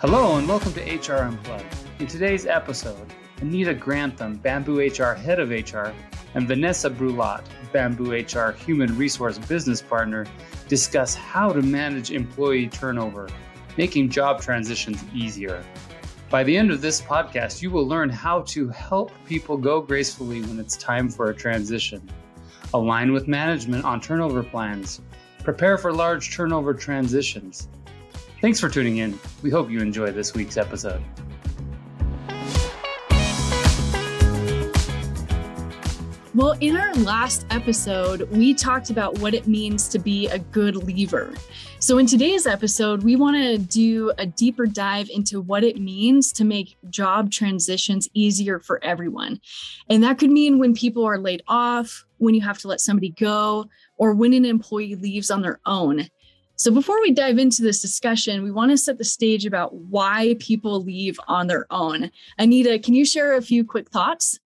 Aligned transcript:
Hello 0.00 0.36
and 0.36 0.46
welcome 0.46 0.74
to 0.74 0.82
HR 0.82 1.22
Unplugged. 1.22 1.74
In 2.00 2.06
today's 2.06 2.44
episode, 2.44 3.14
Anita 3.40 3.72
Grantham, 3.72 4.36
Bamboo 4.36 4.78
HR 4.78 5.14
Head 5.14 5.40
of 5.40 5.48
HR, 5.48 5.94
and 6.34 6.46
Vanessa 6.46 6.90
Brulotte, 6.90 7.46
Bamboo 7.72 8.12
HR 8.12 8.52
Human 8.52 8.94
Resource 8.98 9.38
Business 9.38 9.80
Partner, 9.80 10.26
discuss 10.68 11.14
how 11.14 11.50
to 11.50 11.62
manage 11.62 12.10
employee 12.10 12.68
turnover, 12.68 13.26
making 13.78 14.10
job 14.10 14.42
transitions 14.42 15.02
easier. 15.14 15.64
By 16.28 16.44
the 16.44 16.58
end 16.58 16.70
of 16.70 16.82
this 16.82 17.00
podcast, 17.00 17.62
you 17.62 17.70
will 17.70 17.88
learn 17.88 18.10
how 18.10 18.42
to 18.42 18.68
help 18.68 19.12
people 19.24 19.56
go 19.56 19.80
gracefully 19.80 20.42
when 20.42 20.60
it's 20.60 20.76
time 20.76 21.08
for 21.08 21.30
a 21.30 21.34
transition, 21.34 22.06
align 22.74 23.14
with 23.14 23.28
management 23.28 23.86
on 23.86 24.02
turnover 24.02 24.42
plans, 24.42 25.00
prepare 25.42 25.78
for 25.78 25.90
large 25.90 26.36
turnover 26.36 26.74
transitions, 26.74 27.68
Thanks 28.46 28.60
for 28.60 28.68
tuning 28.68 28.98
in. 28.98 29.18
We 29.42 29.50
hope 29.50 29.70
you 29.70 29.80
enjoy 29.80 30.12
this 30.12 30.32
week's 30.32 30.56
episode. 30.56 31.02
Well, 36.32 36.52
in 36.60 36.76
our 36.76 36.94
last 36.94 37.44
episode, 37.50 38.30
we 38.30 38.54
talked 38.54 38.90
about 38.90 39.18
what 39.18 39.34
it 39.34 39.48
means 39.48 39.88
to 39.88 39.98
be 39.98 40.28
a 40.28 40.38
good 40.38 40.76
leaver. 40.76 41.34
So, 41.80 41.98
in 41.98 42.06
today's 42.06 42.46
episode, 42.46 43.02
we 43.02 43.16
want 43.16 43.34
to 43.36 43.58
do 43.58 44.12
a 44.16 44.26
deeper 44.26 44.66
dive 44.66 45.10
into 45.10 45.40
what 45.40 45.64
it 45.64 45.80
means 45.80 46.30
to 46.34 46.44
make 46.44 46.76
job 46.88 47.32
transitions 47.32 48.08
easier 48.14 48.60
for 48.60 48.78
everyone. 48.84 49.40
And 49.90 50.04
that 50.04 50.18
could 50.20 50.30
mean 50.30 50.60
when 50.60 50.72
people 50.72 51.04
are 51.04 51.18
laid 51.18 51.42
off, 51.48 52.06
when 52.18 52.36
you 52.36 52.42
have 52.42 52.58
to 52.58 52.68
let 52.68 52.80
somebody 52.80 53.08
go, 53.08 53.66
or 53.96 54.14
when 54.14 54.32
an 54.34 54.44
employee 54.44 54.94
leaves 54.94 55.32
on 55.32 55.42
their 55.42 55.58
own. 55.66 56.06
So, 56.58 56.70
before 56.70 57.00
we 57.02 57.12
dive 57.12 57.38
into 57.38 57.60
this 57.60 57.82
discussion, 57.82 58.42
we 58.42 58.50
want 58.50 58.70
to 58.70 58.78
set 58.78 58.96
the 58.96 59.04
stage 59.04 59.44
about 59.44 59.74
why 59.74 60.36
people 60.40 60.82
leave 60.82 61.20
on 61.28 61.48
their 61.48 61.66
own. 61.70 62.10
Anita, 62.38 62.78
can 62.78 62.94
you 62.94 63.04
share 63.04 63.34
a 63.36 63.42
few 63.42 63.62
quick 63.62 63.90
thoughts? 63.90 64.40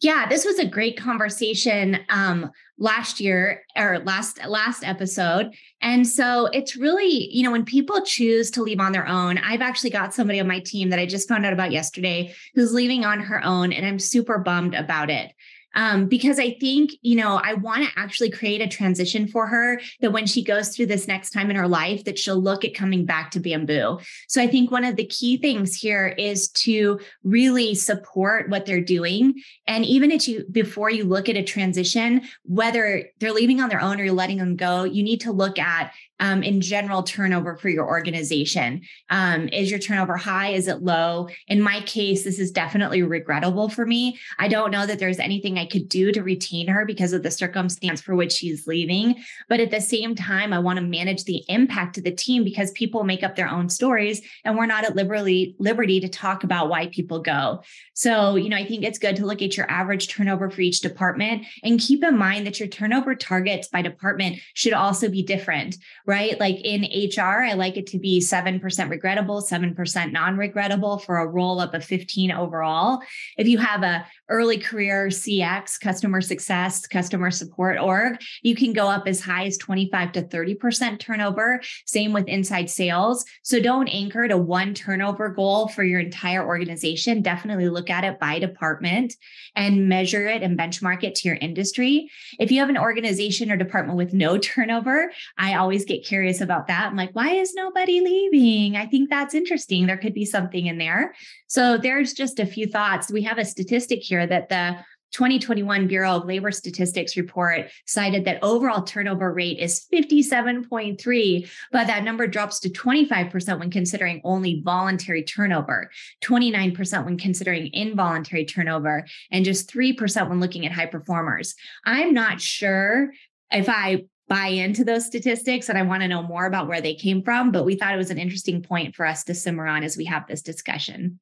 Yeah, 0.00 0.26
this 0.28 0.44
was 0.44 0.58
a 0.58 0.66
great 0.66 0.98
conversation 0.98 1.98
um, 2.10 2.50
last 2.78 3.18
year 3.20 3.64
or 3.76 3.98
last 4.00 4.44
last 4.46 4.82
episode, 4.82 5.54
and 5.82 6.06
so 6.06 6.46
it's 6.46 6.76
really 6.76 7.28
you 7.34 7.42
know 7.42 7.50
when 7.50 7.64
people 7.64 8.00
choose 8.02 8.50
to 8.52 8.62
leave 8.62 8.80
on 8.80 8.92
their 8.92 9.06
own. 9.06 9.36
I've 9.38 9.62
actually 9.62 9.90
got 9.90 10.14
somebody 10.14 10.40
on 10.40 10.48
my 10.48 10.60
team 10.60 10.88
that 10.90 10.98
I 10.98 11.04
just 11.04 11.28
found 11.28 11.44
out 11.44 11.52
about 11.52 11.70
yesterday 11.70 12.34
who's 12.54 12.72
leaving 12.72 13.04
on 13.04 13.20
her 13.20 13.44
own, 13.44 13.72
and 13.72 13.86
I'm 13.86 13.98
super 13.98 14.38
bummed 14.38 14.74
about 14.74 15.10
it 15.10 15.32
um, 15.76 16.08
because 16.08 16.38
I 16.38 16.54
think, 16.58 16.92
you 17.02 17.16
know, 17.16 17.40
I 17.44 17.54
want 17.54 17.84
to 17.84 17.98
actually 18.00 18.30
create 18.30 18.62
a 18.62 18.66
transition 18.66 19.28
for 19.28 19.46
her 19.46 19.80
that 20.00 20.10
when 20.10 20.26
she 20.26 20.42
goes 20.42 20.74
through 20.74 20.86
this 20.86 21.06
next 21.06 21.30
time 21.30 21.50
in 21.50 21.56
her 21.56 21.68
life, 21.68 22.04
that 22.04 22.18
she'll 22.18 22.40
look 22.40 22.64
at 22.64 22.74
coming 22.74 23.04
back 23.04 23.30
to 23.32 23.40
bamboo. 23.40 23.98
So 24.26 24.42
I 24.42 24.48
think 24.48 24.70
one 24.70 24.84
of 24.84 24.96
the 24.96 25.06
key 25.06 25.36
things 25.36 25.76
here 25.76 26.08
is 26.08 26.48
to 26.48 26.98
really 27.22 27.74
support 27.74 28.48
what 28.48 28.64
they're 28.64 28.80
doing. 28.80 29.34
And 29.66 29.84
even 29.84 30.10
if 30.10 30.26
you, 30.26 30.46
before 30.50 30.90
you 30.90 31.04
look 31.04 31.28
at 31.28 31.36
a 31.36 31.42
transition, 31.44 32.22
whether 32.42 33.04
they're 33.20 33.32
leaving 33.32 33.60
on 33.60 33.68
their 33.68 33.82
own 33.82 34.00
or 34.00 34.04
you're 34.04 34.14
letting 34.14 34.38
them 34.38 34.56
go, 34.56 34.84
you 34.84 35.02
need 35.02 35.20
to 35.20 35.32
look 35.32 35.58
at 35.58 35.92
um, 36.20 36.42
in 36.42 36.60
general 36.60 37.02
turnover 37.02 37.56
for 37.56 37.68
your 37.68 37.86
organization. 37.86 38.82
Um, 39.10 39.48
is 39.48 39.70
your 39.70 39.78
turnover 39.78 40.16
high? 40.16 40.50
Is 40.50 40.68
it 40.68 40.82
low? 40.82 41.28
In 41.48 41.60
my 41.60 41.80
case, 41.82 42.24
this 42.24 42.38
is 42.38 42.50
definitely 42.50 43.02
regrettable 43.02 43.68
for 43.68 43.86
me. 43.86 44.18
I 44.38 44.48
don't 44.48 44.70
know 44.70 44.86
that 44.86 44.98
there's 44.98 45.18
anything 45.18 45.58
I 45.58 45.66
could 45.66 45.88
do 45.88 46.12
to 46.12 46.22
retain 46.22 46.68
her 46.68 46.84
because 46.84 47.12
of 47.12 47.22
the 47.22 47.30
circumstance 47.30 48.00
for 48.00 48.14
which 48.14 48.32
she's 48.32 48.66
leaving. 48.66 49.16
But 49.48 49.60
at 49.60 49.70
the 49.70 49.80
same 49.80 50.14
time, 50.14 50.52
I 50.52 50.58
want 50.58 50.78
to 50.78 50.84
manage 50.84 51.24
the 51.24 51.44
impact 51.48 51.98
of 51.98 52.04
the 52.04 52.12
team 52.12 52.44
because 52.44 52.70
people 52.72 53.04
make 53.04 53.22
up 53.22 53.36
their 53.36 53.48
own 53.48 53.68
stories 53.68 54.22
and 54.44 54.56
we're 54.56 54.66
not 54.66 54.84
at 54.84 54.96
liberty, 54.96 55.54
liberty 55.58 56.00
to 56.00 56.08
talk 56.08 56.44
about 56.44 56.68
why 56.68 56.86
people 56.88 57.20
go. 57.20 57.62
So, 57.94 58.36
you 58.36 58.48
know, 58.48 58.56
I 58.56 58.66
think 58.66 58.84
it's 58.84 58.98
good 58.98 59.16
to 59.16 59.26
look 59.26 59.42
at 59.42 59.56
your 59.56 59.70
average 59.70 60.08
turnover 60.08 60.50
for 60.50 60.60
each 60.60 60.80
department 60.80 61.46
and 61.62 61.80
keep 61.80 62.04
in 62.04 62.16
mind 62.16 62.46
that 62.46 62.60
your 62.60 62.68
turnover 62.68 63.14
targets 63.14 63.68
by 63.68 63.82
department 63.82 64.38
should 64.54 64.72
also 64.72 65.08
be 65.08 65.22
different 65.22 65.76
right? 66.06 66.38
Like 66.38 66.60
in 66.64 66.82
HR, 66.82 67.44
I 67.44 67.54
like 67.54 67.76
it 67.76 67.88
to 67.88 67.98
be 67.98 68.20
7% 68.20 68.90
regrettable, 68.90 69.42
7% 69.42 70.12
non-regrettable 70.12 70.98
for 70.98 71.18
a 71.18 71.26
roll 71.26 71.60
up 71.60 71.74
of 71.74 71.84
15 71.84 72.30
overall. 72.30 73.00
If 73.36 73.48
you 73.48 73.58
have 73.58 73.82
a 73.82 74.06
early 74.28 74.58
career 74.58 75.08
CX, 75.08 75.80
customer 75.80 76.20
success, 76.20 76.86
customer 76.86 77.30
support 77.30 77.78
org, 77.78 78.20
you 78.42 78.54
can 78.54 78.72
go 78.72 78.88
up 78.88 79.06
as 79.06 79.20
high 79.20 79.46
as 79.46 79.58
25 79.58 80.12
to 80.12 80.22
30% 80.22 80.98
turnover. 80.98 81.60
Same 81.86 82.12
with 82.12 82.26
inside 82.28 82.70
sales. 82.70 83.24
So 83.42 83.60
don't 83.60 83.88
anchor 83.88 84.28
to 84.28 84.36
one 84.36 84.74
turnover 84.74 85.28
goal 85.28 85.68
for 85.68 85.82
your 85.82 86.00
entire 86.00 86.46
organization. 86.46 87.22
Definitely 87.22 87.68
look 87.68 87.90
at 87.90 88.04
it 88.04 88.20
by 88.20 88.38
department 88.38 89.14
and 89.54 89.88
measure 89.88 90.26
it 90.26 90.42
and 90.42 90.58
benchmark 90.58 91.02
it 91.02 91.14
to 91.16 91.28
your 91.28 91.36
industry. 91.38 92.10
If 92.38 92.50
you 92.52 92.60
have 92.60 92.68
an 92.68 92.78
organization 92.78 93.50
or 93.50 93.56
department 93.56 93.98
with 93.98 94.12
no 94.12 94.38
turnover, 94.46 95.12
I 95.38 95.54
always 95.54 95.84
get 95.84 95.95
curious 96.04 96.40
about 96.40 96.66
that. 96.66 96.86
I'm 96.86 96.96
like, 96.96 97.14
why 97.14 97.34
is 97.34 97.54
nobody 97.54 98.00
leaving? 98.00 98.76
I 98.76 98.86
think 98.86 99.10
that's 99.10 99.34
interesting. 99.34 99.86
There 99.86 99.96
could 99.96 100.14
be 100.14 100.24
something 100.24 100.66
in 100.66 100.78
there. 100.78 101.14
So 101.46 101.78
there's 101.78 102.12
just 102.12 102.38
a 102.38 102.46
few 102.46 102.66
thoughts. 102.66 103.10
We 103.10 103.22
have 103.22 103.38
a 103.38 103.44
statistic 103.44 104.02
here 104.02 104.26
that 104.26 104.48
the 104.48 104.78
2021 105.12 105.86
Bureau 105.86 106.16
of 106.16 106.26
Labor 106.26 106.50
Statistics 106.50 107.16
report 107.16 107.70
cited 107.86 108.24
that 108.24 108.42
overall 108.42 108.82
turnover 108.82 109.32
rate 109.32 109.58
is 109.58 109.86
57.3, 109.92 111.48
but 111.72 111.86
that 111.86 112.04
number 112.04 112.26
drops 112.26 112.60
to 112.60 112.68
25% 112.68 113.58
when 113.58 113.70
considering 113.70 114.20
only 114.24 114.60
voluntary 114.62 115.22
turnover, 115.22 115.90
29% 116.22 117.04
when 117.04 117.16
considering 117.16 117.70
involuntary 117.72 118.44
turnover, 118.44 119.06
and 119.30 119.44
just 119.44 119.72
3% 119.72 120.28
when 120.28 120.40
looking 120.40 120.66
at 120.66 120.72
high 120.72 120.86
performers. 120.86 121.54
I'm 121.84 122.12
not 122.12 122.40
sure 122.40 123.10
if 123.50 123.68
I 123.68 124.04
buy 124.28 124.48
into 124.48 124.84
those 124.84 125.06
statistics 125.06 125.68
and 125.68 125.78
I 125.78 125.82
want 125.82 126.02
to 126.02 126.08
know 126.08 126.22
more 126.22 126.46
about 126.46 126.66
where 126.66 126.80
they 126.80 126.94
came 126.94 127.22
from, 127.22 127.52
but 127.52 127.64
we 127.64 127.76
thought 127.76 127.94
it 127.94 127.98
was 127.98 128.10
an 128.10 128.18
interesting 128.18 128.62
point 128.62 128.94
for 128.94 129.06
us 129.06 129.24
to 129.24 129.34
simmer 129.34 129.66
on 129.66 129.84
as 129.84 129.96
we 129.96 130.04
have 130.06 130.26
this 130.26 130.42
discussion. 130.42 131.20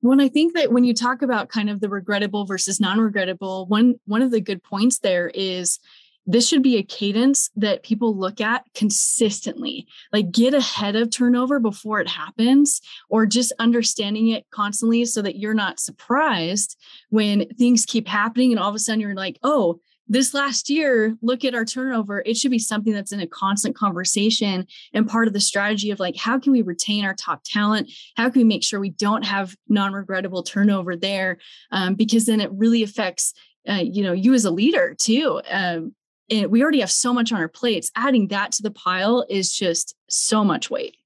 When 0.00 0.20
I 0.20 0.28
think 0.28 0.54
that 0.54 0.72
when 0.72 0.84
you 0.84 0.94
talk 0.94 1.22
about 1.22 1.50
kind 1.50 1.68
of 1.68 1.80
the 1.80 1.90
regrettable 1.90 2.46
versus 2.46 2.80
non-regrettable, 2.80 3.66
one 3.66 3.96
one 4.06 4.22
of 4.22 4.30
the 4.30 4.40
good 4.40 4.62
points 4.62 4.98
there 5.00 5.30
is 5.34 5.78
this 6.26 6.46
should 6.46 6.62
be 6.62 6.76
a 6.76 6.82
cadence 6.82 7.50
that 7.56 7.82
people 7.82 8.16
look 8.16 8.40
at 8.40 8.64
consistently 8.74 9.86
like 10.12 10.30
get 10.30 10.54
ahead 10.54 10.94
of 10.94 11.10
turnover 11.10 11.58
before 11.58 12.00
it 12.00 12.08
happens 12.08 12.80
or 13.08 13.26
just 13.26 13.52
understanding 13.58 14.28
it 14.28 14.46
constantly 14.50 15.04
so 15.04 15.22
that 15.22 15.38
you're 15.38 15.54
not 15.54 15.80
surprised 15.80 16.76
when 17.08 17.48
things 17.58 17.86
keep 17.86 18.06
happening 18.06 18.52
and 18.52 18.60
all 18.60 18.68
of 18.68 18.74
a 18.74 18.78
sudden 18.78 19.00
you're 19.00 19.14
like 19.14 19.38
oh 19.42 19.80
this 20.10 20.34
last 20.34 20.68
year, 20.68 21.16
look 21.22 21.44
at 21.44 21.54
our 21.54 21.64
turnover. 21.64 22.20
It 22.26 22.36
should 22.36 22.50
be 22.50 22.58
something 22.58 22.92
that's 22.92 23.12
in 23.12 23.20
a 23.20 23.28
constant 23.28 23.76
conversation 23.76 24.66
and 24.92 25.08
part 25.08 25.28
of 25.28 25.32
the 25.32 25.40
strategy 25.40 25.92
of 25.92 26.00
like, 26.00 26.16
how 26.16 26.36
can 26.36 26.50
we 26.50 26.62
retain 26.62 27.04
our 27.04 27.14
top 27.14 27.42
talent? 27.44 27.88
How 28.16 28.28
can 28.28 28.40
we 28.40 28.44
make 28.44 28.64
sure 28.64 28.80
we 28.80 28.90
don't 28.90 29.24
have 29.24 29.54
non 29.68 29.92
regrettable 29.92 30.42
turnover 30.42 30.96
there? 30.96 31.38
Um, 31.70 31.94
because 31.94 32.26
then 32.26 32.40
it 32.40 32.50
really 32.52 32.82
affects, 32.82 33.32
uh, 33.68 33.84
you 33.84 34.02
know, 34.02 34.12
you 34.12 34.34
as 34.34 34.44
a 34.44 34.50
leader 34.50 34.96
too. 34.98 35.40
Um, 35.48 35.94
and 36.28 36.50
we 36.50 36.60
already 36.60 36.80
have 36.80 36.90
so 36.90 37.14
much 37.14 37.30
on 37.30 37.38
our 37.38 37.48
plates. 37.48 37.92
Adding 37.94 38.28
that 38.28 38.50
to 38.52 38.64
the 38.64 38.72
pile 38.72 39.24
is 39.30 39.52
just 39.52 39.94
so 40.08 40.42
much 40.42 40.70
weight. 40.70 40.96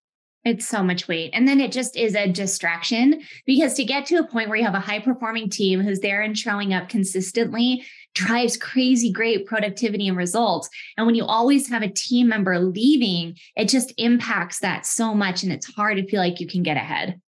It's 0.45 0.67
so 0.67 0.83
much 0.83 1.09
weight. 1.09 1.31
And 1.33 1.49
then 1.49 1.59
it 1.59 1.73
just 1.73 1.97
is 1.97 2.15
a 2.15 2.31
distraction 2.31 3.23
because 3.47 3.75
to 3.75 3.85
get 3.85 4.05
to 4.07 4.17
a 4.17 4.27
point 4.27 4.49
where 4.49 4.59
you 4.59 4.65
have 4.65 4.75
a 4.75 4.81
high 4.81 4.99
performing 4.99 5.49
team 5.49 5.81
who's 5.81 6.01
there 6.01 6.21
and 6.21 6.39
showing 6.39 6.75
up 6.75 6.91
consistently 6.91 7.85
drives 8.15 8.57
crazy 8.57 9.13
great 9.13 9.47
productivity 9.47 10.09
and 10.09 10.17
results. 10.17 10.69
And 10.97 11.07
when 11.07 11.15
you 11.15 11.25
always 11.25 11.69
have 11.69 11.83
a 11.83 11.89
team 11.89 12.29
member 12.29 12.59
leaving, 12.59 13.37
it 13.57 13.69
just 13.69 13.93
impacts 13.99 14.61
that 14.61 14.87
so 14.87 15.15
much. 15.15 15.43
And 15.43 15.53
it's 15.53 15.73
hard 15.75 15.97
to 15.97 16.07
feel 16.07 16.21
like 16.21 16.41
you 16.41 16.47
can 16.47 16.63
get 16.63 16.77
ahead. 16.77 17.21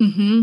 Mm-hmm. 0.00 0.42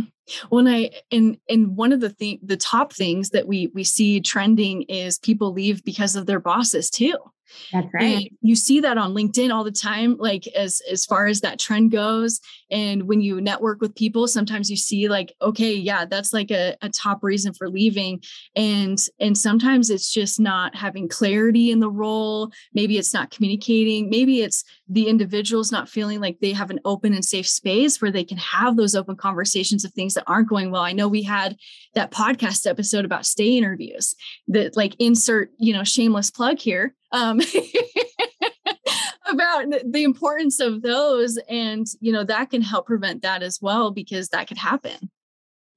When 0.49 0.67
I 0.67 0.89
and 1.11 1.37
and 1.49 1.77
one 1.77 1.93
of 1.93 1.99
the 1.99 2.09
thing 2.09 2.39
the 2.41 2.57
top 2.57 2.91
things 2.91 3.29
that 3.29 3.47
we 3.47 3.67
we 3.67 3.83
see 3.83 4.19
trending 4.19 4.81
is 4.83 5.19
people 5.19 5.53
leave 5.53 5.83
because 5.83 6.15
of 6.15 6.25
their 6.25 6.39
bosses 6.39 6.89
too. 6.89 7.15
That's 7.71 7.87
right. 7.93 8.03
And 8.03 8.29
you 8.41 8.55
see 8.55 8.79
that 8.81 8.97
on 8.97 9.13
LinkedIn 9.13 9.53
all 9.53 9.63
the 9.63 9.71
time, 9.71 10.17
like 10.17 10.47
as 10.47 10.81
as 10.91 11.05
far 11.05 11.27
as 11.27 11.41
that 11.41 11.59
trend 11.59 11.91
goes. 11.91 12.39
And 12.71 13.03
when 13.03 13.21
you 13.21 13.41
network 13.41 13.81
with 13.81 13.95
people, 13.95 14.27
sometimes 14.27 14.69
you 14.69 14.77
see 14.77 15.07
like, 15.07 15.33
okay, 15.41 15.73
yeah, 15.73 16.05
that's 16.05 16.33
like 16.33 16.51
a, 16.51 16.75
a 16.81 16.89
top 16.89 17.23
reason 17.23 17.53
for 17.53 17.69
leaving. 17.69 18.21
And 18.55 18.99
and 19.19 19.37
sometimes 19.37 19.89
it's 19.89 20.11
just 20.11 20.39
not 20.39 20.75
having 20.75 21.07
clarity 21.07 21.71
in 21.71 21.79
the 21.79 21.89
role. 21.89 22.51
Maybe 22.73 22.97
it's 22.97 23.13
not 23.13 23.31
communicating. 23.31 24.09
Maybe 24.09 24.41
it's 24.41 24.63
the 24.87 25.07
individuals 25.07 25.71
not 25.71 25.89
feeling 25.89 26.19
like 26.19 26.39
they 26.39 26.53
have 26.53 26.69
an 26.69 26.79
open 26.85 27.13
and 27.13 27.25
safe 27.25 27.47
space 27.47 28.01
where 28.01 28.11
they 28.11 28.23
can 28.23 28.37
have 28.37 28.77
those 28.77 28.95
open 28.95 29.15
conversations 29.15 29.83
of 29.83 29.93
things 29.93 30.13
that 30.13 30.23
aren't 30.27 30.49
going 30.49 30.71
well. 30.71 30.83
I 30.83 30.93
know 30.93 31.07
we 31.07 31.23
had 31.23 31.57
that 31.93 32.11
podcast 32.11 32.67
episode 32.69 33.05
about 33.05 33.25
stay 33.25 33.57
interviews 33.57 34.15
that 34.47 34.75
like 34.75 34.95
insert, 34.99 35.51
you 35.57 35.73
know, 35.73 35.83
shameless 35.83 36.29
plug 36.29 36.59
here 36.59 36.95
um, 37.15 37.41
about 39.27 39.65
the 39.85 40.03
importance 40.03 40.59
of 40.59 40.81
those 40.81 41.37
and 41.49 41.87
you 41.99 42.11
know 42.11 42.23
that 42.23 42.49
can 42.51 42.61
help 42.61 42.85
prevent 42.85 43.21
that 43.21 43.41
as 43.41 43.59
well 43.61 43.91
because 43.91 44.29
that 44.29 44.47
could 44.47 44.57
happen 44.57 45.09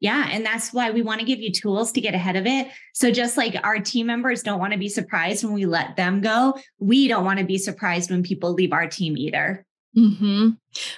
yeah. 0.00 0.28
And 0.30 0.46
that's 0.46 0.72
why 0.72 0.90
we 0.90 1.02
want 1.02 1.20
to 1.20 1.26
give 1.26 1.40
you 1.40 1.50
tools 1.50 1.90
to 1.92 2.00
get 2.00 2.14
ahead 2.14 2.36
of 2.36 2.46
it. 2.46 2.68
So, 2.94 3.10
just 3.10 3.36
like 3.36 3.56
our 3.64 3.80
team 3.80 4.06
members 4.06 4.42
don't 4.42 4.60
want 4.60 4.72
to 4.72 4.78
be 4.78 4.88
surprised 4.88 5.42
when 5.42 5.52
we 5.52 5.66
let 5.66 5.96
them 5.96 6.20
go, 6.20 6.56
we 6.78 7.08
don't 7.08 7.24
want 7.24 7.40
to 7.40 7.44
be 7.44 7.58
surprised 7.58 8.10
when 8.10 8.22
people 8.22 8.52
leave 8.52 8.72
our 8.72 8.86
team 8.86 9.16
either. 9.16 9.66
Mm-hmm. 9.96 10.50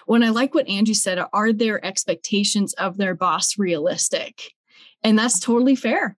When 0.05 0.23
I 0.23 0.29
like 0.29 0.55
what 0.55 0.69
Angie 0.69 0.95
said, 0.95 1.19
are 1.33 1.53
their 1.53 1.83
expectations 1.85 2.75
of 2.75 2.99
their 2.99 3.15
boss 3.15 3.59
realistic? 3.59 4.53
And 5.03 5.19
that's 5.19 5.41
totally 5.41 5.77
fair. 5.77 6.17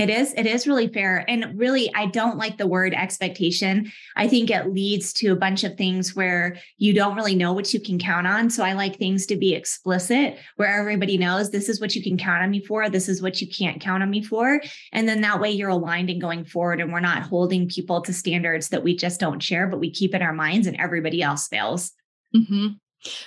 It 0.00 0.08
is. 0.08 0.32
It 0.32 0.46
is 0.46 0.66
really 0.66 0.88
fair. 0.88 1.26
And 1.28 1.58
really, 1.58 1.94
I 1.94 2.06
don't 2.06 2.38
like 2.38 2.56
the 2.56 2.66
word 2.66 2.94
expectation. 2.94 3.92
I 4.16 4.28
think 4.28 4.48
it 4.48 4.72
leads 4.72 5.12
to 5.14 5.28
a 5.28 5.36
bunch 5.36 5.62
of 5.62 5.76
things 5.76 6.16
where 6.16 6.56
you 6.78 6.94
don't 6.94 7.16
really 7.16 7.34
know 7.34 7.52
what 7.52 7.74
you 7.74 7.80
can 7.80 7.98
count 7.98 8.26
on. 8.26 8.48
So 8.48 8.64
I 8.64 8.72
like 8.72 8.96
things 8.96 9.26
to 9.26 9.36
be 9.36 9.52
explicit 9.52 10.38
where 10.56 10.80
everybody 10.80 11.18
knows 11.18 11.50
this 11.50 11.68
is 11.68 11.82
what 11.82 11.94
you 11.94 12.02
can 12.02 12.16
count 12.16 12.42
on 12.42 12.50
me 12.50 12.64
for. 12.64 12.88
This 12.88 13.10
is 13.10 13.20
what 13.20 13.42
you 13.42 13.46
can't 13.46 13.78
count 13.78 14.02
on 14.02 14.08
me 14.08 14.22
for. 14.22 14.62
And 14.90 15.06
then 15.06 15.20
that 15.20 15.38
way 15.38 15.50
you're 15.50 15.68
aligned 15.68 16.08
and 16.08 16.18
going 16.18 16.46
forward. 16.46 16.80
And 16.80 16.94
we're 16.94 17.00
not 17.00 17.24
holding 17.24 17.68
people 17.68 18.00
to 18.00 18.14
standards 18.14 18.70
that 18.70 18.82
we 18.82 18.96
just 18.96 19.20
don't 19.20 19.42
share, 19.42 19.66
but 19.66 19.80
we 19.80 19.90
keep 19.90 20.14
in 20.14 20.22
our 20.22 20.32
minds 20.32 20.66
and 20.66 20.80
everybody 20.80 21.20
else 21.20 21.46
fails. 21.46 21.92
Mm-hmm. 22.34 22.68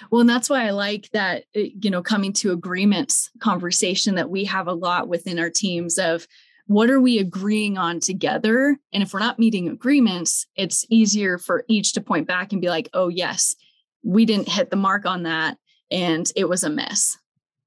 Well, 0.09 0.21
and 0.21 0.29
that's 0.29 0.49
why 0.49 0.65
I 0.65 0.71
like 0.71 1.09
that, 1.11 1.43
eh, 1.53 1.69
you 1.79 1.91
know, 1.91 2.01
coming 2.01 2.33
to 2.33 2.51
agreements 2.51 3.29
conversation 3.39 4.15
that 4.15 4.31
we 4.31 4.45
have 4.45 4.67
a 4.67 4.73
lot 4.73 5.07
within 5.07 5.37
our 5.37 5.51
teams 5.51 5.99
of 5.99 6.27
what 6.68 6.89
are 6.89 7.00
we 7.00 7.19
agreeing 7.19 7.77
on 7.77 8.00
together? 8.00 8.77
And 8.94 9.04
if 9.04 9.13
we're 9.13 9.19
not 9.19 9.39
meeting 9.39 9.68
agreements, 9.68 10.45
it's 10.56 10.86
easier 10.89 11.38
for 11.38 11.65
each 11.68 11.94
to 11.94 12.01
point 12.01 12.27
back 12.27 12.51
and 12.51 12.62
be 12.62 12.69
like, 12.69 12.89
oh, 12.94 13.10
yes, 13.10 13.56
we 14.04 14.25
didn't 14.25 14.50
hit 14.50 14.69
the 14.69 14.75
mark 14.75 15.06
on 15.06 15.24
that 15.24 15.57
and 15.92 16.30
it 16.36 16.48
was 16.50 16.63
a 16.63 16.69
miss. 16.69 17.18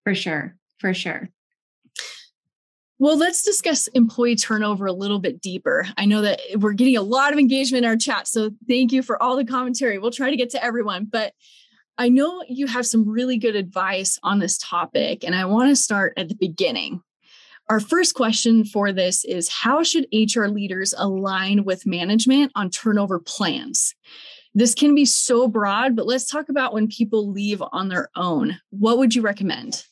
For 0.04 0.14
sure. 0.14 0.56
For 0.78 0.94
sure. 0.94 1.28
Well, 2.98 3.19
let's 3.19 3.43
discuss 3.43 3.88
employee 3.88 4.37
turnover 4.37 4.87
a 4.87 4.93
little 4.93 5.19
bit 5.19 5.42
deeper. 5.42 5.87
I 5.99 6.06
know 6.06 6.22
that 6.22 6.40
we're 6.56 6.72
getting 6.72 6.96
a 6.96 7.02
lot 7.02 7.32
of 7.32 7.38
engagement 7.38 7.84
in 7.84 7.90
our 7.90 7.96
chat. 7.96 8.26
So 8.26 8.50
thank 8.66 8.90
you 8.90 9.02
for 9.02 9.22
all 9.22 9.37
the 9.37 9.44
commentary. 9.44 9.99
We'll 9.99 10.10
try 10.10 10.31
to 10.31 10.37
get 10.37 10.50
to 10.50 10.64
everyone, 10.64 11.04
but 11.04 11.34
I 11.99 12.08
know 12.08 12.42
you 12.49 12.66
have 12.66 12.87
some 12.87 13.08
really 13.08 13.37
good 13.37 13.56
advice 13.56 14.19
on 14.22 14.38
this 14.38 14.56
topic. 14.58 15.25
And 15.25 15.34
I 15.34 15.44
want 15.44 15.70
to 15.70 15.76
start 15.76 16.14
at 16.16 16.28
the 16.28 16.34
beginning. 16.34 17.02
Our 17.68 17.80
first 17.80 18.14
question 18.14 18.64
for 18.64 18.92
this 18.92 19.24
is 19.24 19.48
How 19.48 19.82
should 19.82 20.06
HR 20.12 20.46
leaders 20.46 20.94
align 20.96 21.64
with 21.64 21.84
management 21.84 22.52
on 22.54 22.70
turnover 22.70 23.18
plans? 23.18 23.94
This 24.54 24.72
can 24.72 24.94
be 24.94 25.04
so 25.04 25.48
broad, 25.48 25.96
but 25.96 26.06
let's 26.06 26.30
talk 26.30 26.48
about 26.48 26.72
when 26.72 26.86
people 26.86 27.30
leave 27.30 27.62
on 27.72 27.88
their 27.88 28.08
own. 28.14 28.58
What 28.70 28.98
would 28.98 29.14
you 29.14 29.22
recommend? 29.22 29.84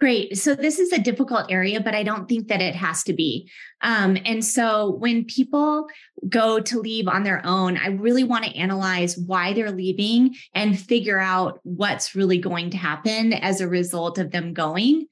Great. 0.00 0.38
So 0.38 0.54
this 0.54 0.78
is 0.78 0.92
a 0.92 0.98
difficult 0.98 1.50
area, 1.50 1.78
but 1.80 1.94
I 1.94 2.02
don't 2.02 2.28
think 2.28 2.48
that 2.48 2.62
it 2.62 2.74
has 2.74 3.04
to 3.04 3.12
be. 3.12 3.48
Um, 3.82 4.16
and 4.24 4.44
so 4.44 4.96
when 4.98 5.26
people 5.26 5.86
go 6.28 6.58
to 6.58 6.80
leave 6.80 7.06
on 7.06 7.22
their 7.22 7.44
own, 7.44 7.76
I 7.76 7.88
really 7.88 8.24
want 8.24 8.44
to 8.44 8.56
analyze 8.56 9.16
why 9.16 9.52
they're 9.52 9.70
leaving 9.70 10.34
and 10.54 10.78
figure 10.78 11.20
out 11.20 11.60
what's 11.64 12.14
really 12.14 12.38
going 12.38 12.70
to 12.70 12.78
happen 12.78 13.34
as 13.34 13.60
a 13.60 13.68
result 13.68 14.18
of 14.18 14.30
them 14.32 14.52
going. 14.52 15.06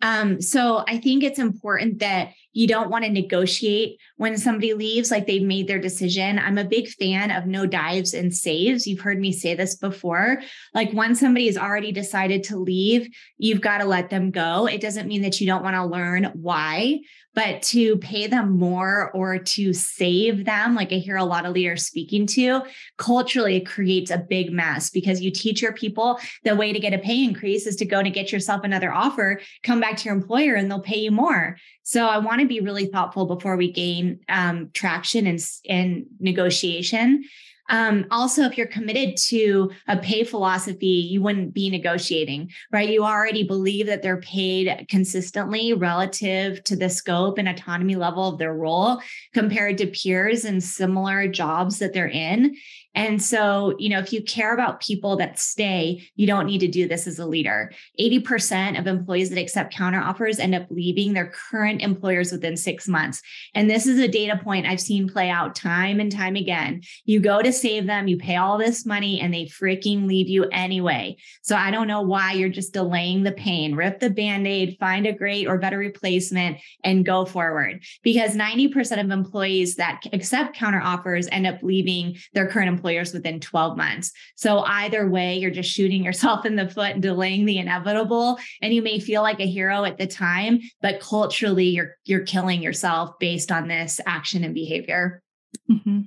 Um, 0.00 0.40
so 0.40 0.84
I 0.86 0.98
think 0.98 1.24
it's 1.24 1.38
important 1.38 1.98
that 1.98 2.30
you 2.52 2.66
don't 2.66 2.90
want 2.90 3.04
to 3.04 3.10
negotiate 3.10 4.00
when 4.16 4.36
somebody 4.36 4.74
leaves, 4.74 5.10
like 5.10 5.26
they've 5.26 5.42
made 5.42 5.68
their 5.68 5.80
decision. 5.80 6.38
I'm 6.38 6.58
a 6.58 6.64
big 6.64 6.88
fan 6.88 7.30
of 7.30 7.46
no 7.46 7.66
dives 7.66 8.14
and 8.14 8.34
saves. 8.34 8.86
You've 8.86 9.00
heard 9.00 9.20
me 9.20 9.32
say 9.32 9.54
this 9.54 9.76
before. 9.76 10.40
Like 10.74 10.92
when 10.92 11.14
somebody 11.14 11.46
has 11.46 11.58
already 11.58 11.92
decided 11.92 12.44
to 12.44 12.56
leave, 12.56 13.08
you've 13.38 13.60
got 13.60 13.78
to 13.78 13.84
let 13.84 14.10
them 14.10 14.30
go. 14.30 14.66
It 14.66 14.80
doesn't 14.80 15.08
mean 15.08 15.22
that 15.22 15.40
you 15.40 15.46
don't 15.46 15.62
want 15.62 15.76
to 15.76 15.84
learn 15.84 16.32
why, 16.34 17.00
but 17.38 17.62
to 17.62 17.96
pay 17.98 18.26
them 18.26 18.58
more 18.58 19.12
or 19.12 19.38
to 19.38 19.72
save 19.72 20.44
them, 20.44 20.74
like 20.74 20.92
I 20.92 20.96
hear 20.96 21.14
a 21.14 21.22
lot 21.24 21.46
of 21.46 21.52
leaders 21.52 21.86
speaking 21.86 22.26
to, 22.26 22.62
culturally 22.96 23.60
creates 23.60 24.10
a 24.10 24.18
big 24.18 24.50
mess 24.50 24.90
because 24.90 25.20
you 25.20 25.30
teach 25.30 25.62
your 25.62 25.72
people 25.72 26.18
the 26.42 26.56
way 26.56 26.72
to 26.72 26.80
get 26.80 26.94
a 26.94 26.98
pay 26.98 27.22
increase 27.22 27.64
is 27.68 27.76
to 27.76 27.84
go 27.84 28.02
to 28.02 28.10
get 28.10 28.32
yourself 28.32 28.64
another 28.64 28.92
offer, 28.92 29.40
come 29.62 29.78
back 29.78 29.98
to 29.98 30.06
your 30.06 30.16
employer 30.16 30.56
and 30.56 30.68
they'll 30.68 30.80
pay 30.80 30.98
you 30.98 31.12
more. 31.12 31.56
So 31.84 32.08
I 32.08 32.18
want 32.18 32.40
to 32.40 32.46
be 32.48 32.58
really 32.58 32.86
thoughtful 32.86 33.26
before 33.26 33.56
we 33.56 33.70
gain 33.70 34.18
um, 34.28 34.70
traction 34.74 35.28
and 35.28 35.40
in, 35.62 35.76
in 35.76 36.06
negotiation. 36.18 37.22
Um, 37.68 38.06
also, 38.10 38.42
if 38.42 38.56
you're 38.56 38.66
committed 38.66 39.16
to 39.28 39.70
a 39.86 39.96
pay 39.96 40.24
philosophy, 40.24 40.86
you 40.86 41.22
wouldn't 41.22 41.52
be 41.52 41.70
negotiating, 41.70 42.50
right? 42.72 42.88
You 42.88 43.04
already 43.04 43.42
believe 43.42 43.86
that 43.86 44.02
they're 44.02 44.20
paid 44.20 44.86
consistently 44.88 45.72
relative 45.72 46.64
to 46.64 46.76
the 46.76 46.88
scope 46.88 47.38
and 47.38 47.48
autonomy 47.48 47.96
level 47.96 48.28
of 48.28 48.38
their 48.38 48.54
role 48.54 49.00
compared 49.34 49.78
to 49.78 49.86
peers 49.86 50.44
in 50.44 50.60
similar 50.60 51.28
jobs 51.28 51.78
that 51.78 51.92
they're 51.92 52.08
in. 52.08 52.56
And 52.98 53.22
so, 53.22 53.76
you 53.78 53.88
know, 53.88 54.00
if 54.00 54.12
you 54.12 54.20
care 54.20 54.52
about 54.52 54.80
people 54.80 55.14
that 55.18 55.38
stay, 55.38 56.02
you 56.16 56.26
don't 56.26 56.46
need 56.46 56.58
to 56.58 56.66
do 56.66 56.88
this 56.88 57.06
as 57.06 57.20
a 57.20 57.26
leader. 57.26 57.70
80% 58.00 58.76
of 58.76 58.88
employees 58.88 59.30
that 59.30 59.38
accept 59.38 59.72
counteroffers 59.72 60.40
end 60.40 60.56
up 60.56 60.66
leaving 60.68 61.12
their 61.12 61.28
current 61.30 61.80
employers 61.80 62.32
within 62.32 62.56
six 62.56 62.88
months. 62.88 63.22
And 63.54 63.70
this 63.70 63.86
is 63.86 64.00
a 64.00 64.08
data 64.08 64.40
point 64.42 64.66
I've 64.66 64.80
seen 64.80 65.08
play 65.08 65.30
out 65.30 65.54
time 65.54 66.00
and 66.00 66.10
time 66.10 66.34
again. 66.34 66.82
You 67.04 67.20
go 67.20 67.40
to 67.40 67.52
save 67.52 67.86
them, 67.86 68.08
you 68.08 68.16
pay 68.16 68.34
all 68.34 68.58
this 68.58 68.84
money, 68.84 69.20
and 69.20 69.32
they 69.32 69.44
freaking 69.44 70.08
leave 70.08 70.28
you 70.28 70.46
anyway. 70.50 71.18
So 71.42 71.54
I 71.54 71.70
don't 71.70 71.86
know 71.86 72.02
why 72.02 72.32
you're 72.32 72.48
just 72.48 72.72
delaying 72.72 73.22
the 73.22 73.30
pain. 73.30 73.76
Rip 73.76 74.00
the 74.00 74.10
band 74.10 74.48
aid, 74.48 74.76
find 74.80 75.06
a 75.06 75.12
great 75.12 75.46
or 75.46 75.56
better 75.56 75.78
replacement, 75.78 76.58
and 76.82 77.06
go 77.06 77.24
forward. 77.24 77.84
Because 78.02 78.34
90% 78.34 79.00
of 79.00 79.12
employees 79.12 79.76
that 79.76 80.02
accept 80.12 80.56
counteroffers 80.56 81.28
end 81.30 81.46
up 81.46 81.62
leaving 81.62 82.16
their 82.34 82.48
current 82.48 82.66
employer 82.66 82.87
employers 82.88 83.12
within 83.12 83.40
12 83.40 83.76
months. 83.76 84.12
So 84.36 84.60
either 84.60 85.08
way, 85.08 85.36
you're 85.36 85.50
just 85.50 85.70
shooting 85.70 86.02
yourself 86.02 86.46
in 86.46 86.56
the 86.56 86.68
foot 86.68 86.92
and 86.92 87.02
delaying 87.02 87.44
the 87.44 87.58
inevitable. 87.58 88.38
And 88.62 88.72
you 88.72 88.82
may 88.82 88.98
feel 88.98 89.22
like 89.22 89.40
a 89.40 89.46
hero 89.46 89.84
at 89.84 89.98
the 89.98 90.06
time, 90.06 90.60
but 90.80 91.00
culturally 91.00 91.66
you're 91.66 91.96
you're 92.04 92.24
killing 92.24 92.62
yourself 92.62 93.18
based 93.18 93.52
on 93.52 93.68
this 93.68 94.00
action 94.06 94.44
and 94.44 94.54
behavior. 94.54 95.22
Mm-hmm. 95.70 96.00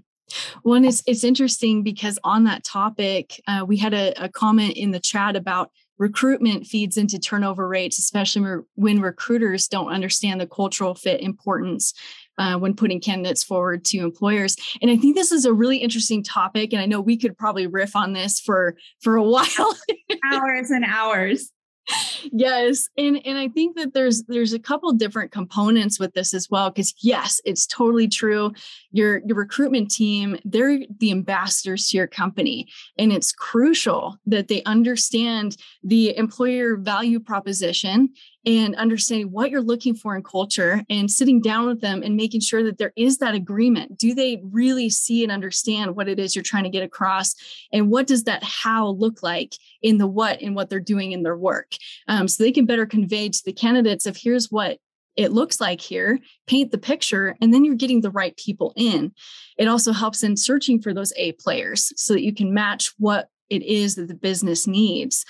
And 0.65 0.85
it's 0.85 1.03
it's 1.05 1.23
interesting 1.23 1.83
because 1.83 2.17
on 2.23 2.45
that 2.45 2.63
topic, 2.63 3.39
uh, 3.47 3.65
we 3.67 3.77
had 3.77 3.93
a, 3.93 4.13
a 4.23 4.29
comment 4.29 4.77
in 4.77 4.91
the 4.91 4.99
chat 4.99 5.35
about 5.35 5.71
recruitment 6.01 6.65
feeds 6.65 6.97
into 6.97 7.19
turnover 7.19 7.67
rates, 7.67 7.99
especially 7.99 8.63
when 8.73 8.99
recruiters 9.01 9.67
don't 9.67 9.93
understand 9.93 10.41
the 10.41 10.47
cultural 10.47 10.95
fit 10.95 11.21
importance 11.21 11.93
uh, 12.39 12.57
when 12.57 12.75
putting 12.75 12.99
candidates 12.99 13.43
forward 13.43 13.85
to 13.85 13.99
employers. 13.99 14.55
And 14.81 14.89
I 14.89 14.97
think 14.97 15.15
this 15.15 15.31
is 15.31 15.45
a 15.45 15.53
really 15.53 15.77
interesting 15.77 16.23
topic, 16.23 16.73
and 16.73 16.81
I 16.81 16.87
know 16.87 16.99
we 16.99 17.17
could 17.17 17.37
probably 17.37 17.67
riff 17.67 17.95
on 17.95 18.13
this 18.13 18.39
for 18.39 18.75
for 18.99 19.15
a 19.15 19.23
while, 19.33 19.77
hours 20.25 20.71
and 20.71 20.83
hours 20.83 21.51
yes 22.31 22.87
and 22.97 23.19
and 23.25 23.37
i 23.37 23.47
think 23.47 23.75
that 23.75 23.93
there's 23.93 24.23
there's 24.23 24.53
a 24.53 24.59
couple 24.59 24.91
different 24.93 25.31
components 25.31 25.99
with 25.99 26.13
this 26.13 26.33
as 26.33 26.47
well 26.49 26.69
because 26.69 26.93
yes 27.01 27.41
it's 27.43 27.65
totally 27.65 28.07
true 28.07 28.51
your 28.91 29.21
your 29.25 29.35
recruitment 29.35 29.89
team 29.89 30.37
they're 30.45 30.79
the 30.99 31.11
ambassadors 31.11 31.87
to 31.87 31.97
your 31.97 32.07
company 32.07 32.67
and 32.97 33.11
it's 33.11 33.31
crucial 33.31 34.17
that 34.25 34.47
they 34.47 34.61
understand 34.63 35.57
the 35.83 36.15
employer 36.17 36.77
value 36.77 37.19
proposition 37.19 38.09
and 38.45 38.75
understanding 38.75 39.31
what 39.31 39.51
you're 39.51 39.61
looking 39.61 39.93
for 39.93 40.15
in 40.15 40.23
culture 40.23 40.83
and 40.89 41.11
sitting 41.11 41.41
down 41.41 41.67
with 41.67 41.81
them 41.81 42.01
and 42.01 42.15
making 42.15 42.41
sure 42.41 42.63
that 42.63 42.77
there 42.77 42.93
is 42.95 43.19
that 43.19 43.35
agreement. 43.35 43.97
Do 43.97 44.13
they 44.13 44.41
really 44.43 44.89
see 44.89 45.23
and 45.23 45.31
understand 45.31 45.95
what 45.95 46.07
it 46.07 46.19
is 46.19 46.35
you're 46.35 46.43
trying 46.43 46.63
to 46.63 46.69
get 46.69 46.83
across? 46.83 47.35
And 47.71 47.89
what 47.89 48.07
does 48.07 48.23
that 48.23 48.43
how 48.43 48.89
look 48.89 49.21
like 49.21 49.53
in 49.81 49.97
the 49.97 50.07
what 50.07 50.41
and 50.41 50.55
what 50.55 50.69
they're 50.69 50.79
doing 50.79 51.11
in 51.11 51.23
their 51.23 51.37
work? 51.37 51.73
Um, 52.07 52.27
so 52.27 52.43
they 52.43 52.51
can 52.51 52.65
better 52.65 52.85
convey 52.85 53.29
to 53.29 53.41
the 53.45 53.53
candidates 53.53 54.05
of 54.05 54.17
here's 54.17 54.51
what 54.51 54.77
it 55.17 55.33
looks 55.33 55.59
like 55.59 55.81
here, 55.81 56.19
paint 56.47 56.71
the 56.71 56.77
picture, 56.77 57.35
and 57.41 57.53
then 57.53 57.65
you're 57.65 57.75
getting 57.75 58.01
the 58.01 58.11
right 58.11 58.35
people 58.37 58.73
in. 58.75 59.11
It 59.57 59.67
also 59.67 59.91
helps 59.91 60.23
in 60.23 60.37
searching 60.37 60.81
for 60.81 60.93
those 60.93 61.13
A 61.17 61.33
players 61.33 61.91
so 61.95 62.13
that 62.13 62.23
you 62.23 62.33
can 62.33 62.53
match 62.53 62.93
what 62.97 63.27
it 63.49 63.61
is 63.63 63.95
that 63.95 64.07
the 64.07 64.15
business 64.15 64.65
needs. 64.65 65.25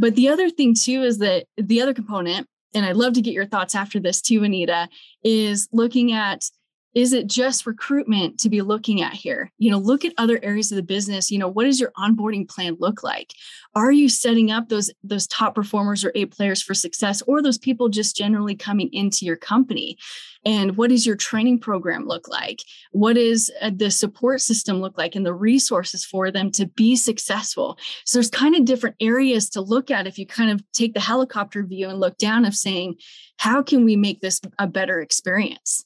But 0.00 0.14
the 0.14 0.28
other 0.30 0.48
thing 0.48 0.74
too 0.74 1.02
is 1.02 1.18
that 1.18 1.44
the 1.58 1.82
other 1.82 1.92
component, 1.92 2.48
and 2.74 2.86
I'd 2.86 2.96
love 2.96 3.12
to 3.14 3.20
get 3.20 3.34
your 3.34 3.46
thoughts 3.46 3.74
after 3.74 4.00
this 4.00 4.22
too, 4.22 4.42
Anita, 4.42 4.88
is 5.22 5.68
looking 5.72 6.12
at 6.12 6.44
is 6.92 7.12
it 7.12 7.28
just 7.28 7.66
recruitment 7.66 8.40
to 8.40 8.48
be 8.48 8.62
looking 8.62 9.00
at 9.00 9.12
here? 9.12 9.52
You 9.58 9.70
know 9.70 9.78
look 9.78 10.04
at 10.04 10.14
other 10.16 10.40
areas 10.42 10.72
of 10.72 10.76
the 10.76 10.82
business. 10.82 11.30
You 11.30 11.38
know 11.38 11.48
what 11.48 11.64
does 11.64 11.78
your 11.78 11.92
onboarding 11.98 12.48
plan 12.48 12.78
look 12.80 13.02
like? 13.02 13.34
Are 13.74 13.92
you 13.92 14.08
setting 14.08 14.50
up 14.50 14.70
those 14.70 14.90
those 15.04 15.26
top 15.26 15.54
performers 15.54 16.02
or 16.02 16.12
a 16.14 16.24
players 16.26 16.62
for 16.62 16.72
success 16.72 17.22
or 17.26 17.42
those 17.42 17.58
people 17.58 17.90
just 17.90 18.16
generally 18.16 18.56
coming 18.56 18.88
into 18.92 19.26
your 19.26 19.36
company 19.36 19.98
and 20.44 20.76
what 20.76 20.90
does 20.90 21.06
your 21.06 21.16
training 21.16 21.58
program 21.60 22.06
look 22.06 22.28
like? 22.28 22.60
What 22.92 23.16
is 23.16 23.50
uh, 23.60 23.70
the 23.74 23.90
support 23.90 24.40
system 24.40 24.80
look 24.80 24.96
like 24.96 25.14
and 25.14 25.26
the 25.26 25.34
resources 25.34 26.04
for 26.04 26.30
them 26.30 26.50
to 26.52 26.66
be 26.66 26.96
successful? 26.96 27.78
So 28.04 28.18
there's 28.18 28.30
kind 28.30 28.54
of 28.54 28.64
different 28.64 28.96
areas 29.00 29.50
to 29.50 29.60
look 29.60 29.90
at 29.90 30.06
if 30.06 30.18
you 30.18 30.26
kind 30.26 30.50
of 30.50 30.62
take 30.72 30.94
the 30.94 31.00
helicopter 31.00 31.62
view 31.62 31.88
and 31.88 32.00
look 32.00 32.16
down 32.18 32.44
of 32.44 32.54
saying 32.54 32.96
how 33.38 33.62
can 33.62 33.84
we 33.84 33.96
make 33.96 34.20
this 34.20 34.40
a 34.58 34.66
better 34.66 35.00
experience 35.00 35.84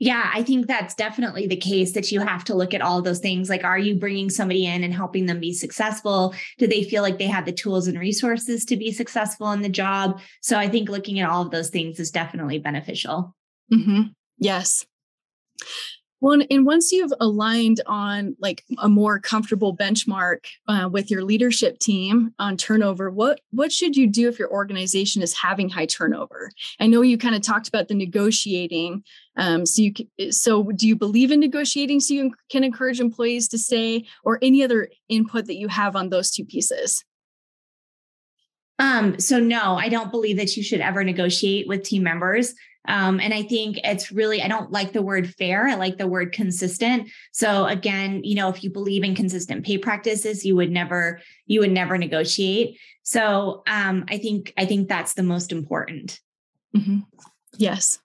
yeah, 0.00 0.30
I 0.32 0.42
think 0.42 0.66
that's 0.66 0.94
definitely 0.94 1.46
the 1.46 1.58
case 1.58 1.92
that 1.92 2.10
you 2.10 2.20
have 2.20 2.42
to 2.44 2.54
look 2.54 2.72
at 2.72 2.80
all 2.80 3.02
those 3.02 3.18
things. 3.18 3.50
Like, 3.50 3.64
are 3.64 3.78
you 3.78 3.94
bringing 3.94 4.30
somebody 4.30 4.64
in 4.64 4.82
and 4.82 4.94
helping 4.94 5.26
them 5.26 5.40
be 5.40 5.52
successful? 5.52 6.34
Do 6.56 6.66
they 6.66 6.84
feel 6.84 7.02
like 7.02 7.18
they 7.18 7.26
have 7.26 7.44
the 7.44 7.52
tools 7.52 7.86
and 7.86 8.00
resources 8.00 8.64
to 8.64 8.78
be 8.78 8.92
successful 8.92 9.52
in 9.52 9.60
the 9.60 9.68
job? 9.68 10.18
So 10.40 10.58
I 10.58 10.70
think 10.70 10.88
looking 10.88 11.20
at 11.20 11.28
all 11.28 11.42
of 11.42 11.50
those 11.50 11.68
things 11.68 12.00
is 12.00 12.10
definitely 12.10 12.58
beneficial. 12.58 13.36
Mm-hmm. 13.70 14.12
Yes. 14.38 14.86
Well, 16.20 16.42
and 16.50 16.66
once 16.66 16.92
you've 16.92 17.12
aligned 17.18 17.80
on 17.86 18.36
like 18.40 18.62
a 18.78 18.88
more 18.88 19.18
comfortable 19.18 19.74
benchmark 19.74 20.44
uh, 20.68 20.88
with 20.92 21.10
your 21.10 21.24
leadership 21.24 21.78
team 21.78 22.34
on 22.38 22.58
turnover, 22.58 23.10
what 23.10 23.40
what 23.50 23.72
should 23.72 23.96
you 23.96 24.06
do 24.06 24.28
if 24.28 24.38
your 24.38 24.50
organization 24.50 25.22
is 25.22 25.34
having 25.34 25.70
high 25.70 25.86
turnover? 25.86 26.50
I 26.78 26.88
know 26.88 27.00
you 27.00 27.16
kind 27.16 27.34
of 27.34 27.40
talked 27.40 27.68
about 27.68 27.88
the 27.88 27.94
negotiating. 27.94 29.02
Um, 29.36 29.64
so 29.64 29.82
you 29.82 30.32
so 30.32 30.64
do 30.64 30.86
you 30.86 30.94
believe 30.94 31.30
in 31.30 31.40
negotiating 31.40 32.00
so 32.00 32.12
you 32.12 32.34
can 32.50 32.64
encourage 32.64 33.00
employees 33.00 33.48
to 33.48 33.58
stay, 33.58 34.04
or 34.22 34.38
any 34.42 34.62
other 34.62 34.90
input 35.08 35.46
that 35.46 35.56
you 35.56 35.68
have 35.68 35.96
on 35.96 36.10
those 36.10 36.30
two 36.30 36.44
pieces? 36.44 37.02
Um, 38.78 39.18
so 39.18 39.38
no, 39.38 39.76
I 39.76 39.90
don't 39.90 40.10
believe 40.10 40.38
that 40.38 40.56
you 40.56 40.62
should 40.62 40.80
ever 40.80 41.04
negotiate 41.04 41.68
with 41.68 41.82
team 41.82 42.02
members. 42.02 42.54
Um, 42.88 43.20
and 43.20 43.34
I 43.34 43.42
think 43.42 43.78
it's 43.84 44.10
really, 44.10 44.42
I 44.42 44.48
don't 44.48 44.72
like 44.72 44.92
the 44.92 45.02
word 45.02 45.34
fair. 45.34 45.68
I 45.68 45.74
like 45.74 45.98
the 45.98 46.06
word 46.06 46.32
consistent. 46.32 47.10
So 47.32 47.66
again, 47.66 48.22
you 48.24 48.34
know, 48.34 48.48
if 48.48 48.64
you 48.64 48.70
believe 48.70 49.04
in 49.04 49.14
consistent 49.14 49.66
pay 49.66 49.78
practices, 49.78 50.44
you 50.44 50.56
would 50.56 50.70
never, 50.70 51.20
you 51.46 51.60
would 51.60 51.72
never 51.72 51.98
negotiate. 51.98 52.78
So 53.02 53.62
um, 53.66 54.06
I 54.08 54.18
think, 54.18 54.52
I 54.56 54.64
think 54.64 54.88
that's 54.88 55.14
the 55.14 55.22
most 55.22 55.52
important. 55.52 56.20
Mm-hmm. 56.74 57.00
Yes 57.58 57.98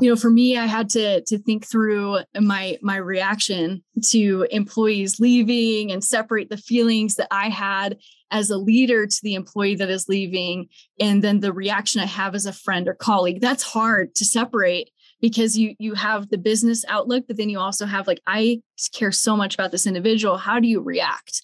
you 0.00 0.08
know 0.08 0.16
for 0.16 0.30
me 0.30 0.56
i 0.56 0.66
had 0.66 0.88
to 0.88 1.20
to 1.22 1.38
think 1.38 1.66
through 1.66 2.18
my 2.40 2.78
my 2.82 2.96
reaction 2.96 3.82
to 4.02 4.46
employees 4.50 5.20
leaving 5.20 5.92
and 5.92 6.02
separate 6.02 6.48
the 6.48 6.56
feelings 6.56 7.16
that 7.16 7.28
i 7.30 7.48
had 7.48 7.98
as 8.30 8.48
a 8.48 8.56
leader 8.56 9.06
to 9.06 9.20
the 9.22 9.34
employee 9.34 9.74
that 9.74 9.90
is 9.90 10.08
leaving 10.08 10.66
and 10.98 11.22
then 11.22 11.40
the 11.40 11.52
reaction 11.52 12.00
i 12.00 12.06
have 12.06 12.34
as 12.34 12.46
a 12.46 12.52
friend 12.52 12.88
or 12.88 12.94
colleague. 12.94 13.40
That's 13.40 13.62
hard 13.62 14.14
to 14.16 14.24
separate 14.24 14.90
because 15.20 15.56
you 15.56 15.74
you 15.78 15.94
have 15.94 16.30
the 16.30 16.38
business 16.38 16.84
outlook 16.88 17.24
but 17.28 17.36
then 17.36 17.50
you 17.50 17.58
also 17.58 17.86
have 17.86 18.06
like 18.06 18.20
i 18.26 18.60
care 18.92 19.12
so 19.12 19.36
much 19.36 19.54
about 19.54 19.70
this 19.70 19.86
individual. 19.86 20.38
How 20.38 20.58
do 20.58 20.66
you 20.66 20.80
react 20.80 21.42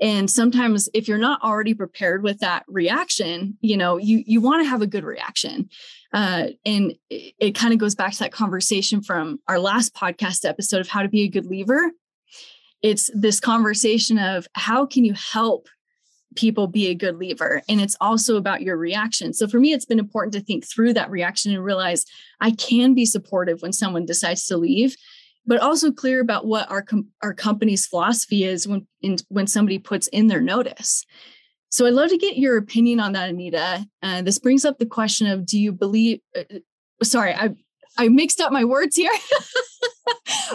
and 0.00 0.30
sometimes 0.30 0.88
if 0.94 1.08
you're 1.08 1.18
not 1.18 1.42
already 1.42 1.74
prepared 1.74 2.22
with 2.22 2.38
that 2.40 2.64
reaction 2.68 3.56
you 3.60 3.76
know 3.76 3.96
you 3.96 4.22
you 4.26 4.40
want 4.40 4.62
to 4.62 4.68
have 4.68 4.82
a 4.82 4.86
good 4.86 5.04
reaction. 5.04 5.68
Uh, 6.12 6.48
and 6.64 6.94
it, 7.10 7.34
it 7.38 7.54
kind 7.54 7.72
of 7.72 7.78
goes 7.78 7.94
back 7.94 8.12
to 8.12 8.18
that 8.20 8.32
conversation 8.32 9.02
from 9.02 9.38
our 9.46 9.58
last 9.58 9.94
podcast 9.94 10.48
episode 10.48 10.80
of 10.80 10.88
how 10.88 11.02
to 11.02 11.08
be 11.08 11.22
a 11.22 11.28
good 11.28 11.46
leaver. 11.46 11.90
It's 12.82 13.10
this 13.12 13.40
conversation 13.40 14.18
of 14.18 14.46
how 14.54 14.86
can 14.86 15.04
you 15.04 15.14
help 15.14 15.68
people 16.36 16.66
be 16.66 16.86
a 16.88 16.94
good 16.94 17.16
leaver? 17.16 17.62
And 17.68 17.80
it's 17.80 17.96
also 18.00 18.36
about 18.36 18.62
your 18.62 18.76
reaction. 18.76 19.34
So 19.34 19.48
for 19.48 19.58
me 19.58 19.72
it's 19.72 19.84
been 19.84 19.98
important 19.98 20.32
to 20.34 20.40
think 20.40 20.66
through 20.66 20.94
that 20.94 21.10
reaction 21.10 21.52
and 21.52 21.64
realize 21.64 22.04
i 22.40 22.52
can 22.52 22.94
be 22.94 23.04
supportive 23.04 23.60
when 23.60 23.72
someone 23.72 24.06
decides 24.06 24.46
to 24.46 24.56
leave 24.56 24.96
but 25.48 25.60
also 25.60 25.90
clear 25.90 26.20
about 26.20 26.46
what 26.46 26.70
our 26.70 26.82
com- 26.82 27.08
our 27.22 27.32
company's 27.32 27.86
philosophy 27.86 28.44
is 28.44 28.68
when 28.68 28.86
in, 29.00 29.16
when 29.28 29.46
somebody 29.46 29.78
puts 29.78 30.06
in 30.08 30.28
their 30.28 30.42
notice. 30.42 31.04
So 31.70 31.86
I'd 31.86 31.94
love 31.94 32.10
to 32.10 32.18
get 32.18 32.36
your 32.36 32.58
opinion 32.58 33.00
on 33.00 33.12
that, 33.12 33.30
Anita. 33.30 33.86
Uh, 34.02 34.22
this 34.22 34.38
brings 34.38 34.64
up 34.64 34.78
the 34.78 34.86
question 34.86 35.26
of: 35.26 35.46
Do 35.46 35.58
you 35.58 35.72
believe? 35.72 36.20
Uh, 36.36 36.42
uh 36.54 37.04
sorry, 37.04 37.34
I 37.34 37.54
I 37.96 38.08
mixed 38.08 38.40
up 38.40 38.52
my 38.52 38.64
words 38.64 38.94
here, 38.94 39.10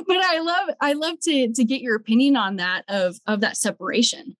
but 0.07 0.17
I 0.17 0.39
love 0.39 0.69
I 0.79 0.93
love 0.93 1.15
to 1.23 1.51
to 1.51 1.63
get 1.63 1.81
your 1.81 1.95
opinion 1.95 2.37
on 2.37 2.57
that 2.57 2.83
of 2.87 3.17
of 3.25 3.41
that 3.41 3.57
separation. 3.57 4.37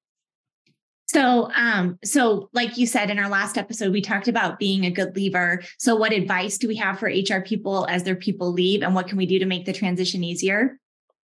So, 1.14 1.52
um, 1.56 2.00
so 2.04 2.50
like 2.54 2.78
you 2.78 2.88
said 2.88 3.12
in 3.12 3.20
our 3.20 3.30
last 3.30 3.56
episode, 3.56 3.94
we 3.94 4.02
talked 4.02 4.28
about 4.28 4.58
being 4.58 4.84
a 4.84 4.92
good 4.92 5.16
leaver. 5.16 5.62
So, 5.78 5.96
what 5.96 6.12
advice 6.12 6.58
do 6.58 6.68
we 6.68 6.76
have 6.78 6.98
for 6.98 7.08
HR 7.08 7.42
people 7.46 7.86
as 7.88 8.04
their 8.04 8.16
people 8.16 8.52
leave, 8.52 8.82
and 8.82 8.96
what 8.96 9.08
can 9.08 9.18
we 9.18 9.28
do 9.28 9.38
to 9.38 9.46
make 9.46 9.66
the 9.66 9.74
transition 9.74 10.24
easier? 10.24 10.80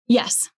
Yes. 0.08 0.50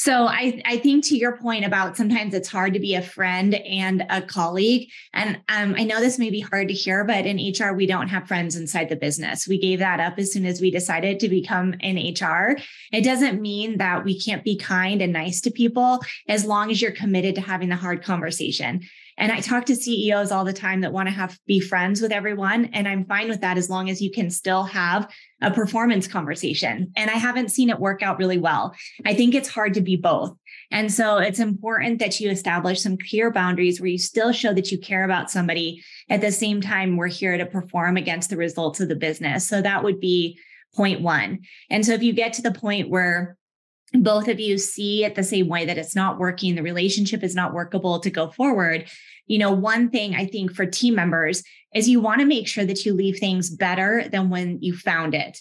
So 0.00 0.26
I, 0.26 0.62
I 0.64 0.78
think 0.78 1.04
to 1.08 1.14
your 1.18 1.36
point 1.36 1.66
about 1.66 1.94
sometimes 1.94 2.32
it's 2.32 2.48
hard 2.48 2.72
to 2.72 2.80
be 2.80 2.94
a 2.94 3.02
friend 3.02 3.54
and 3.54 4.06
a 4.08 4.22
colleague. 4.22 4.88
And 5.12 5.38
um, 5.50 5.74
I 5.76 5.84
know 5.84 6.00
this 6.00 6.18
may 6.18 6.30
be 6.30 6.40
hard 6.40 6.68
to 6.68 6.74
hear, 6.74 7.04
but 7.04 7.26
in 7.26 7.36
HR, 7.36 7.74
we 7.74 7.84
don't 7.84 8.08
have 8.08 8.26
friends 8.26 8.56
inside 8.56 8.88
the 8.88 8.96
business. 8.96 9.46
We 9.46 9.58
gave 9.58 9.80
that 9.80 10.00
up 10.00 10.14
as 10.16 10.32
soon 10.32 10.46
as 10.46 10.58
we 10.58 10.70
decided 10.70 11.20
to 11.20 11.28
become 11.28 11.74
in 11.80 12.14
HR. 12.14 12.56
It 12.94 13.04
doesn't 13.04 13.42
mean 13.42 13.76
that 13.76 14.02
we 14.02 14.18
can't 14.18 14.42
be 14.42 14.56
kind 14.56 15.02
and 15.02 15.12
nice 15.12 15.42
to 15.42 15.50
people 15.50 16.00
as 16.26 16.46
long 16.46 16.70
as 16.70 16.80
you're 16.80 16.92
committed 16.92 17.34
to 17.34 17.42
having 17.42 17.68
the 17.68 17.76
hard 17.76 18.02
conversation. 18.02 18.80
And 19.20 19.30
I 19.30 19.40
talk 19.40 19.66
to 19.66 19.76
CEOs 19.76 20.32
all 20.32 20.44
the 20.44 20.52
time 20.52 20.80
that 20.80 20.92
want 20.92 21.08
to 21.08 21.14
have 21.14 21.38
be 21.46 21.60
friends 21.60 22.00
with 22.00 22.10
everyone. 22.10 22.64
And 22.72 22.88
I'm 22.88 23.04
fine 23.04 23.28
with 23.28 23.42
that 23.42 23.58
as 23.58 23.68
long 23.68 23.90
as 23.90 24.00
you 24.00 24.10
can 24.10 24.30
still 24.30 24.64
have 24.64 25.08
a 25.42 25.50
performance 25.50 26.08
conversation. 26.08 26.90
And 26.96 27.10
I 27.10 27.14
haven't 27.14 27.52
seen 27.52 27.68
it 27.68 27.78
work 27.78 28.02
out 28.02 28.18
really 28.18 28.38
well. 28.38 28.74
I 29.04 29.14
think 29.14 29.34
it's 29.34 29.48
hard 29.48 29.74
to 29.74 29.82
be 29.82 29.96
both. 29.96 30.34
And 30.70 30.92
so 30.92 31.18
it's 31.18 31.38
important 31.38 31.98
that 31.98 32.18
you 32.18 32.30
establish 32.30 32.80
some 32.80 32.96
clear 32.96 33.30
boundaries 33.30 33.80
where 33.80 33.88
you 33.88 33.98
still 33.98 34.32
show 34.32 34.54
that 34.54 34.72
you 34.72 34.78
care 34.78 35.04
about 35.04 35.30
somebody. 35.30 35.82
At 36.08 36.22
the 36.22 36.32
same 36.32 36.60
time, 36.60 36.96
we're 36.96 37.08
here 37.08 37.36
to 37.36 37.46
perform 37.46 37.98
against 37.98 38.30
the 38.30 38.36
results 38.36 38.80
of 38.80 38.88
the 38.88 38.96
business. 38.96 39.46
So 39.46 39.60
that 39.60 39.84
would 39.84 40.00
be 40.00 40.38
point 40.74 41.02
one. 41.02 41.40
And 41.68 41.84
so 41.84 41.92
if 41.92 42.02
you 42.02 42.12
get 42.12 42.32
to 42.34 42.42
the 42.42 42.52
point 42.52 42.88
where 42.88 43.36
both 43.92 44.28
of 44.28 44.38
you 44.38 44.56
see 44.58 45.04
it 45.04 45.14
the 45.14 45.22
same 45.22 45.48
way 45.48 45.66
that 45.66 45.78
it's 45.78 45.96
not 45.96 46.18
working, 46.18 46.54
the 46.54 46.62
relationship 46.62 47.22
is 47.22 47.34
not 47.34 47.52
workable 47.52 48.00
to 48.00 48.10
go 48.10 48.30
forward, 48.30 48.88
you 49.26 49.38
know, 49.38 49.52
one 49.52 49.90
thing 49.90 50.14
I 50.14 50.26
think 50.26 50.52
for 50.52 50.66
team 50.66 50.94
members 50.94 51.42
is 51.74 51.88
you 51.88 52.00
want 52.00 52.20
to 52.20 52.26
make 52.26 52.48
sure 52.48 52.64
that 52.64 52.84
you 52.84 52.92
leave 52.94 53.18
things 53.18 53.48
better 53.48 54.08
than 54.10 54.28
when 54.28 54.58
you 54.60 54.76
found 54.76 55.14
it. 55.14 55.38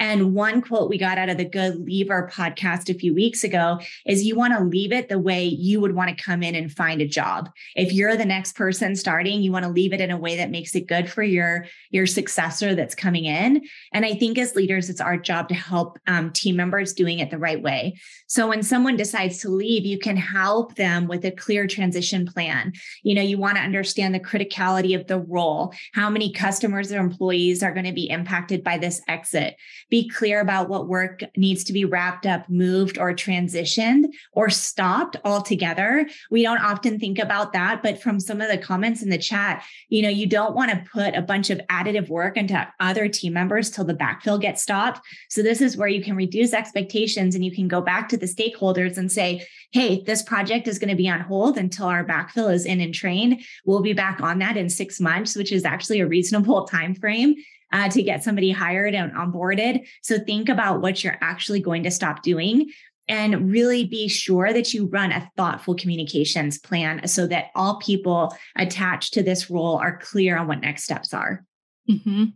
And 0.00 0.34
one 0.34 0.62
quote 0.62 0.88
we 0.88 0.96
got 0.96 1.18
out 1.18 1.28
of 1.28 1.36
the 1.36 1.44
Good 1.44 1.84
Leaver 1.84 2.30
podcast 2.32 2.88
a 2.88 2.98
few 2.98 3.14
weeks 3.14 3.44
ago 3.44 3.78
is 4.06 4.24
you 4.24 4.34
want 4.34 4.54
to 4.56 4.64
leave 4.64 4.92
it 4.92 5.10
the 5.10 5.18
way 5.18 5.44
you 5.44 5.78
would 5.78 5.94
want 5.94 6.08
to 6.08 6.24
come 6.24 6.42
in 6.42 6.54
and 6.54 6.72
find 6.72 7.02
a 7.02 7.06
job. 7.06 7.50
If 7.76 7.92
you're 7.92 8.16
the 8.16 8.24
next 8.24 8.56
person 8.56 8.96
starting, 8.96 9.42
you 9.42 9.52
want 9.52 9.66
to 9.66 9.70
leave 9.70 9.92
it 9.92 10.00
in 10.00 10.10
a 10.10 10.16
way 10.16 10.38
that 10.38 10.50
makes 10.50 10.74
it 10.74 10.88
good 10.88 11.10
for 11.10 11.22
your, 11.22 11.66
your 11.90 12.06
successor 12.06 12.74
that's 12.74 12.94
coming 12.94 13.26
in. 13.26 13.62
And 13.92 14.06
I 14.06 14.14
think 14.14 14.38
as 14.38 14.56
leaders, 14.56 14.88
it's 14.88 15.02
our 15.02 15.18
job 15.18 15.48
to 15.50 15.54
help 15.54 15.98
um, 16.06 16.32
team 16.32 16.56
members 16.56 16.94
doing 16.94 17.18
it 17.18 17.30
the 17.30 17.38
right 17.38 17.62
way. 17.62 17.98
So 18.26 18.48
when 18.48 18.62
someone 18.62 18.96
decides 18.96 19.38
to 19.40 19.50
leave, 19.50 19.84
you 19.84 19.98
can 19.98 20.16
help 20.16 20.76
them 20.76 21.08
with 21.08 21.26
a 21.26 21.30
clear 21.30 21.66
transition 21.66 22.26
plan. 22.26 22.72
You 23.02 23.14
know, 23.14 23.22
you 23.22 23.36
want 23.36 23.58
to 23.58 23.62
understand 23.62 24.14
the 24.14 24.20
criticality 24.20 24.98
of 24.98 25.08
the 25.08 25.20
role, 25.20 25.74
how 25.92 26.08
many 26.08 26.32
customers 26.32 26.90
or 26.90 27.00
employees 27.00 27.62
are 27.62 27.74
going 27.74 27.84
to 27.84 27.92
be 27.92 28.08
impacted 28.08 28.64
by 28.64 28.78
this 28.78 29.02
exit 29.06 29.56
be 29.90 30.08
clear 30.08 30.40
about 30.40 30.68
what 30.68 30.88
work 30.88 31.22
needs 31.36 31.64
to 31.64 31.72
be 31.72 31.84
wrapped 31.84 32.24
up, 32.24 32.48
moved, 32.48 32.96
or 32.96 33.12
transitioned 33.12 34.06
or 34.32 34.48
stopped 34.48 35.16
altogether. 35.24 36.08
We 36.30 36.42
don't 36.42 36.62
often 36.62 36.98
think 36.98 37.18
about 37.18 37.52
that, 37.52 37.82
but 37.82 38.00
from 38.00 38.20
some 38.20 38.40
of 38.40 38.48
the 38.48 38.58
comments 38.58 39.02
in 39.02 39.10
the 39.10 39.18
chat, 39.18 39.64
you 39.88 40.02
know, 40.02 40.08
you 40.08 40.26
don't 40.26 40.54
want 40.54 40.70
to 40.70 40.84
put 40.92 41.14
a 41.14 41.22
bunch 41.22 41.50
of 41.50 41.60
additive 41.68 42.08
work 42.08 42.36
into 42.36 42.68
other 42.78 43.08
team 43.08 43.32
members 43.32 43.68
till 43.68 43.84
the 43.84 43.94
backfill 43.94 44.40
gets 44.40 44.62
stopped. 44.62 45.00
So 45.28 45.42
this 45.42 45.60
is 45.60 45.76
where 45.76 45.88
you 45.88 46.02
can 46.02 46.16
reduce 46.16 46.54
expectations 46.54 47.34
and 47.34 47.44
you 47.44 47.52
can 47.52 47.66
go 47.66 47.80
back 47.80 48.08
to 48.10 48.16
the 48.16 48.26
stakeholders 48.26 48.96
and 48.96 49.10
say, 49.10 49.44
hey, 49.72 50.02
this 50.04 50.22
project 50.22 50.68
is 50.68 50.78
going 50.78 50.90
to 50.90 50.96
be 50.96 51.08
on 51.08 51.20
hold 51.20 51.58
until 51.58 51.86
our 51.86 52.04
backfill 52.04 52.52
is 52.52 52.64
in 52.64 52.80
and 52.80 52.94
trained. 52.94 53.40
We'll 53.64 53.82
be 53.82 53.92
back 53.92 54.20
on 54.20 54.38
that 54.38 54.56
in 54.56 54.68
six 54.68 55.00
months, 55.00 55.36
which 55.36 55.52
is 55.52 55.64
actually 55.64 56.00
a 56.00 56.06
reasonable 56.06 56.64
time 56.70 56.94
frame 56.94 57.34
uh, 57.72 57.88
to 57.88 58.02
get 58.02 58.22
somebody 58.22 58.50
hired 58.50 58.94
and 58.94 59.12
onboarded. 59.12 59.86
So 60.02 60.18
think 60.18 60.48
about 60.48 60.80
what 60.80 61.02
you're 61.02 61.18
actually 61.20 61.60
going 61.60 61.82
to 61.84 61.90
stop 61.90 62.22
doing 62.22 62.70
and 63.08 63.50
really 63.50 63.84
be 63.84 64.06
sure 64.06 64.52
that 64.52 64.72
you 64.72 64.86
run 64.86 65.10
a 65.10 65.28
thoughtful 65.36 65.74
communications 65.74 66.58
plan 66.58 67.06
so 67.08 67.26
that 67.26 67.46
all 67.56 67.78
people 67.78 68.34
attached 68.56 69.14
to 69.14 69.22
this 69.22 69.50
role 69.50 69.76
are 69.76 69.98
clear 69.98 70.38
on 70.38 70.46
what 70.46 70.60
next 70.60 70.84
steps 70.84 71.12
are. 71.12 71.44
Mm-hmm. 71.90 72.26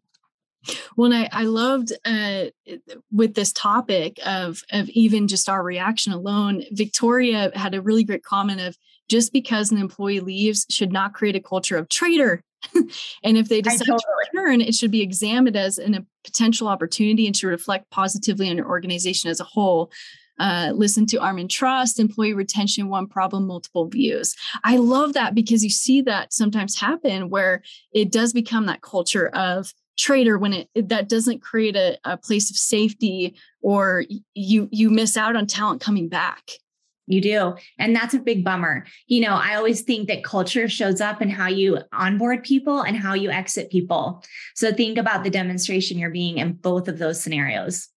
Well, 0.96 1.12
I, 1.12 1.28
I 1.30 1.44
loved 1.44 1.92
uh, 2.04 2.46
with 3.12 3.34
this 3.34 3.52
topic 3.52 4.18
of 4.24 4.62
of 4.72 4.88
even 4.90 5.28
just 5.28 5.48
our 5.48 5.62
reaction 5.62 6.12
alone. 6.12 6.64
Victoria 6.72 7.52
had 7.54 7.74
a 7.74 7.82
really 7.82 8.02
great 8.02 8.24
comment 8.24 8.60
of 8.60 8.76
just 9.08 9.32
because 9.32 9.70
an 9.70 9.78
employee 9.78 10.20
leaves 10.20 10.66
should 10.70 10.92
not 10.92 11.12
create 11.12 11.36
a 11.36 11.40
culture 11.40 11.76
of 11.76 11.88
traitor. 11.88 12.42
and 13.24 13.36
if 13.36 13.48
they 13.48 13.60
decide 13.60 13.86
totally. 13.86 13.98
to 13.98 14.40
return, 14.40 14.60
it 14.60 14.74
should 14.74 14.90
be 14.90 15.02
examined 15.02 15.56
as 15.56 15.78
an, 15.78 15.94
a 15.94 16.06
potential 16.24 16.68
opportunity 16.68 17.26
and 17.26 17.36
should 17.36 17.48
reflect 17.48 17.90
positively 17.90 18.48
on 18.50 18.56
your 18.56 18.68
organization 18.68 19.30
as 19.30 19.40
a 19.40 19.44
whole. 19.44 19.90
Uh, 20.38 20.72
listen 20.74 21.06
to 21.06 21.20
Arm 21.20 21.38
and 21.38 21.50
Trust, 21.50 22.00
employee 22.00 22.34
retention, 22.34 22.88
one 22.88 23.06
problem, 23.06 23.46
multiple 23.46 23.88
views. 23.88 24.34
I 24.64 24.78
love 24.78 25.12
that 25.12 25.34
because 25.34 25.62
you 25.62 25.70
see 25.70 26.02
that 26.02 26.32
sometimes 26.32 26.78
happen 26.78 27.30
where 27.30 27.62
it 27.92 28.10
does 28.10 28.32
become 28.32 28.66
that 28.66 28.82
culture 28.82 29.28
of 29.28 29.72
traitor 29.96 30.38
when 30.38 30.52
it 30.52 30.68
that 30.74 31.08
doesn't 31.08 31.40
create 31.40 31.76
a, 31.76 31.96
a 32.04 32.16
place 32.16 32.50
of 32.50 32.56
safety 32.56 33.36
or 33.62 34.04
you 34.34 34.68
you 34.72 34.90
miss 34.90 35.16
out 35.16 35.36
on 35.36 35.46
talent 35.46 35.80
coming 35.80 36.08
back 36.08 36.50
you 37.06 37.20
do. 37.20 37.54
And 37.78 37.94
that's 37.94 38.14
a 38.14 38.18
big 38.18 38.44
bummer. 38.44 38.86
You 39.06 39.22
know, 39.22 39.34
I 39.34 39.54
always 39.56 39.82
think 39.82 40.08
that 40.08 40.24
culture 40.24 40.68
shows 40.68 41.00
up 41.00 41.20
in 41.20 41.28
how 41.28 41.48
you 41.48 41.78
onboard 41.92 42.44
people 42.44 42.80
and 42.80 42.96
how 42.96 43.14
you 43.14 43.30
exit 43.30 43.70
people. 43.70 44.22
So 44.54 44.72
think 44.72 44.98
about 44.98 45.24
the 45.24 45.30
demonstration 45.30 45.98
you're 45.98 46.10
being 46.10 46.38
in 46.38 46.54
both 46.54 46.88
of 46.88 46.98
those 46.98 47.22
scenarios. 47.22 47.88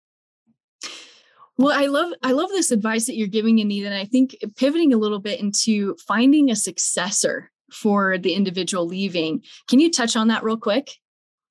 Well, 1.58 1.76
I 1.76 1.86
love 1.86 2.12
I 2.22 2.32
love 2.32 2.50
this 2.50 2.70
advice 2.70 3.06
that 3.06 3.16
you're 3.16 3.28
giving 3.28 3.60
Anita 3.60 3.86
and 3.86 3.94
I 3.94 4.04
think 4.04 4.36
pivoting 4.56 4.92
a 4.92 4.98
little 4.98 5.20
bit 5.20 5.40
into 5.40 5.96
finding 6.06 6.50
a 6.50 6.56
successor 6.56 7.50
for 7.72 8.18
the 8.18 8.34
individual 8.34 8.86
leaving. 8.86 9.42
Can 9.66 9.80
you 9.80 9.90
touch 9.90 10.16
on 10.16 10.28
that 10.28 10.44
real 10.44 10.58
quick? 10.58 10.90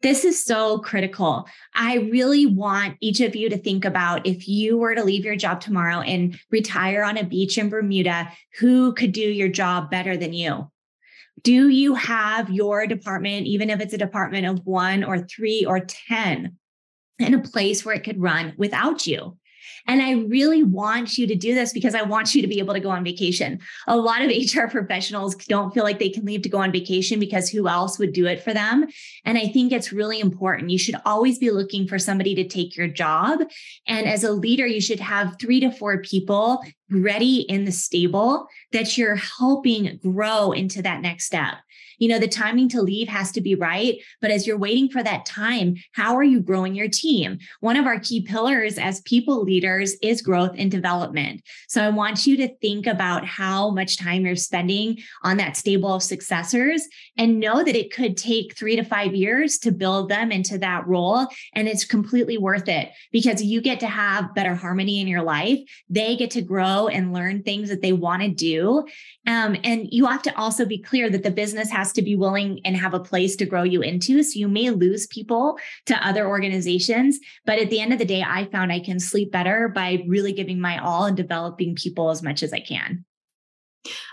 This 0.06 0.24
is 0.24 0.46
so 0.46 0.78
critical. 0.78 1.48
I 1.74 1.96
really 1.96 2.46
want 2.46 2.96
each 3.02 3.22
of 3.22 3.36
you 3.36 3.50
to 3.50 3.58
think 3.58 3.86
about 3.86 4.28
if 4.28 4.48
you 4.48 4.78
were 4.78 4.94
to 4.94 5.04
leave 5.04 5.26
your 5.26 5.36
job 5.36 5.62
tomorrow 5.62 6.02
and 6.02 6.40
retire 6.52 7.04
on 7.04 7.18
a 7.18 7.24
beach 7.24 7.58
in 7.58 7.70
Bermuda, 7.70 8.32
who 8.60 8.94
could 8.94 9.14
do 9.14 9.22
your 9.22 9.50
job 9.50 9.90
better 9.90 10.16
than 10.16 10.32
you? 10.32 10.70
Do 11.42 11.70
you 11.70 11.96
have 11.96 12.52
your 12.52 12.86
department, 12.86 13.48
even 13.48 13.72
if 13.72 13.80
it's 13.80 13.96
a 13.96 13.98
department 13.98 14.46
of 14.46 14.64
one 14.64 15.04
or 15.04 15.22
three 15.22 15.66
or 15.66 15.80
10, 15.80 16.56
in 17.18 17.34
a 17.34 17.42
place 17.42 17.84
where 17.84 17.96
it 17.96 18.04
could 18.04 18.22
run 18.22 18.54
without 18.58 19.08
you? 19.08 19.40
And 19.88 20.02
I 20.02 20.12
really 20.14 20.64
want 20.64 21.18
you 21.18 21.28
to 21.28 21.36
do 21.36 21.54
this 21.54 21.74
because 21.74 21.96
I 21.96 22.02
want 22.02 22.34
you 22.34 22.42
to 22.42 22.48
be 22.48 22.60
able 22.60 22.74
to 22.74 22.80
go 22.80 22.90
on 22.90 23.04
vacation. 23.04 23.60
A 23.88 23.98
lot 23.98 24.22
of 24.22 24.30
HR 24.56 24.68
professionals 24.68 25.36
don't 25.36 25.74
feel 25.74 25.84
like 25.84 26.00
they 26.00 26.10
can 26.10 26.26
leave 26.26 26.42
to 26.44 26.50
go 26.50 26.60
on 26.60 26.72
vacation 26.72 27.20
because 27.20 27.50
who 27.50 27.68
else 27.68 28.00
would 28.00 28.14
do 28.14 28.26
it 28.26 28.44
for 28.44 28.54
them? 28.54 28.88
And 29.24 29.38
I 29.38 29.48
think 29.48 29.72
it's 29.72 29.92
really 29.92 30.20
important. 30.20 30.72
You 30.72 30.78
should 30.78 30.96
always 31.06 31.40
be 31.40 31.52
looking 31.52 31.88
for 31.88 32.00
somebody 32.00 32.36
to 32.36 32.48
take 32.48 32.76
your 32.76 32.88
job. 32.88 33.42
And 33.88 34.08
as 34.08 34.24
a 34.24 34.32
leader, 34.32 34.68
you 34.68 34.82
should 34.82 35.00
have 35.00 35.38
three 35.40 35.60
to 35.60 35.72
four 35.72 36.02
people 36.02 36.64
ready 36.90 37.42
in 37.42 37.66
the 37.66 37.72
stable 37.72 38.48
that 38.72 38.98
you're 38.98 39.16
helping 39.16 40.00
grow 40.02 40.52
into 40.52 40.82
that 40.82 41.02
next 41.02 41.26
step. 41.26 41.56
You 42.00 42.10
know, 42.10 42.20
the 42.20 42.28
timing 42.28 42.70
to 42.70 42.82
leave 42.82 43.08
has 43.08 43.32
to 43.34 43.42
be 43.42 43.56
right. 43.56 44.02
But 44.22 44.32
as 44.32 44.46
you're 44.46 44.58
waiting 44.58 44.90
for 44.90 45.04
that 45.04 45.26
time, 45.26 45.76
how 45.94 46.16
are 46.16 46.24
you 46.24 46.40
growing 46.40 46.76
your 46.76 46.90
team? 46.90 47.40
One 47.60 47.78
of 47.78 47.86
our 47.86 48.00
key 48.00 48.22
pillars 48.22 48.78
as 48.78 49.02
people 49.02 49.44
leaders 49.44 49.96
is 50.02 50.22
growth 50.22 50.56
and 50.58 50.72
development. 50.72 51.42
So 51.68 51.84
I 51.84 51.90
want 51.90 52.26
you 52.26 52.38
to 52.38 52.56
think 52.58 52.88
about 52.88 53.26
how 53.26 53.70
much 53.70 53.98
time 53.98 54.26
you're 54.26 54.36
spending 54.36 55.00
on 55.24 55.38
that 55.38 55.58
stable 55.58 55.94
of 55.94 56.04
successors 56.04 56.88
and 57.18 57.40
know 57.40 57.64
that 57.64 57.76
it 57.76 57.94
could 57.94 58.18
take 58.18 58.56
three 58.56 58.76
to 58.76 58.84
five 58.84 59.14
years 59.14 59.58
to 59.60 59.72
build 59.72 60.10
them 60.10 60.32
into 60.32 60.58
that 60.60 60.88
role. 60.88 61.28
And 61.54 61.68
it's 61.68 61.86
completely 61.86 62.38
worth 62.38 62.68
it 62.68 62.92
because 63.12 63.44
you 63.44 63.62
get 63.62 63.80
to 63.82 63.88
have 63.88 64.36
better 64.36 64.56
harmony 64.56 65.00
in 65.00 65.08
your 65.08 65.24
life. 65.24 65.60
They 65.90 66.16
get 66.16 66.32
to 66.32 66.42
grow 66.42 66.88
and 66.88 67.14
learn 67.14 67.44
things 67.44 67.70
that 67.70 67.82
they 67.82 67.94
want 67.94 68.22
to 68.22 68.30
do. 68.30 68.86
Um, 69.28 69.58
and 69.64 69.88
you 69.92 70.06
have 70.06 70.22
to 70.24 70.38
also 70.38 70.66
be 70.66 70.78
clear 70.78 71.10
that 71.10 71.24
the 71.24 71.32
business 71.32 71.70
has 71.72 71.85
to 71.94 72.02
be 72.02 72.16
willing 72.16 72.60
and 72.66 72.76
have 72.76 72.94
a 72.94 73.00
place 73.00 73.36
to 73.38 73.46
grow 73.46 73.64
you 73.64 73.82
into. 73.82 74.24
So 74.24 74.40
you 74.40 74.48
may 74.48 74.70
lose 74.70 75.08
people 75.08 75.58
to 75.86 76.08
other 76.08 76.28
organizations, 76.28 77.20
but 77.46 77.60
at 77.60 77.70
the 77.70 77.80
end 77.80 77.94
of 77.94 78.00
the 78.00 78.06
day, 78.06 78.24
I 78.26 78.46
found 78.46 78.72
I 78.72 78.80
can 78.80 79.00
sleep 79.00 79.32
better 79.32 79.70
by 79.70 80.04
really 80.08 80.34
giving 80.34 80.60
my 80.60 80.78
all 80.78 81.06
and 81.06 81.18
developing 81.18 81.76
people 81.76 82.10
as 82.10 82.24
much 82.24 82.44
as 82.44 82.54
I 82.54 82.60
can. 82.60 83.06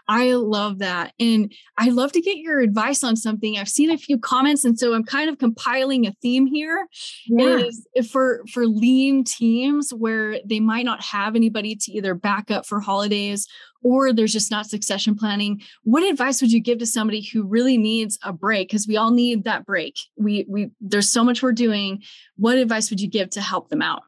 I 0.09 0.33
love 0.35 0.79
that. 0.79 1.13
And 1.19 1.53
I 1.79 1.89
love 1.89 2.13
to 2.13 2.21
get 2.21 2.39
your 2.39 2.61
advice 2.61 3.05
on 3.05 3.17
something. 3.17 3.57
I've 3.57 3.69
seen 3.69 3.91
a 3.91 3.99
few 3.99 4.19
comments 4.19 4.65
and 4.65 4.79
so 4.79 4.95
I'm 4.95 5.05
kind 5.05 5.31
of 5.31 5.39
compiling 5.39 6.07
a 6.07 6.13
theme 6.21 6.47
here. 6.47 6.87
Yeah. 7.27 7.59
Is 7.59 7.87
for 8.11 8.43
for 8.53 8.67
lean 8.67 9.25
teams 9.25 9.93
where 9.93 10.39
they 10.45 10.61
might 10.61 10.85
not 10.85 11.03
have 11.03 11.37
anybody 11.37 11.77
to 11.77 11.93
either 11.93 12.15
back 12.15 12.51
up 12.51 12.67
for 12.67 12.81
holidays 12.81 13.47
or 13.83 14.13
there's 14.13 14.33
just 14.33 14.51
not 14.51 14.67
succession 14.67 15.15
planning. 15.15 15.61
What 15.85 16.03
advice 16.03 16.41
would 16.41 16.53
you 16.53 16.61
give 16.61 16.79
to 16.79 16.87
somebody 16.87 17.21
who 17.23 17.45
really 17.45 17.77
needs 17.77 18.19
a 18.23 18.33
break 18.33 18.69
because 18.69 18.87
we 18.87 18.97
all 18.97 19.11
need 19.11 19.45
that 19.45 19.67
break. 19.67 19.97
We 20.17 20.47
we 20.49 20.71
there's 20.81 21.09
so 21.09 21.25
much 21.25 21.43
we're 21.43 21.53
doing. 21.53 22.03
What 22.37 22.59
advice 22.59 22.91
would 22.91 23.01
you 23.01 23.09
give 23.09 23.31
to 23.31 23.41
help 23.41 23.69
them 23.69 23.83
out? 23.83 24.03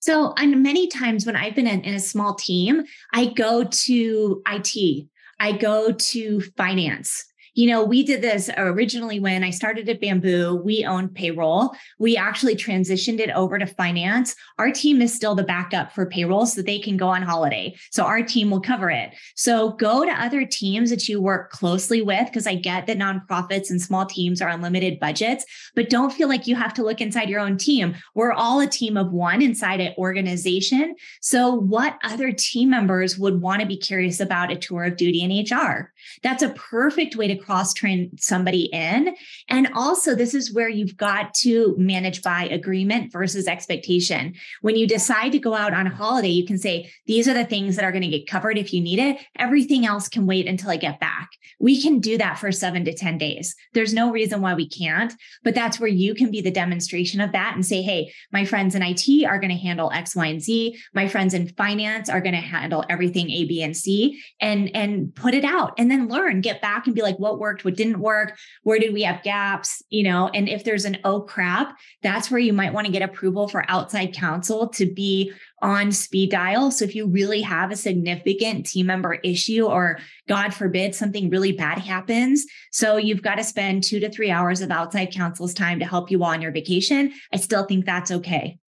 So, 0.00 0.32
and 0.38 0.62
many 0.62 0.86
times 0.88 1.26
when 1.26 1.36
I've 1.36 1.54
been 1.54 1.66
in, 1.66 1.82
in, 1.82 1.92
a 1.92 2.00
small 2.00 2.34
team, 2.34 2.84
I 3.12 3.26
go 3.26 3.64
to 3.64 4.42
IT, 4.48 5.06
I 5.38 5.52
go 5.52 5.92
to 5.92 6.40
finance, 6.56 7.26
you 7.54 7.66
know, 7.68 7.84
we 7.84 8.02
did 8.02 8.22
this 8.22 8.50
originally 8.56 9.20
when 9.20 9.42
I 9.42 9.50
started 9.50 9.88
at 9.88 10.00
Bamboo. 10.00 10.60
We 10.64 10.84
owned 10.84 11.14
payroll. 11.14 11.74
We 11.98 12.16
actually 12.16 12.56
transitioned 12.56 13.18
it 13.18 13.30
over 13.30 13.58
to 13.58 13.66
finance. 13.66 14.36
Our 14.58 14.70
team 14.70 15.02
is 15.02 15.12
still 15.12 15.34
the 15.34 15.42
backup 15.42 15.92
for 15.92 16.06
payroll 16.06 16.46
so 16.46 16.62
they 16.62 16.78
can 16.78 16.96
go 16.96 17.08
on 17.08 17.22
holiday. 17.22 17.74
So 17.90 18.04
our 18.04 18.22
team 18.22 18.50
will 18.50 18.60
cover 18.60 18.90
it. 18.90 19.14
So 19.34 19.70
go 19.72 20.04
to 20.04 20.10
other 20.10 20.46
teams 20.46 20.90
that 20.90 21.08
you 21.08 21.20
work 21.20 21.50
closely 21.50 22.02
with 22.02 22.26
because 22.26 22.46
I 22.46 22.54
get 22.54 22.86
that 22.86 22.98
nonprofits 22.98 23.70
and 23.70 23.80
small 23.80 24.06
teams 24.06 24.40
are 24.40 24.48
on 24.48 24.62
limited 24.62 25.00
budgets, 25.00 25.44
but 25.74 25.90
don't 25.90 26.12
feel 26.12 26.28
like 26.28 26.46
you 26.46 26.54
have 26.56 26.74
to 26.74 26.84
look 26.84 27.00
inside 27.00 27.28
your 27.28 27.40
own 27.40 27.56
team. 27.56 27.94
We're 28.14 28.32
all 28.32 28.60
a 28.60 28.66
team 28.66 28.96
of 28.96 29.12
one 29.12 29.42
inside 29.42 29.80
an 29.80 29.94
organization. 29.98 30.94
So 31.20 31.52
what 31.52 31.98
other 32.04 32.32
team 32.32 32.70
members 32.70 33.18
would 33.18 33.40
want 33.40 33.60
to 33.60 33.66
be 33.66 33.76
curious 33.76 34.20
about 34.20 34.52
a 34.52 34.56
tour 34.56 34.84
of 34.84 34.96
duty 34.96 35.22
in 35.22 35.44
HR? 35.44 35.92
That's 36.22 36.42
a 36.42 36.50
perfect 36.50 37.16
way 37.16 37.28
to 37.28 37.36
cross 37.36 37.72
train 37.72 38.10
somebody 38.18 38.64
in. 38.72 39.14
And 39.48 39.68
also, 39.74 40.14
this 40.14 40.34
is 40.34 40.52
where 40.52 40.68
you've 40.68 40.96
got 40.96 41.34
to 41.34 41.74
manage 41.78 42.22
by 42.22 42.44
agreement 42.44 43.12
versus 43.12 43.46
expectation. 43.46 44.34
When 44.60 44.76
you 44.76 44.86
decide 44.86 45.32
to 45.32 45.38
go 45.38 45.54
out 45.54 45.74
on 45.74 45.86
a 45.86 45.94
holiday, 45.94 46.28
you 46.28 46.46
can 46.46 46.58
say, 46.58 46.90
these 47.06 47.28
are 47.28 47.34
the 47.34 47.44
things 47.44 47.76
that 47.76 47.84
are 47.84 47.92
going 47.92 48.02
to 48.02 48.08
get 48.08 48.28
covered 48.28 48.58
if 48.58 48.72
you 48.72 48.80
need 48.80 48.98
it. 48.98 49.18
Everything 49.38 49.86
else 49.86 50.08
can 50.08 50.26
wait 50.26 50.46
until 50.46 50.70
I 50.70 50.76
get 50.76 51.00
back. 51.00 51.30
We 51.58 51.80
can 51.80 52.00
do 52.00 52.18
that 52.18 52.38
for 52.38 52.52
seven 52.52 52.84
to 52.84 52.94
10 52.94 53.18
days. 53.18 53.54
There's 53.74 53.94
no 53.94 54.10
reason 54.10 54.40
why 54.40 54.54
we 54.54 54.68
can't, 54.68 55.12
but 55.44 55.54
that's 55.54 55.78
where 55.78 55.88
you 55.88 56.14
can 56.14 56.30
be 56.30 56.40
the 56.40 56.50
demonstration 56.50 57.20
of 57.20 57.32
that 57.32 57.54
and 57.54 57.64
say, 57.64 57.82
hey, 57.82 58.12
my 58.32 58.44
friends 58.44 58.74
in 58.74 58.82
IT 58.82 59.24
are 59.26 59.38
going 59.38 59.50
to 59.50 59.56
handle 59.56 59.90
X, 59.92 60.16
Y, 60.16 60.26
and 60.26 60.42
Z. 60.42 60.78
My 60.94 61.08
friends 61.08 61.34
in 61.34 61.48
finance 61.48 62.08
are 62.08 62.20
going 62.20 62.34
to 62.34 62.40
handle 62.40 62.84
everything 62.88 63.30
A, 63.30 63.44
B, 63.44 63.62
and 63.62 63.76
C 63.76 64.22
and, 64.40 64.74
and 64.74 65.14
put 65.14 65.34
it 65.34 65.44
out 65.44 65.74
and 65.78 65.89
then 65.90 66.08
learn, 66.08 66.40
get 66.40 66.60
back 66.60 66.86
and 66.86 66.94
be 66.94 67.02
like, 67.02 67.18
what 67.18 67.38
worked, 67.38 67.64
what 67.64 67.76
didn't 67.76 68.00
work, 68.00 68.38
where 68.62 68.78
did 68.78 68.92
we 68.92 69.02
have 69.02 69.22
gaps, 69.22 69.82
you 69.90 70.02
know, 70.02 70.28
and 70.28 70.48
if 70.48 70.64
there's 70.64 70.84
an 70.84 70.98
oh 71.04 71.20
crap, 71.20 71.76
that's 72.02 72.30
where 72.30 72.40
you 72.40 72.52
might 72.52 72.72
want 72.72 72.86
to 72.86 72.92
get 72.92 73.02
approval 73.02 73.48
for 73.48 73.64
outside 73.68 74.14
counsel 74.14 74.68
to 74.68 74.86
be 74.86 75.32
on 75.62 75.92
speed 75.92 76.30
dial. 76.30 76.70
So 76.70 76.84
if 76.84 76.94
you 76.94 77.06
really 77.06 77.42
have 77.42 77.70
a 77.70 77.76
significant 77.76 78.66
team 78.66 78.86
member 78.86 79.14
issue 79.14 79.66
or 79.66 79.98
God 80.28 80.54
forbid 80.54 80.94
something 80.94 81.30
really 81.30 81.52
bad 81.52 81.78
happens, 81.78 82.44
so 82.72 82.96
you've 82.96 83.22
got 83.22 83.36
to 83.36 83.44
spend 83.44 83.84
2 83.84 84.00
to 84.00 84.10
3 84.10 84.30
hours 84.30 84.60
of 84.60 84.70
outside 84.70 85.12
counsel's 85.12 85.54
time 85.54 85.78
to 85.80 85.86
help 85.86 86.10
you 86.10 86.22
on 86.24 86.40
your 86.40 86.52
vacation, 86.52 87.12
I 87.32 87.36
still 87.36 87.64
think 87.64 87.84
that's 87.84 88.10
okay. 88.10 88.58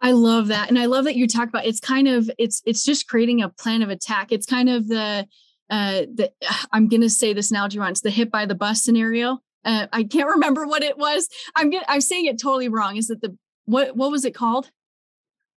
I 0.00 0.12
love 0.12 0.48
that. 0.48 0.68
And 0.68 0.78
I 0.78 0.86
love 0.86 1.04
that 1.04 1.16
you 1.16 1.26
talk 1.26 1.48
about 1.48 1.66
it's 1.66 1.80
kind 1.80 2.06
of 2.06 2.30
it's 2.38 2.62
it's 2.66 2.84
just 2.84 3.08
creating 3.08 3.42
a 3.42 3.48
plan 3.48 3.82
of 3.82 3.88
attack. 3.88 4.30
It's 4.30 4.46
kind 4.46 4.68
of 4.68 4.88
the 4.88 5.26
uh, 5.70 6.02
the 6.12 6.32
I'm 6.72 6.88
going 6.88 7.02
to 7.02 7.10
say 7.10 7.32
this 7.32 7.50
analogy 7.50 7.78
wrong. 7.78 7.90
It's 7.90 8.00
the 8.00 8.10
hit 8.10 8.30
by 8.30 8.46
the 8.46 8.54
bus 8.54 8.82
scenario. 8.82 9.40
Uh, 9.64 9.86
I 9.92 10.04
can't 10.04 10.28
remember 10.34 10.66
what 10.66 10.82
it 10.82 10.98
was. 10.98 11.28
I'm 11.54 11.70
get, 11.70 11.84
I'm 11.88 12.00
saying 12.00 12.26
it 12.26 12.40
totally 12.40 12.68
wrong. 12.68 12.96
Is 12.96 13.10
it 13.10 13.20
the 13.20 13.36
what 13.64 13.96
what 13.96 14.10
was 14.10 14.24
it 14.24 14.34
called? 14.34 14.70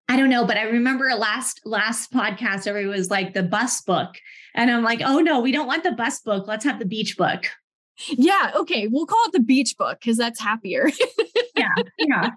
I 0.08 0.18
don't 0.18 0.30
know, 0.30 0.44
but 0.44 0.58
I 0.58 0.64
remember 0.64 1.08
last 1.16 1.62
last 1.66 2.12
podcast 2.12 2.66
everyone 2.66 2.98
was 2.98 3.12
like 3.12 3.34
the 3.34 3.44
bus 3.44 3.82
book, 3.82 4.16
and 4.56 4.72
I'm 4.72 4.84
like, 4.84 5.02
oh 5.04 5.20
no, 5.20 5.40
we 5.40 5.52
don't 5.52 5.68
want 5.68 5.84
the 5.84 5.92
bus 5.92 6.20
book. 6.22 6.48
Let's 6.48 6.66
have 6.66 6.80
the 6.80 6.86
beach 6.86 7.16
book. 7.16 7.46
Yeah, 8.08 8.52
okay, 8.56 8.88
we'll 8.88 9.06
call 9.06 9.24
it 9.26 9.34
the 9.34 9.42
beach 9.42 9.76
book 9.78 10.00
because 10.00 10.18
that's 10.18 10.40
happier. 10.40 10.90
yeah, 11.56 11.76
yeah. 12.00 12.30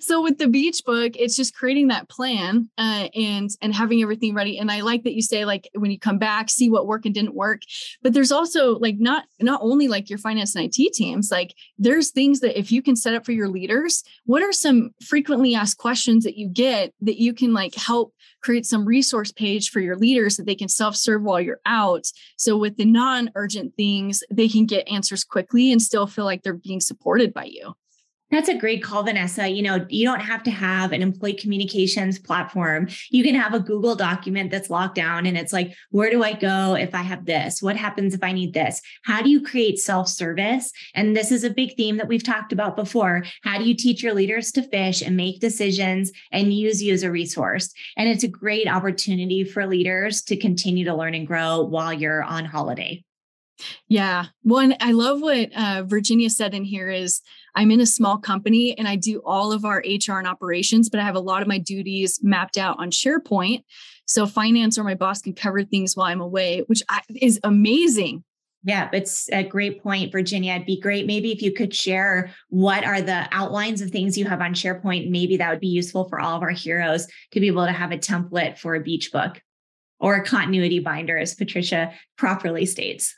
So 0.00 0.20
with 0.20 0.38
the 0.38 0.48
beach 0.48 0.82
book 0.84 1.12
it's 1.16 1.36
just 1.36 1.54
creating 1.54 1.88
that 1.88 2.08
plan 2.08 2.68
uh, 2.78 3.08
and 3.14 3.50
and 3.60 3.74
having 3.74 4.02
everything 4.02 4.34
ready 4.34 4.58
and 4.58 4.70
i 4.70 4.80
like 4.80 5.04
that 5.04 5.14
you 5.14 5.22
say 5.22 5.44
like 5.44 5.68
when 5.74 5.90
you 5.90 5.98
come 5.98 6.18
back 6.18 6.50
see 6.50 6.70
what 6.70 6.86
worked 6.86 7.06
and 7.06 7.14
didn't 7.14 7.34
work 7.34 7.62
but 8.02 8.12
there's 8.12 8.32
also 8.32 8.78
like 8.78 8.96
not 8.98 9.24
not 9.40 9.60
only 9.62 9.88
like 9.88 10.10
your 10.10 10.18
finance 10.18 10.54
and 10.54 10.64
it 10.64 10.92
teams 10.92 11.30
like 11.30 11.54
there's 11.78 12.10
things 12.10 12.40
that 12.40 12.58
if 12.58 12.70
you 12.72 12.82
can 12.82 12.96
set 12.96 13.14
up 13.14 13.24
for 13.24 13.32
your 13.32 13.48
leaders 13.48 14.02
what 14.26 14.42
are 14.42 14.52
some 14.52 14.90
frequently 15.02 15.54
asked 15.54 15.78
questions 15.78 16.24
that 16.24 16.36
you 16.36 16.48
get 16.48 16.92
that 17.00 17.20
you 17.20 17.32
can 17.32 17.52
like 17.52 17.74
help 17.74 18.12
create 18.44 18.66
some 18.66 18.84
resource 18.84 19.32
page 19.32 19.70
for 19.70 19.80
your 19.80 19.96
leaders 19.96 20.36
that 20.36 20.44
they 20.44 20.54
can 20.54 20.68
self-serve 20.68 21.22
while 21.22 21.40
you're 21.40 21.60
out? 21.64 22.04
So 22.36 22.56
with 22.56 22.76
the 22.76 22.84
non-urgent 22.84 23.74
things 23.76 24.22
they 24.30 24.48
can 24.48 24.66
get 24.66 24.88
answers 24.88 25.24
quickly 25.24 25.72
and 25.72 25.80
still 25.80 26.06
feel 26.06 26.26
like 26.26 26.42
they're 26.42 26.52
being 26.52 26.80
supported 26.80 27.32
by 27.32 27.44
you 27.44 27.74
that's 28.34 28.48
a 28.48 28.56
great 28.56 28.82
call, 28.82 29.02
Vanessa. 29.02 29.48
You 29.48 29.62
know, 29.62 29.86
you 29.88 30.04
don't 30.04 30.20
have 30.20 30.42
to 30.44 30.50
have 30.50 30.92
an 30.92 31.02
employee 31.02 31.34
communications 31.34 32.18
platform. 32.18 32.88
You 33.10 33.22
can 33.22 33.34
have 33.34 33.54
a 33.54 33.60
Google 33.60 33.94
document 33.94 34.50
that's 34.50 34.70
locked 34.70 34.94
down 34.94 35.26
and 35.26 35.36
it's 35.36 35.52
like, 35.52 35.74
where 35.90 36.10
do 36.10 36.22
I 36.22 36.32
go 36.32 36.74
if 36.74 36.94
I 36.94 37.02
have 37.02 37.26
this? 37.26 37.62
What 37.62 37.76
happens 37.76 38.14
if 38.14 38.22
I 38.22 38.32
need 38.32 38.54
this? 38.54 38.80
How 39.04 39.22
do 39.22 39.30
you 39.30 39.42
create 39.42 39.78
self 39.78 40.08
service? 40.08 40.72
And 40.94 41.16
this 41.16 41.30
is 41.30 41.44
a 41.44 41.50
big 41.50 41.76
theme 41.76 41.96
that 41.98 42.08
we've 42.08 42.24
talked 42.24 42.52
about 42.52 42.76
before. 42.76 43.24
How 43.42 43.58
do 43.58 43.64
you 43.64 43.74
teach 43.74 44.02
your 44.02 44.14
leaders 44.14 44.50
to 44.52 44.62
fish 44.62 45.02
and 45.02 45.16
make 45.16 45.40
decisions 45.40 46.10
and 46.32 46.52
use 46.52 46.82
you 46.82 46.92
as 46.92 47.02
a 47.02 47.10
resource? 47.10 47.72
And 47.96 48.08
it's 48.08 48.24
a 48.24 48.28
great 48.28 48.68
opportunity 48.68 49.44
for 49.44 49.66
leaders 49.66 50.22
to 50.22 50.36
continue 50.36 50.84
to 50.86 50.94
learn 50.94 51.14
and 51.14 51.26
grow 51.26 51.62
while 51.62 51.92
you're 51.92 52.22
on 52.22 52.44
holiday. 52.44 53.04
Yeah. 53.88 54.26
One, 54.42 54.74
I 54.80 54.92
love 54.92 55.20
what 55.20 55.52
uh, 55.52 55.84
Virginia 55.84 56.30
said 56.30 56.54
in 56.54 56.64
here 56.64 56.90
is 56.90 57.20
I'm 57.54 57.70
in 57.70 57.80
a 57.80 57.86
small 57.86 58.18
company 58.18 58.76
and 58.76 58.88
I 58.88 58.96
do 58.96 59.22
all 59.24 59.52
of 59.52 59.64
our 59.64 59.78
HR 59.78 60.18
and 60.18 60.26
operations, 60.26 60.90
but 60.90 61.00
I 61.00 61.04
have 61.04 61.14
a 61.14 61.20
lot 61.20 61.42
of 61.42 61.48
my 61.48 61.58
duties 61.58 62.18
mapped 62.22 62.58
out 62.58 62.76
on 62.78 62.90
SharePoint. 62.90 63.62
So 64.06 64.26
finance 64.26 64.76
or 64.76 64.84
my 64.84 64.94
boss 64.94 65.22
can 65.22 65.34
cover 65.34 65.62
things 65.62 65.96
while 65.96 66.06
I'm 66.06 66.20
away, 66.20 66.62
which 66.66 66.82
is 67.20 67.38
amazing. 67.44 68.24
Yeah, 68.66 68.88
it's 68.94 69.28
a 69.30 69.44
great 69.44 69.82
point, 69.82 70.10
Virginia. 70.10 70.54
It'd 70.54 70.66
be 70.66 70.80
great 70.80 71.06
maybe 71.06 71.30
if 71.30 71.42
you 71.42 71.52
could 71.52 71.74
share 71.74 72.30
what 72.48 72.82
are 72.82 73.02
the 73.02 73.28
outlines 73.30 73.82
of 73.82 73.90
things 73.90 74.16
you 74.16 74.24
have 74.24 74.40
on 74.40 74.54
SharePoint. 74.54 75.10
Maybe 75.10 75.36
that 75.36 75.50
would 75.50 75.60
be 75.60 75.68
useful 75.68 76.08
for 76.08 76.18
all 76.18 76.36
of 76.36 76.42
our 76.42 76.50
heroes 76.50 77.06
to 77.32 77.40
be 77.40 77.46
able 77.46 77.66
to 77.66 77.72
have 77.72 77.92
a 77.92 77.98
template 77.98 78.58
for 78.58 78.74
a 78.74 78.80
beach 78.80 79.12
book 79.12 79.40
or 80.00 80.16
a 80.16 80.24
continuity 80.24 80.78
binder, 80.78 81.18
as 81.18 81.34
Patricia 81.34 81.92
properly 82.16 82.64
states. 82.64 83.14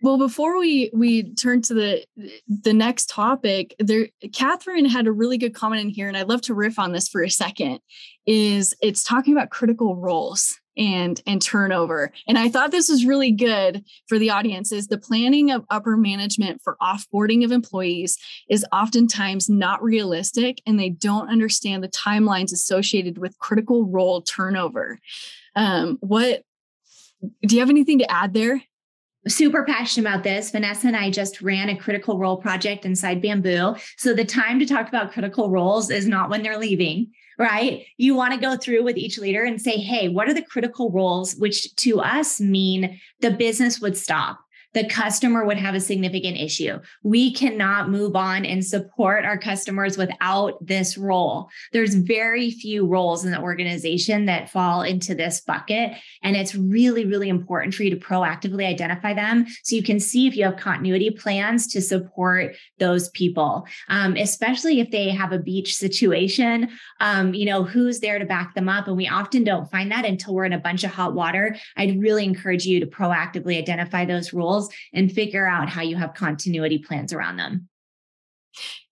Well, 0.00 0.16
before 0.16 0.58
we 0.58 0.90
we 0.94 1.34
turn 1.34 1.60
to 1.62 1.74
the 1.74 2.04
the 2.46 2.72
next 2.72 3.08
topic, 3.08 3.74
there 3.80 4.08
Catherine 4.32 4.84
had 4.84 5.08
a 5.08 5.12
really 5.12 5.38
good 5.38 5.54
comment 5.54 5.82
in 5.82 5.88
here, 5.88 6.06
and 6.06 6.16
I'd 6.16 6.28
love 6.28 6.42
to 6.42 6.54
riff 6.54 6.78
on 6.78 6.92
this 6.92 7.08
for 7.08 7.22
a 7.22 7.30
second. 7.30 7.80
Is 8.24 8.74
it's 8.80 9.02
talking 9.02 9.32
about 9.32 9.50
critical 9.50 9.96
roles 9.96 10.56
and 10.76 11.20
and 11.26 11.42
turnover, 11.42 12.12
and 12.28 12.38
I 12.38 12.48
thought 12.48 12.70
this 12.70 12.88
was 12.88 13.04
really 13.04 13.32
good 13.32 13.84
for 14.06 14.20
the 14.20 14.30
audience. 14.30 14.70
Is 14.70 14.86
the 14.86 14.98
planning 14.98 15.50
of 15.50 15.64
upper 15.68 15.96
management 15.96 16.62
for 16.62 16.76
offboarding 16.80 17.44
of 17.44 17.50
employees 17.50 18.16
is 18.48 18.64
oftentimes 18.72 19.48
not 19.48 19.82
realistic, 19.82 20.62
and 20.64 20.78
they 20.78 20.90
don't 20.90 21.28
understand 21.28 21.82
the 21.82 21.88
timelines 21.88 22.52
associated 22.52 23.18
with 23.18 23.38
critical 23.40 23.84
role 23.84 24.22
turnover. 24.22 25.00
Um, 25.56 25.98
what 26.02 26.44
do 27.44 27.56
you 27.56 27.60
have 27.60 27.70
anything 27.70 27.98
to 27.98 28.08
add 28.08 28.32
there? 28.32 28.62
Super 29.28 29.64
passionate 29.64 30.08
about 30.08 30.24
this. 30.24 30.50
Vanessa 30.50 30.86
and 30.86 30.96
I 30.96 31.10
just 31.10 31.40
ran 31.40 31.68
a 31.68 31.76
critical 31.76 32.18
role 32.18 32.36
project 32.36 32.84
inside 32.84 33.22
Bamboo. 33.22 33.76
So 33.96 34.14
the 34.14 34.24
time 34.24 34.58
to 34.58 34.66
talk 34.66 34.88
about 34.88 35.12
critical 35.12 35.50
roles 35.50 35.90
is 35.90 36.06
not 36.06 36.30
when 36.30 36.42
they're 36.42 36.58
leaving, 36.58 37.12
right? 37.38 37.84
You 37.96 38.14
want 38.14 38.34
to 38.34 38.40
go 38.40 38.56
through 38.56 38.84
with 38.84 38.96
each 38.96 39.18
leader 39.18 39.44
and 39.44 39.60
say, 39.60 39.78
hey, 39.78 40.08
what 40.08 40.28
are 40.28 40.34
the 40.34 40.42
critical 40.42 40.90
roles, 40.90 41.34
which 41.36 41.74
to 41.76 42.00
us 42.00 42.40
mean 42.40 43.00
the 43.20 43.30
business 43.30 43.80
would 43.80 43.96
stop 43.96 44.40
the 44.74 44.86
customer 44.88 45.44
would 45.44 45.56
have 45.56 45.74
a 45.74 45.80
significant 45.80 46.36
issue. 46.36 46.78
We 47.02 47.32
cannot 47.32 47.90
move 47.90 48.14
on 48.14 48.44
and 48.44 48.64
support 48.64 49.24
our 49.24 49.38
customers 49.38 49.96
without 49.96 50.64
this 50.64 50.98
role. 50.98 51.48
There's 51.72 51.94
very 51.94 52.50
few 52.50 52.86
roles 52.86 53.24
in 53.24 53.30
the 53.30 53.40
organization 53.40 54.26
that 54.26 54.50
fall 54.50 54.82
into 54.82 55.14
this 55.14 55.40
bucket. 55.40 55.92
And 56.22 56.36
it's 56.36 56.54
really, 56.54 57.06
really 57.06 57.28
important 57.28 57.74
for 57.74 57.82
you 57.82 57.90
to 57.90 57.96
proactively 57.96 58.66
identify 58.66 59.14
them 59.14 59.46
so 59.62 59.74
you 59.74 59.82
can 59.82 59.98
see 59.98 60.26
if 60.26 60.36
you 60.36 60.44
have 60.44 60.56
continuity 60.56 61.10
plans 61.10 61.66
to 61.68 61.80
support 61.80 62.54
those 62.78 63.08
people, 63.10 63.66
um, 63.88 64.16
especially 64.16 64.80
if 64.80 64.90
they 64.90 65.08
have 65.08 65.32
a 65.32 65.38
beach 65.38 65.76
situation. 65.76 66.68
Um, 67.00 67.32
you 67.32 67.46
know, 67.46 67.64
who's 67.64 68.00
there 68.00 68.18
to 68.18 68.26
back 68.26 68.54
them 68.54 68.68
up? 68.68 68.86
And 68.86 68.96
we 68.96 69.08
often 69.08 69.44
don't 69.44 69.70
find 69.70 69.90
that 69.92 70.04
until 70.04 70.34
we're 70.34 70.44
in 70.44 70.52
a 70.52 70.58
bunch 70.58 70.84
of 70.84 70.90
hot 70.90 71.14
water. 71.14 71.56
I'd 71.76 72.00
really 72.00 72.24
encourage 72.24 72.66
you 72.66 72.80
to 72.80 72.86
proactively 72.86 73.56
identify 73.56 74.04
those 74.04 74.32
roles 74.32 74.57
and 74.92 75.12
figure 75.12 75.46
out 75.46 75.68
how 75.68 75.82
you 75.82 75.96
have 75.96 76.14
continuity 76.14 76.78
plans 76.78 77.12
around 77.12 77.36
them. 77.36 77.68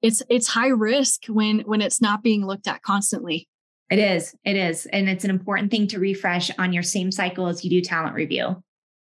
It's 0.02 0.22
it's 0.29 0.48
high 0.48 0.68
risk 0.68 1.26
when 1.26 1.61
when 1.61 1.81
it's 1.81 2.00
not 2.00 2.22
being 2.22 2.46
looked 2.46 2.68
at 2.68 2.83
constantly. 2.83 3.48
It 3.90 3.98
is 3.98 4.35
it 4.44 4.57
is 4.57 4.87
and 4.87 5.09
it's 5.09 5.24
an 5.24 5.31
important 5.31 5.70
thing 5.70 5.87
to 5.88 5.98
refresh 5.98 6.50
on 6.59 6.72
your 6.72 6.83
same 6.83 7.11
cycle 7.11 7.46
as 7.48 7.64
you 7.64 7.70
do 7.70 7.81
talent 7.81 8.14
review. 8.14 8.62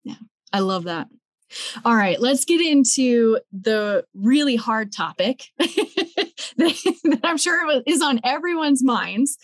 Yeah 0.04 0.16
i 0.54 0.60
love 0.60 0.86
that. 0.86 1.08
All 1.86 1.96
right 1.96 2.20
let's 2.20 2.44
get 2.44 2.60
into 2.60 3.40
the 3.54 4.04
really 4.14 4.58
hard 4.58 4.92
topic 4.92 5.46
that 5.58 7.20
i'm 7.24 7.38
sure 7.38 7.82
is 7.86 8.02
on 8.02 8.20
everyone's 8.26 8.84
minds 8.84 9.38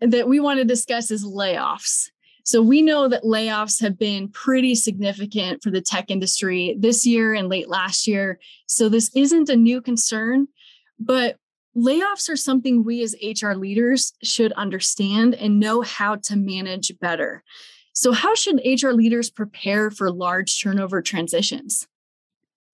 that 0.00 0.28
we 0.28 0.40
want 0.40 0.58
to 0.58 0.64
discuss 0.64 1.12
is 1.12 1.24
layoffs 1.24 2.10
so 2.48 2.62
we 2.62 2.80
know 2.80 3.08
that 3.08 3.24
layoffs 3.24 3.78
have 3.82 3.98
been 3.98 4.30
pretty 4.30 4.74
significant 4.74 5.62
for 5.62 5.70
the 5.70 5.82
tech 5.82 6.06
industry 6.10 6.74
this 6.80 7.04
year 7.04 7.34
and 7.34 7.50
late 7.50 7.68
last 7.68 8.06
year. 8.06 8.38
So 8.64 8.88
this 8.88 9.10
isn't 9.14 9.50
a 9.50 9.54
new 9.54 9.82
concern, 9.82 10.48
but 10.98 11.36
layoffs 11.76 12.30
are 12.30 12.36
something 12.36 12.84
we 12.84 13.02
as 13.02 13.14
HR 13.22 13.52
leaders 13.52 14.14
should 14.22 14.52
understand 14.52 15.34
and 15.34 15.60
know 15.60 15.82
how 15.82 16.14
to 16.14 16.36
manage 16.36 16.90
better. 17.02 17.44
So, 17.92 18.12
how 18.12 18.34
should 18.34 18.62
HR 18.64 18.92
leaders 18.92 19.28
prepare 19.28 19.90
for 19.90 20.10
large 20.10 20.62
turnover 20.62 21.02
transitions? 21.02 21.86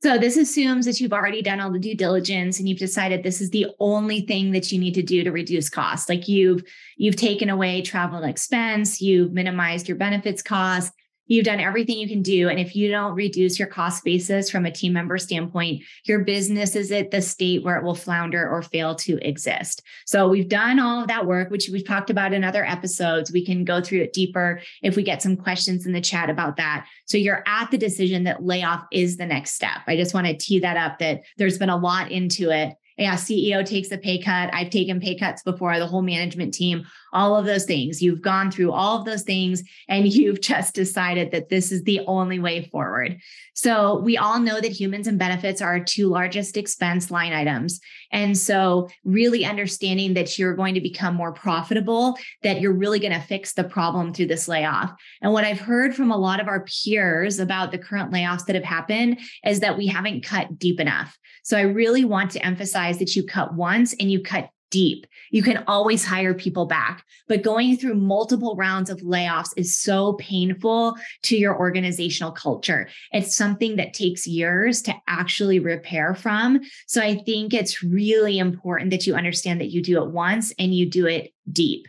So 0.05 0.19
this 0.19 0.37
assumes 0.37 0.85
that 0.85 1.01
you've 1.01 1.15
already 1.15 1.41
done 1.41 1.61
all 1.61 1.73
the 1.73 1.79
due 1.79 1.95
diligence 1.95 2.59
and 2.59 2.69
you've 2.69 2.79
decided 2.79 3.23
this 3.23 3.41
is 3.41 3.49
the 3.49 3.69
only 3.81 4.21
thing 4.21 4.51
that 4.51 4.71
you 4.71 4.79
need 4.79 4.93
to 4.97 5.03
do 5.03 5.25
to 5.25 5.33
reduce 5.33 5.71
costs. 5.71 6.11
Like 6.11 6.29
you've 6.29 6.63
you've 6.99 7.17
taken 7.17 7.49
away 7.49 7.81
travel 7.81 8.23
expense, 8.23 9.01
you've 9.01 9.33
minimized 9.33 9.89
your 9.89 9.97
benefits 9.97 10.43
costs, 10.43 10.95
You've 11.27 11.47
done 11.47 11.61
everything 11.61 11.99
you 11.99 12.09
can 12.09 12.23
do. 12.23 12.49
And 12.49 12.61
if 12.61 12.77
you 12.77 12.91
don't 12.91 13.15
reduce 13.15 13.59
your 13.59 13.69
cost 13.69 14.05
basis 14.05 14.51
from 14.51 14.67
a 14.67 14.71
team 14.71 14.93
member 14.93 15.17
standpoint, 15.17 15.83
your 16.05 16.21
business 16.25 16.77
is 16.77 16.93
at 16.93 17.11
the 17.11 17.23
state 17.23 17.65
where 17.65 17.77
it 17.77 17.85
will 17.85 17.95
flounder 17.95 18.49
or 18.49 18.63
fail 18.63 18.95
to 18.97 19.19
exist. 19.27 19.83
So 20.07 20.29
we've 20.29 20.49
done 20.49 20.79
all 20.79 21.01
of 21.01 21.09
that 21.09 21.27
work, 21.27 21.51
which 21.51 21.71
we've 21.73 21.87
talked 21.87 22.11
about 22.11 22.33
in 22.35 22.45
other 22.45 22.65
episodes. 22.65 23.33
We 23.33 23.45
can 23.45 23.65
go 23.65 23.81
through 23.81 24.03
it 24.03 24.13
deeper 24.13 24.61
if 24.83 24.97
we 24.97 25.03
get 25.03 25.23
some 25.23 25.37
questions 25.37 25.87
in 25.87 25.93
the 25.93 26.01
chat 26.01 26.29
about 26.29 26.57
that. 26.57 26.87
So 27.07 27.17
you're 27.17 27.43
at 27.47 27.71
the 27.71 27.79
decision 27.79 28.25
that 28.25 28.45
layoff 28.45 28.85
is 28.93 29.17
the 29.17 29.27
next 29.27 29.55
step. 29.55 29.79
I 29.87 29.97
just 29.97 30.15
want 30.15 30.27
to 30.27 30.37
tee 30.37 30.59
that 30.61 30.77
up 30.77 30.99
that 30.99 31.23
there's 31.39 31.59
been 31.59 31.71
a 31.71 31.77
lot 31.77 32.11
into 32.11 32.51
it 32.51 32.75
yeah, 32.97 33.17
CEO 33.17 33.65
takes 33.67 33.91
a 33.91 33.99
pay 33.99 34.21
cut. 34.21 34.53
I've 34.55 34.71
taken 34.71 35.01
pay 35.01 35.17
cuts 35.17 35.43
before, 35.43 35.79
the 35.79 35.87
whole 35.87 36.03
management 36.03 36.55
team, 36.55 36.85
all 37.13 37.37
of 37.37 37.45
those 37.45 37.65
things. 37.65 38.01
You've 38.03 38.23
gone 38.23 38.51
through 38.51 38.73
all 38.73 38.99
of 38.99 39.05
those 39.05 39.23
things 39.23 39.63
and 39.89 40.07
you've 40.13 40.41
just 40.41 40.75
decided 40.75 41.33
that 41.33 41.49
this 41.49 41.73
is 41.73 41.83
the 41.83 42.01
only 42.07 42.39
way 42.39 42.69
forward. 42.71 43.19
So 43.55 44.01
we 44.01 44.17
all 44.17 44.41
know 44.41 44.61
that 44.61 44.73
humans 44.73 45.07
and 45.07 45.19
benefits 45.19 45.63
are 45.63 45.75
our 45.75 45.85
two 45.85 46.09
largest 46.09 46.57
expense 46.57 47.11
line 47.11 47.33
items. 47.33 47.81
And 48.13 48.37
so 48.37 48.89
really 49.05 49.45
understanding 49.45 50.15
that 50.15 50.39
you're 50.39 50.55
going 50.55 50.75
to 50.75 50.81
become 50.81 51.15
more 51.15 51.33
profitable, 51.33 52.17
that 52.43 52.61
you're 52.61 52.73
really 52.73 52.99
going 52.99 53.13
to 53.13 53.21
fix 53.21 53.55
the 53.55 53.65
problem 53.65 54.13
through 54.13 54.27
this 54.27 54.49
layoff. 54.49 54.93
And 55.21 55.33
what 55.33 55.45
I've 55.45 55.61
heard 55.61 55.95
from 55.95 56.11
a 56.11 56.17
lot 56.17 56.41
of 56.41 56.49
our 56.49 56.65
peers 56.65 57.39
about 57.39 57.71
the 57.71 57.79
current 57.79 58.13
layoffs 58.13 58.45
that 58.47 58.55
have 58.55 58.65
happened 58.65 59.21
is 59.45 59.61
that 59.61 59.79
we 59.79 59.87
haven't 59.87 60.25
cut 60.25 60.59
deep 60.59 60.81
enough. 60.81 61.17
So 61.45 61.59
I 61.59 61.63
really 61.63 62.07
want 62.07 62.31
to 62.33 62.45
emphasize 62.45 62.84
that 62.93 63.17
you 63.17 63.25
cut 63.25 63.55
once 63.55 63.95
and 63.99 64.11
you 64.11 64.23
cut 64.23 64.51
deep. 64.75 65.07
You 65.31 65.41
can 65.41 65.63
always 65.69 66.05
hire 66.05 66.35
people 66.35 66.67
back, 66.67 67.05
but 67.29 67.43
going 67.43 67.77
through 67.77 67.95
multiple 67.95 68.57
rounds 68.57 68.91
of 68.91 69.03
layoffs 69.03 69.51
is 69.57 69.77
so 69.77 70.15
painful 70.15 70.97
to 71.23 71.37
your 71.37 71.57
organizational 71.57 72.33
culture. 72.33 72.89
It's 73.13 73.37
something 73.37 73.77
that 73.77 73.95
takes 73.95 74.27
years 74.27 74.83
to 74.83 74.95
actually 75.07 75.61
repair 75.61 76.17
from. 76.17 76.61
So 76.89 77.01
I 77.01 77.19
think 77.19 77.55
it's 77.55 77.85
really 77.85 78.39
important 78.39 78.91
that 78.91 79.07
you 79.07 79.15
understand 79.15 79.61
that 79.61 79.71
you 79.71 79.81
do 79.81 80.03
it 80.03 80.11
once 80.11 80.53
and 80.59 80.75
you 80.75 80.91
do 80.91 81.07
it 81.07 81.33
deep 81.53 81.87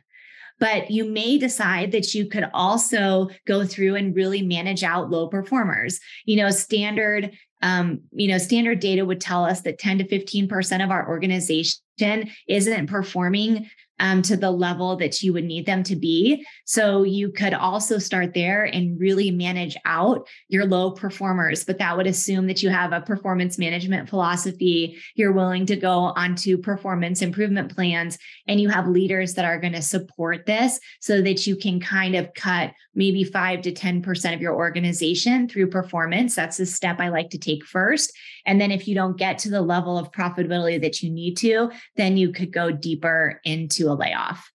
but 0.60 0.90
you 0.90 1.04
may 1.06 1.38
decide 1.38 1.92
that 1.92 2.14
you 2.14 2.28
could 2.28 2.50
also 2.54 3.30
go 3.46 3.66
through 3.66 3.96
and 3.96 4.16
really 4.16 4.42
manage 4.42 4.84
out 4.84 5.10
low 5.10 5.28
performers. 5.28 6.00
You 6.26 6.38
know, 6.38 6.50
standard 6.50 7.32
um, 7.62 8.02
you 8.12 8.28
know, 8.28 8.38
standard 8.38 8.80
data 8.80 9.06
would 9.06 9.22
tell 9.22 9.46
us 9.46 9.62
that 9.62 9.80
10 9.80 10.00
to 10.00 10.04
15% 10.08 10.84
of 10.84 10.91
our 10.91 11.08
organization 11.08 12.30
isn't 12.48 12.88
performing 12.88 13.70
um, 14.00 14.22
to 14.24 14.36
the 14.36 14.52
level 14.52 14.96
that 14.98 15.22
you 15.22 15.34
would 15.34 15.46
need 15.46 15.66
them 15.66 15.84
to 15.84 15.96
be. 15.96 16.46
So 16.66 17.04
you 17.04 17.32
could 17.32 17.54
also 17.54 17.98
start 17.98 18.34
there 18.34 18.64
and 18.66 19.00
really 19.00 19.32
manage 19.32 19.78
out 19.86 20.28
your 20.48 20.66
low 20.66 20.92
performers. 20.92 21.64
But 21.64 21.78
that 21.80 21.96
would 21.96 22.08
assume 22.08 22.48
that 22.48 22.62
you 22.62 22.70
have 22.70 22.92
a 22.92 23.02
performance 23.02 23.58
management 23.58 24.10
philosophy. 24.10 24.98
You're 25.16 25.32
willing 25.32 25.66
to 25.68 25.76
go 25.76 26.14
onto 26.16 26.58
performance 26.58 27.22
improvement 27.22 27.74
plans 27.74 28.18
and 28.48 28.60
you 28.60 28.70
have 28.70 28.88
leaders 28.88 29.36
that 29.36 29.46
are 29.46 29.60
going 29.60 29.74
to 29.74 29.82
support 29.82 30.46
this 30.46 30.80
so 31.00 31.22
that 31.22 31.48
you 31.48 31.56
can 31.56 31.80
kind 31.80 32.16
of 32.16 32.34
cut 32.34 32.74
maybe 32.94 33.24
five 33.24 33.62
to 33.62 33.72
10% 33.72 34.34
of 34.34 34.42
your 34.42 34.56
organization 34.56 35.48
through 35.48 35.70
performance. 35.70 36.36
That's 36.36 36.58
the 36.58 36.66
step 36.66 37.00
I 37.00 37.10
like 37.10 37.30
to 37.32 37.38
take 37.38 37.66
first. 37.66 38.14
And 38.46 38.60
then 38.60 38.72
if 38.72 38.88
you 38.88 38.96
don't 38.96 39.18
get 39.18 39.40
to 39.40 39.50
the 39.50 39.62
level 39.62 39.98
of 39.98 40.12
profitability 40.12 40.80
that 40.82 41.02
you 41.02 41.10
need 41.10 41.36
to, 41.38 41.72
then 41.96 42.18
you 42.18 42.32
could 42.32 42.52
go 42.52 42.72
deeper 42.72 43.42
into 43.44 43.90
a 43.90 43.94
layoff. 43.94 44.52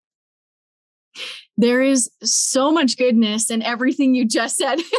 There 1.57 1.83
is 1.83 2.11
so 2.23 2.71
much 2.71 2.97
goodness 2.97 3.51
in 3.51 3.63
everything 3.63 4.15
you 4.15 4.25
just 4.25 4.57
said. 4.57 4.81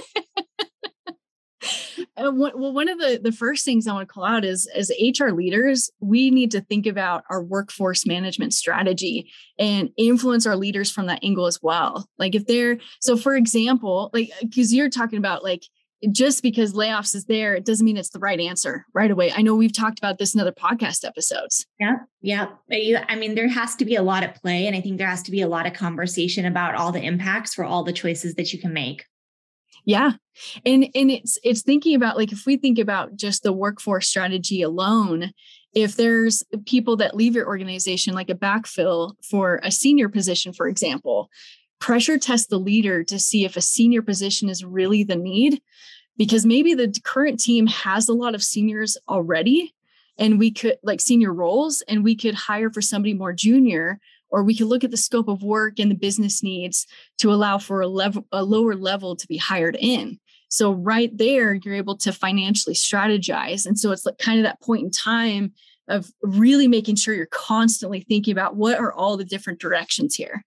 Uh, 2.17 2.31
well, 2.33 2.73
one 2.73 2.89
of 2.89 2.99
the, 2.99 3.19
the 3.21 3.31
first 3.31 3.63
things 3.63 3.87
I 3.87 3.93
want 3.93 4.07
to 4.07 4.13
call 4.13 4.23
out 4.23 4.43
is 4.43 4.67
as 4.75 4.91
HR 4.99 5.29
leaders, 5.29 5.89
we 5.99 6.29
need 6.29 6.51
to 6.51 6.61
think 6.61 6.85
about 6.85 7.23
our 7.29 7.41
workforce 7.41 8.05
management 8.05 8.53
strategy 8.53 9.31
and 9.57 9.89
influence 9.97 10.45
our 10.45 10.55
leaders 10.55 10.91
from 10.91 11.05
that 11.05 11.23
angle 11.23 11.45
as 11.45 11.59
well. 11.61 12.07
Like 12.17 12.35
if 12.35 12.47
they're 12.47 12.79
so, 12.99 13.15
for 13.15 13.35
example, 13.35 14.09
like 14.13 14.31
because 14.41 14.73
you're 14.73 14.89
talking 14.89 15.19
about 15.19 15.43
like 15.43 15.63
just 16.11 16.41
because 16.41 16.73
layoffs 16.73 17.13
is 17.13 17.25
there, 17.25 17.53
it 17.53 17.65
doesn't 17.65 17.85
mean 17.85 17.97
it's 17.97 18.09
the 18.09 18.19
right 18.19 18.39
answer 18.39 18.85
right 18.93 19.11
away. 19.11 19.31
I 19.31 19.41
know 19.41 19.55
we've 19.55 19.75
talked 19.75 19.99
about 19.99 20.17
this 20.17 20.33
in 20.33 20.39
other 20.39 20.51
podcast 20.51 21.05
episodes. 21.05 21.65
Yeah. 21.79 21.97
Yeah. 22.21 22.47
I 22.71 23.15
mean, 23.15 23.35
there 23.35 23.47
has 23.47 23.75
to 23.75 23.85
be 23.85 23.95
a 23.95 24.01
lot 24.01 24.23
at 24.23 24.41
play. 24.41 24.65
And 24.65 24.75
I 24.75 24.81
think 24.81 24.97
there 24.97 25.07
has 25.07 25.21
to 25.23 25.31
be 25.31 25.41
a 25.41 25.47
lot 25.47 25.67
of 25.67 25.73
conversation 25.73 26.45
about 26.45 26.75
all 26.75 26.91
the 26.91 27.03
impacts 27.03 27.53
for 27.53 27.63
all 27.63 27.83
the 27.83 27.93
choices 27.93 28.35
that 28.35 28.51
you 28.51 28.59
can 28.59 28.73
make. 28.73 29.05
Yeah. 29.85 30.13
And 30.65 30.87
and 30.93 31.09
it's 31.09 31.37
it's 31.43 31.61
thinking 31.61 31.95
about 31.95 32.17
like 32.17 32.31
if 32.31 32.45
we 32.45 32.57
think 32.57 32.77
about 32.77 33.15
just 33.15 33.43
the 33.43 33.53
workforce 33.53 34.07
strategy 34.07 34.61
alone, 34.61 35.31
if 35.73 35.95
there's 35.95 36.43
people 36.65 36.97
that 36.97 37.15
leave 37.15 37.35
your 37.35 37.47
organization 37.47 38.13
like 38.13 38.29
a 38.29 38.35
backfill 38.35 39.13
for 39.27 39.59
a 39.63 39.71
senior 39.71 40.07
position 40.09 40.53
for 40.53 40.67
example, 40.67 41.29
pressure 41.79 42.19
test 42.19 42.49
the 42.49 42.59
leader 42.59 43.03
to 43.03 43.19
see 43.19 43.43
if 43.43 43.57
a 43.57 43.61
senior 43.61 44.01
position 44.01 44.49
is 44.49 44.63
really 44.63 45.03
the 45.03 45.15
need 45.15 45.61
because 46.17 46.45
maybe 46.45 46.73
the 46.73 46.93
current 47.03 47.39
team 47.39 47.67
has 47.67 48.07
a 48.07 48.13
lot 48.13 48.35
of 48.35 48.43
seniors 48.43 48.97
already 49.07 49.73
and 50.17 50.37
we 50.37 50.51
could 50.51 50.77
like 50.83 51.01
senior 51.01 51.33
roles 51.33 51.81
and 51.87 52.03
we 52.03 52.15
could 52.15 52.35
hire 52.35 52.69
for 52.69 52.81
somebody 52.81 53.13
more 53.13 53.33
junior 53.33 53.99
or 54.29 54.43
we 54.43 54.55
could 54.55 54.67
look 54.67 54.83
at 54.83 54.91
the 54.91 54.97
scope 54.97 55.27
of 55.27 55.43
work 55.43 55.79
and 55.79 55.91
the 55.91 55.95
business 55.95 56.41
needs 56.43 56.87
to 57.17 57.31
allow 57.31 57.57
for 57.57 57.81
a 57.81 57.87
level 57.87 58.25
a 58.31 58.43
lower 58.43 58.75
level 58.75 59.15
to 59.15 59.27
be 59.27 59.37
hired 59.37 59.77
in. 59.79 60.19
So 60.49 60.71
right 60.71 61.15
there 61.17 61.53
you're 61.53 61.75
able 61.75 61.97
to 61.97 62.11
financially 62.11 62.75
strategize. 62.75 63.65
And 63.65 63.79
so 63.79 63.91
it's 63.91 64.05
like 64.05 64.17
kind 64.17 64.39
of 64.39 64.43
that 64.43 64.61
point 64.61 64.83
in 64.83 64.91
time 64.91 65.53
of 65.87 66.11
really 66.21 66.67
making 66.67 66.95
sure 66.95 67.13
you're 67.13 67.25
constantly 67.25 68.01
thinking 68.01 68.31
about 68.31 68.55
what 68.55 68.77
are 68.77 68.93
all 68.93 69.17
the 69.17 69.25
different 69.25 69.59
directions 69.59 70.15
here 70.15 70.43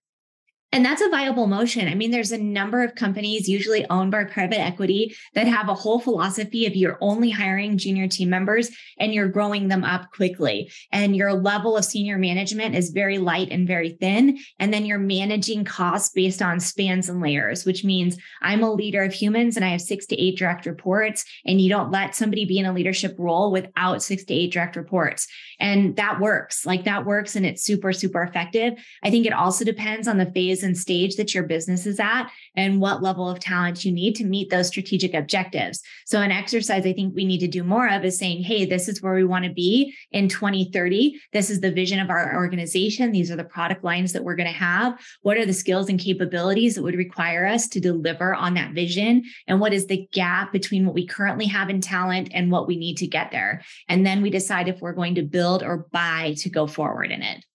and 0.75 0.83
that's 0.83 1.01
a 1.01 1.07
viable 1.07 1.47
motion. 1.47 1.87
I 1.87 1.95
mean, 1.95 2.11
there's 2.11 2.33
a 2.33 2.37
number 2.37 2.83
of 2.83 2.95
companies, 2.95 3.47
usually 3.47 3.89
owned 3.89 4.11
by 4.11 4.25
private 4.25 4.59
equity, 4.59 5.15
that 5.33 5.47
have 5.47 5.69
a 5.69 5.73
whole 5.73 6.01
philosophy 6.01 6.65
of 6.65 6.75
you're 6.75 6.97
only 6.99 7.29
hiring 7.29 7.77
junior 7.77 8.09
team 8.09 8.29
members 8.29 8.69
and 8.99 9.13
you're 9.13 9.29
growing 9.29 9.69
them 9.69 9.85
up 9.85 10.11
quickly. 10.11 10.69
And 10.91 11.15
your 11.15 11.31
level 11.31 11.77
of 11.77 11.85
senior 11.85 12.17
management 12.17 12.75
is 12.75 12.89
very 12.89 13.19
light 13.19 13.51
and 13.51 13.65
very 13.65 13.91
thin. 14.01 14.37
And 14.59 14.73
then 14.73 14.85
you're 14.85 14.99
managing 14.99 15.63
costs 15.63 16.09
based 16.09 16.41
on 16.41 16.59
spans 16.59 17.07
and 17.07 17.21
layers, 17.21 17.63
which 17.63 17.85
means 17.85 18.17
I'm 18.41 18.61
a 18.61 18.73
leader 18.73 19.01
of 19.01 19.13
humans 19.13 19.55
and 19.55 19.63
I 19.63 19.69
have 19.69 19.81
six 19.81 20.05
to 20.07 20.21
eight 20.21 20.37
direct 20.37 20.65
reports. 20.65 21.23
And 21.45 21.61
you 21.61 21.69
don't 21.69 21.89
let 21.89 22.15
somebody 22.15 22.43
be 22.43 22.59
in 22.59 22.65
a 22.65 22.73
leadership 22.73 23.15
role 23.17 23.49
without 23.49 24.03
six 24.03 24.25
to 24.25 24.33
eight 24.33 24.51
direct 24.51 24.75
reports. 24.75 25.25
And 25.57 25.95
that 25.95 26.19
works. 26.19 26.65
Like 26.65 26.83
that 26.83 27.05
works 27.05 27.37
and 27.37 27.45
it's 27.45 27.63
super, 27.63 27.93
super 27.93 28.21
effective. 28.23 28.73
I 29.01 29.09
think 29.09 29.25
it 29.25 29.31
also 29.31 29.63
depends 29.63 30.09
on 30.09 30.17
the 30.17 30.29
phase 30.31 30.64
and 30.65 30.77
stage 30.77 31.15
that 31.15 31.33
your 31.33 31.43
business 31.43 31.85
is 31.85 31.99
at 31.99 32.29
and 32.55 32.81
what 32.81 33.01
level 33.01 33.29
of 33.29 33.39
talent 33.39 33.85
you 33.85 33.91
need 33.91 34.15
to 34.15 34.25
meet 34.25 34.49
those 34.49 34.67
strategic 34.67 35.13
objectives. 35.13 35.81
So, 36.05 36.19
an 36.19 36.31
exercise 36.31 36.85
I 36.85 36.93
think 36.93 37.15
we 37.15 37.25
need 37.25 37.39
to 37.39 37.47
do 37.47 37.63
more 37.63 37.87
of 37.87 38.03
is 38.03 38.17
saying, 38.17 38.43
hey, 38.43 38.65
this 38.65 38.89
is 38.89 39.01
where 39.01 39.13
we 39.13 39.23
want 39.23 39.45
to 39.45 39.53
be 39.53 39.95
in 40.11 40.27
2030. 40.27 41.21
This 41.31 41.49
is 41.49 41.61
the 41.61 41.71
vision 41.71 41.99
of 41.99 42.09
our 42.09 42.35
organization. 42.35 43.11
These 43.11 43.31
are 43.31 43.35
the 43.35 43.43
product 43.43 43.83
lines 43.83 44.13
that 44.13 44.23
we're 44.23 44.35
going 44.35 44.51
to 44.51 44.53
have. 44.53 44.99
What 45.21 45.37
are 45.37 45.45
the 45.45 45.53
skills 45.53 45.89
and 45.89 45.99
capabilities 45.99 46.75
that 46.75 46.83
would 46.83 46.95
require 46.95 47.45
us 47.45 47.67
to 47.69 47.79
deliver 47.79 48.33
on 48.33 48.55
that 48.55 48.73
vision? 48.73 49.23
And 49.47 49.59
what 49.59 49.73
is 49.73 49.87
the 49.87 50.07
gap 50.11 50.51
between 50.51 50.85
what 50.85 50.95
we 50.95 51.05
currently 51.05 51.45
have 51.47 51.69
in 51.69 51.81
talent 51.81 52.29
and 52.33 52.51
what 52.51 52.67
we 52.67 52.75
need 52.75 52.97
to 52.97 53.07
get 53.07 53.31
there? 53.31 53.61
And 53.87 54.05
then 54.05 54.21
we 54.21 54.29
decide 54.29 54.67
if 54.67 54.81
we're 54.81 54.93
going 54.93 55.15
to 55.15 55.23
build 55.23 55.63
or 55.63 55.87
buy 55.91 56.35
to 56.39 56.49
go 56.49 56.67
forward 56.67 57.11
in 57.11 57.21
it. 57.21 57.45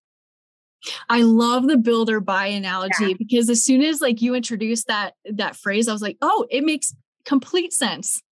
I 1.08 1.22
love 1.22 1.66
the 1.66 1.76
builder 1.76 2.20
buy 2.20 2.46
analogy 2.46 3.08
yeah. 3.08 3.14
because 3.18 3.48
as 3.50 3.62
soon 3.62 3.82
as 3.82 4.00
like 4.00 4.22
you 4.22 4.34
introduced 4.34 4.86
that 4.86 5.14
that 5.24 5.56
phrase, 5.56 5.88
I 5.88 5.92
was 5.92 6.02
like, 6.02 6.16
oh, 6.22 6.46
it 6.50 6.64
makes 6.64 6.94
complete 7.24 7.72
sense. 7.72 8.22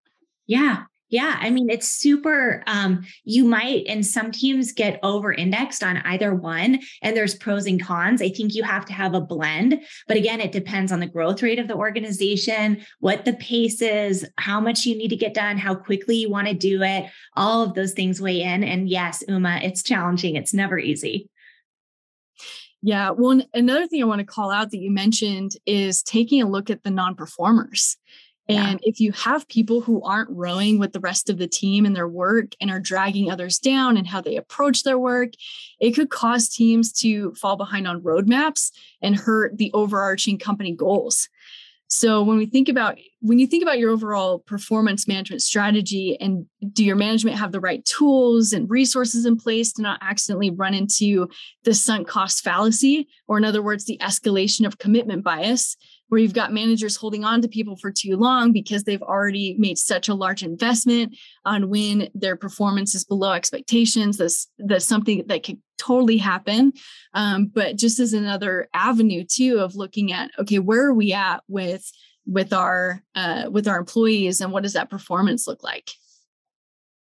Yeah. 0.46 0.84
Yeah, 1.11 1.38
I 1.40 1.48
mean 1.48 1.70
it's 1.70 1.88
super 1.88 2.62
um 2.66 3.02
you 3.24 3.44
might 3.44 3.87
and 3.87 4.04
some 4.04 4.30
teams 4.30 4.72
get 4.72 5.00
over 5.02 5.32
indexed 5.32 5.82
on 5.82 5.96
either 5.98 6.34
one 6.34 6.80
and 7.00 7.16
there's 7.16 7.34
pros 7.34 7.66
and 7.66 7.82
cons. 7.82 8.20
I 8.20 8.28
think 8.28 8.54
you 8.54 8.62
have 8.62 8.84
to 8.87 8.92
have 8.92 9.14
a 9.14 9.20
blend, 9.20 9.80
but 10.06 10.18
again 10.18 10.40
it 10.40 10.52
depends 10.52 10.92
on 10.92 11.00
the 11.00 11.06
growth 11.06 11.42
rate 11.42 11.58
of 11.58 11.66
the 11.66 11.76
organization, 11.76 12.84
what 13.00 13.24
the 13.24 13.32
pace 13.34 13.80
is, 13.80 14.26
how 14.37 14.61
much 14.61 14.84
you 14.84 14.98
need 14.98 15.08
to 15.08 15.16
get 15.16 15.32
done, 15.32 15.56
how 15.56 15.74
quickly 15.74 16.16
you 16.16 16.28
want 16.28 16.48
to 16.48 16.54
do 16.54 16.82
it. 16.82 17.06
All 17.37 17.62
of 17.62 17.72
those 17.72 17.92
things 17.94 18.20
weigh 18.20 18.42
in 18.42 18.62
and 18.62 18.87
yes, 18.87 19.24
Uma, 19.28 19.61
it's 19.62 19.82
challenging. 19.82 20.37
It's 20.37 20.52
never 20.52 20.78
easy. 20.78 21.30
Yeah. 22.82 23.10
Well, 23.10 23.40
another 23.54 23.86
thing 23.86 24.02
I 24.02 24.06
want 24.06 24.20
to 24.20 24.26
call 24.26 24.50
out 24.50 24.70
that 24.70 24.78
you 24.78 24.90
mentioned 24.90 25.52
is 25.66 26.02
taking 26.02 26.40
a 26.42 26.48
look 26.48 26.70
at 26.70 26.84
the 26.84 26.90
non 26.90 27.14
performers. 27.14 27.96
And 28.48 28.80
yeah. 28.80 28.88
if 28.88 28.98
you 28.98 29.12
have 29.12 29.46
people 29.48 29.82
who 29.82 30.02
aren't 30.02 30.30
rowing 30.30 30.78
with 30.78 30.92
the 30.92 31.00
rest 31.00 31.28
of 31.28 31.36
the 31.36 31.46
team 31.46 31.84
in 31.84 31.92
their 31.92 32.08
work 32.08 32.54
and 32.60 32.70
are 32.70 32.80
dragging 32.80 33.30
others 33.30 33.58
down 33.58 33.98
and 33.98 34.06
how 34.06 34.22
they 34.22 34.36
approach 34.36 34.84
their 34.84 34.98
work, 34.98 35.32
it 35.80 35.92
could 35.92 36.08
cause 36.08 36.48
teams 36.48 36.90
to 37.00 37.34
fall 37.34 37.56
behind 37.56 37.86
on 37.86 38.00
roadmaps 38.00 38.70
and 39.02 39.16
hurt 39.16 39.58
the 39.58 39.70
overarching 39.74 40.38
company 40.38 40.72
goals. 40.72 41.28
So 41.88 42.22
when 42.22 42.37
we 42.37 42.44
think 42.44 42.68
about 42.68 42.98
when 43.20 43.38
you 43.38 43.46
think 43.46 43.62
about 43.62 43.79
your 43.79 43.90
overall 43.90 44.40
performance 44.40 45.09
management 45.09 45.42
strategy 45.42 46.16
and 46.20 46.46
do 46.72 46.85
your 46.85 46.96
management 46.96 47.38
have 47.38 47.51
the 47.51 47.61
right 47.61 47.85
tools 47.85 48.53
and 48.53 48.70
resources 48.70 49.24
in 49.24 49.37
place 49.37 49.72
to 49.72 49.83
not 49.83 49.98
accidentally 50.03 50.51
run 50.51 50.74
into 50.74 51.29
the 51.64 51.74
sunk 51.74 52.07
cost 52.07 52.44
fallacy 52.44 53.09
or 53.27 53.38
in 53.38 53.44
other 53.44 53.62
words 53.62 53.87
the 53.87 53.98
escalation 54.03 54.66
of 54.66 54.79
commitment 54.79 55.24
bias 55.24 55.77
where 56.09 56.21
you've 56.21 56.35
got 56.35 56.53
managers 56.53 56.97
holding 56.97 57.25
on 57.25 57.42
to 57.42 57.49
people 57.49 57.77
for 57.77 57.90
too 57.90 58.16
long 58.16 58.53
because 58.53 58.85
they've 58.85 59.03
already 59.03 59.55
made 59.59 59.79
such 59.79 60.09
a 60.09 60.14
large 60.14 60.42
investment 60.42 61.16
on 61.44 61.68
when 61.68 62.09
their 62.14 62.37
performance 62.37 62.94
is 62.94 63.05
below 63.05 63.33
expectations. 63.33 64.16
That's 64.16 64.49
that's 64.59 64.87
something 64.87 65.25
that 65.27 65.42
could 65.42 65.61
totally 65.79 66.16
happen. 66.16 66.73
Um, 67.14 67.47
but 67.47 67.77
just 67.77 68.01
as 68.01 68.12
another 68.12 68.68
avenue 68.75 69.25
too 69.25 69.59
of 69.59 69.77
looking 69.77 70.12
at 70.12 70.31
okay, 70.38 70.59
where 70.59 70.87
are 70.87 70.94
we 70.94 71.12
at 71.12 71.42
with 71.49 71.90
with 72.27 72.53
our 72.53 73.03
uh, 73.14 73.49
with 73.51 73.68
our 73.68 73.79
employees 73.79 74.40
and 74.40 74.53
what 74.53 74.62
does 74.62 74.75
that 74.75 74.90
performance 74.90 75.47
look 75.47 75.62
like? 75.62 75.90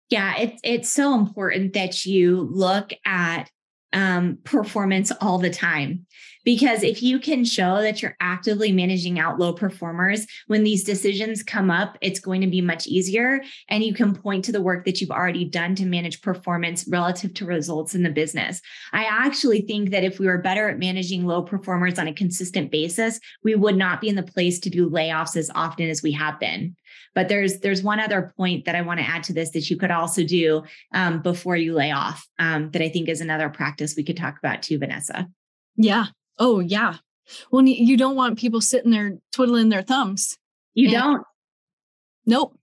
Yeah, 0.09 0.35
it's 0.37 0.61
it's 0.63 0.89
so 0.91 1.15
important 1.15 1.73
that 1.73 2.05
you 2.05 2.47
look 2.51 2.91
at 3.05 3.49
um, 3.93 4.37
performance 4.43 5.11
all 5.21 5.39
the 5.39 5.49
time. 5.49 6.05
Because 6.45 6.83
if 6.83 7.03
you 7.03 7.19
can 7.19 7.43
show 7.43 7.81
that 7.81 8.01
you're 8.01 8.15
actively 8.21 8.71
managing 8.71 9.19
out 9.19 9.39
low 9.39 9.51
performers, 9.51 10.25
when 10.47 10.63
these 10.63 10.83
decisions 10.83 11.43
come 11.43 11.69
up, 11.69 11.97
it's 12.01 12.19
going 12.19 12.39
to 12.41 12.47
be 12.47 12.61
much 12.61 12.87
easier. 12.87 13.41
And 13.67 13.83
you 13.83 13.93
can 13.93 14.15
point 14.15 14.45
to 14.45 14.51
the 14.51 14.61
work 14.61 14.85
that 14.85 15.01
you've 15.01 15.11
already 15.11 15.43
done 15.43 15.75
to 15.75 15.85
manage 15.85 16.21
performance 16.21 16.87
relative 16.87 17.33
to 17.33 17.45
results 17.45 17.95
in 17.95 18.03
the 18.03 18.09
business. 18.09 18.61
I 18.93 19.05
actually 19.05 19.61
think 19.61 19.89
that 19.89 20.03
if 20.03 20.19
we 20.19 20.27
were 20.27 20.37
better 20.37 20.69
at 20.69 20.79
managing 20.79 21.25
low 21.25 21.41
performers 21.41 21.99
on 21.99 22.07
a 22.07 22.13
consistent 22.13 22.71
basis, 22.71 23.19
we 23.43 23.55
would 23.55 23.75
not 23.75 23.99
be 23.99 24.07
in 24.07 24.15
the 24.15 24.23
place 24.23 24.59
to 24.59 24.69
do 24.69 24.89
layoffs 24.89 25.35
as 25.35 25.49
often 25.55 25.89
as 25.89 26.03
we 26.03 26.11
have 26.11 26.39
been. 26.39 26.75
But 27.15 27.29
there's 27.29 27.59
there's 27.59 27.81
one 27.81 27.99
other 27.99 28.33
point 28.37 28.65
that 28.65 28.75
I 28.75 28.81
want 28.81 28.99
to 28.99 29.05
add 29.05 29.23
to 29.23 29.33
this 29.33 29.51
that 29.51 29.69
you 29.69 29.77
could 29.77 29.89
also 29.89 30.23
do 30.23 30.63
um, 30.93 31.21
before 31.21 31.55
you 31.55 31.73
lay 31.73 31.91
off 31.91 32.27
um, 32.37 32.69
that 32.71 32.81
I 32.81 32.89
think 32.89 33.09
is 33.09 33.21
another 33.21 33.49
practice 33.49 33.95
we 33.95 34.03
could 34.03 34.17
talk 34.17 34.37
about 34.37 34.61
too, 34.61 34.77
Vanessa. 34.77 35.27
Yeah. 35.77 36.05
Oh 36.37 36.59
yeah. 36.59 36.95
Well, 37.51 37.65
you 37.65 37.97
don't 37.97 38.15
want 38.15 38.37
people 38.37 38.61
sitting 38.61 38.91
there 38.91 39.17
twiddling 39.31 39.69
their 39.69 39.81
thumbs. 39.81 40.37
You 40.73 40.89
and, 40.89 40.93
don't. 40.93 41.23
Nope. 42.25 42.57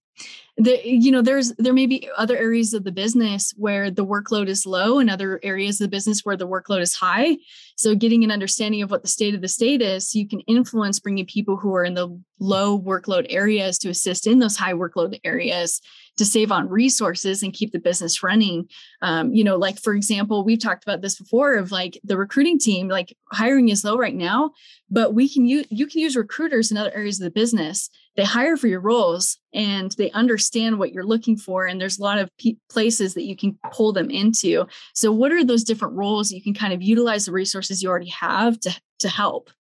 the, 0.59 0.81
you 0.85 1.11
know 1.11 1.23
there's 1.23 1.53
there 1.55 1.73
may 1.73 1.87
be 1.87 2.09
other 2.17 2.37
areas 2.37 2.75
of 2.75 2.85
the 2.85 2.93
business 2.93 3.55
where 3.57 3.91
the 3.91 4.05
workload 4.05 4.49
is 4.49 4.67
low 4.67 4.99
and 4.99 5.09
other 5.09 5.41
areas 5.43 5.81
of 5.81 5.87
the 5.87 5.97
business 5.97 6.21
where 6.25 6.37
the 6.37 6.47
workload 6.47 6.81
is 6.81 6.95
high 6.95 7.39
so 7.77 7.95
getting 7.95 8.23
an 8.23 8.31
understanding 8.31 8.83
of 8.83 8.91
what 8.91 9.03
the 9.03 9.09
state 9.09 9.35
of 9.35 9.41
the 9.41 9.49
state 9.49 9.81
is 9.81 10.11
so 10.11 10.19
you 10.19 10.29
can 10.29 10.41
influence 10.41 11.01
bringing 11.01 11.25
people 11.25 11.57
who 11.57 11.75
are 11.75 11.85
in 11.85 11.95
the 11.95 12.21
low 12.39 12.79
workload 12.79 13.27
areas 13.31 13.79
to 13.79 13.89
assist 13.89 14.27
in 14.27 14.41
those 14.41 14.57
high 14.57 14.75
workload 14.75 15.19
areas 15.25 15.81
to 16.17 16.25
save 16.25 16.53
on 16.53 16.69
resources 16.69 17.43
and 17.43 17.53
keep 17.53 17.73
the 17.73 17.79
business 17.79 18.23
running. 18.23 18.69
Um, 19.01 19.33
you 19.33 19.43
know, 19.45 19.57
like 19.57 19.79
for 19.79 19.95
example, 19.95 20.45
we've 20.45 20.63
talked 20.63 20.85
about 20.85 21.01
this 21.01 21.19
before 21.19 21.55
of 21.55 21.73
like 21.73 21.99
the 22.05 22.17
recruiting 22.17 22.59
team, 22.59 22.89
like 22.89 23.17
hiring 23.33 23.69
is 23.69 23.85
low 23.85 23.97
right 23.97 24.15
now, 24.15 24.53
but 24.91 25.15
we 25.15 25.29
can 25.29 25.47
use 25.47 25.67
you 25.71 25.87
can 25.87 26.01
use 26.01 26.17
recruiters 26.17 26.71
in 26.71 26.77
other 26.77 26.95
areas 26.95 27.21
of 27.21 27.25
the 27.25 27.31
business. 27.31 27.89
They 28.17 28.25
hire 28.25 28.59
for 28.59 28.69
your 28.69 28.81
roles 28.81 29.39
and 29.55 29.91
they 29.93 30.11
understand 30.11 30.79
what 30.79 30.93
you're 30.93 31.07
looking 31.07 31.37
for. 31.39 31.65
And 31.65 31.81
there's 31.81 31.99
a 31.99 32.03
lot 32.03 32.19
of 32.19 32.29
p- 32.37 32.59
places 32.71 33.15
that 33.15 33.23
you 33.23 33.35
can 33.35 33.59
pull 33.73 33.93
them 33.93 34.11
into. 34.11 34.67
So, 34.95 35.13
what 35.13 35.33
are 35.33 35.45
those 35.45 35.65
different 35.65 35.95
roles 35.95 36.31
you 36.31 36.43
can 36.43 36.55
kind 36.55 36.75
of 36.75 36.83
utilize 36.83 37.25
the 37.25 37.33
resources 37.33 37.83
you 37.83 37.89
already 37.89 38.11
have 38.11 38.61
to 38.61 38.81
to 38.99 39.09
help? 39.09 39.51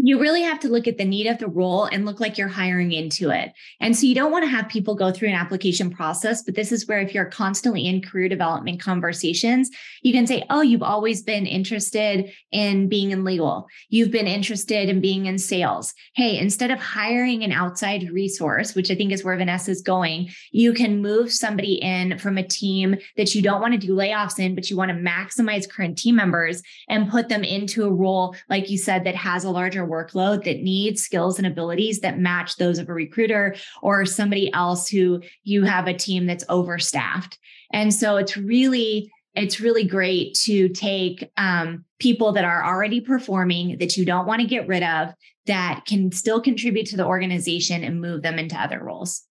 You 0.00 0.20
really 0.20 0.42
have 0.42 0.60
to 0.60 0.68
look 0.68 0.86
at 0.86 0.96
the 0.96 1.04
need 1.04 1.26
of 1.26 1.38
the 1.38 1.48
role 1.48 1.84
and 1.86 2.06
look 2.06 2.20
like 2.20 2.38
you're 2.38 2.48
hiring 2.48 2.92
into 2.92 3.30
it. 3.30 3.52
And 3.80 3.96
so 3.96 4.06
you 4.06 4.14
don't 4.14 4.30
want 4.30 4.44
to 4.44 4.50
have 4.50 4.68
people 4.68 4.94
go 4.94 5.10
through 5.10 5.28
an 5.28 5.34
application 5.34 5.90
process, 5.90 6.42
but 6.42 6.54
this 6.54 6.70
is 6.70 6.86
where 6.86 7.00
if 7.00 7.12
you're 7.12 7.24
constantly 7.24 7.86
in 7.86 8.00
career 8.02 8.28
development 8.28 8.80
conversations, 8.80 9.70
you 10.02 10.12
can 10.12 10.26
say, 10.26 10.44
"Oh, 10.50 10.60
you've 10.60 10.82
always 10.82 11.22
been 11.22 11.46
interested 11.46 12.32
in 12.52 12.88
being 12.88 13.10
in 13.10 13.24
legal. 13.24 13.66
You've 13.88 14.10
been 14.10 14.26
interested 14.26 14.88
in 14.88 15.00
being 15.00 15.26
in 15.26 15.38
sales. 15.38 15.94
Hey, 16.14 16.38
instead 16.38 16.70
of 16.70 16.78
hiring 16.78 17.42
an 17.42 17.52
outside 17.52 18.10
resource, 18.10 18.74
which 18.74 18.90
I 18.90 18.94
think 18.94 19.12
is 19.12 19.24
where 19.24 19.36
Vanessa 19.36 19.70
is 19.70 19.82
going, 19.82 20.30
you 20.52 20.72
can 20.72 21.02
move 21.02 21.32
somebody 21.32 21.74
in 21.74 22.18
from 22.18 22.38
a 22.38 22.46
team 22.46 22.96
that 23.16 23.34
you 23.34 23.42
don't 23.42 23.60
want 23.60 23.72
to 23.72 23.86
do 23.86 23.94
layoffs 23.94 24.38
in, 24.38 24.54
but 24.54 24.70
you 24.70 24.76
want 24.76 24.90
to 24.90 24.96
maximize 24.96 25.68
current 25.68 25.98
team 25.98 26.16
members 26.16 26.62
and 26.88 27.10
put 27.10 27.28
them 27.28 27.42
into 27.42 27.84
a 27.84 27.92
role 27.92 28.36
like 28.48 28.70
you 28.70 28.78
said 28.78 29.04
that 29.04 29.16
has 29.16 29.44
a 29.44 29.50
larger 29.50 29.87
workload 29.88 30.44
that 30.44 30.62
needs 30.62 31.02
skills 31.02 31.38
and 31.38 31.46
abilities 31.46 32.00
that 32.00 32.18
match 32.18 32.56
those 32.56 32.78
of 32.78 32.88
a 32.88 32.94
recruiter 32.94 33.56
or 33.82 34.04
somebody 34.04 34.52
else 34.52 34.88
who 34.88 35.20
you 35.44 35.64
have 35.64 35.86
a 35.86 35.94
team 35.94 36.26
that's 36.26 36.44
overstaffed. 36.48 37.38
And 37.72 37.92
so 37.92 38.16
it's 38.16 38.36
really 38.36 39.10
it's 39.34 39.60
really 39.60 39.84
great 39.84 40.34
to 40.34 40.68
take 40.70 41.30
um, 41.36 41.84
people 42.00 42.32
that 42.32 42.44
are 42.44 42.64
already 42.64 43.00
performing 43.00 43.78
that 43.78 43.96
you 43.96 44.04
don't 44.04 44.26
want 44.26 44.40
to 44.40 44.48
get 44.48 44.66
rid 44.66 44.82
of 44.82 45.10
that 45.46 45.84
can 45.86 46.10
still 46.10 46.40
contribute 46.40 46.86
to 46.86 46.96
the 46.96 47.06
organization 47.06 47.84
and 47.84 48.00
move 48.00 48.22
them 48.22 48.38
into 48.38 48.56
other 48.56 48.82
roles. 48.82 49.22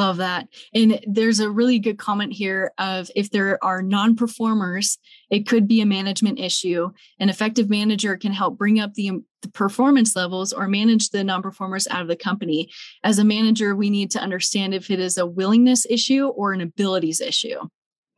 Love 0.00 0.16
that. 0.16 0.48
And 0.72 0.98
there's 1.06 1.40
a 1.40 1.50
really 1.50 1.78
good 1.78 1.98
comment 1.98 2.32
here 2.32 2.72
of 2.78 3.10
if 3.14 3.30
there 3.30 3.62
are 3.62 3.82
non-performers, 3.82 4.96
it 5.28 5.46
could 5.46 5.68
be 5.68 5.82
a 5.82 5.86
management 5.86 6.38
issue. 6.38 6.88
An 7.18 7.28
effective 7.28 7.68
manager 7.68 8.16
can 8.16 8.32
help 8.32 8.56
bring 8.56 8.80
up 8.80 8.94
the, 8.94 9.10
um, 9.10 9.26
the 9.42 9.50
performance 9.50 10.16
levels 10.16 10.54
or 10.54 10.68
manage 10.68 11.10
the 11.10 11.22
non-performers 11.22 11.86
out 11.88 12.00
of 12.00 12.08
the 12.08 12.16
company. 12.16 12.70
As 13.04 13.18
a 13.18 13.24
manager, 13.24 13.76
we 13.76 13.90
need 13.90 14.10
to 14.12 14.20
understand 14.20 14.72
if 14.72 14.90
it 14.90 15.00
is 15.00 15.18
a 15.18 15.26
willingness 15.26 15.84
issue 15.90 16.28
or 16.28 16.54
an 16.54 16.62
abilities 16.62 17.20
issue. 17.20 17.60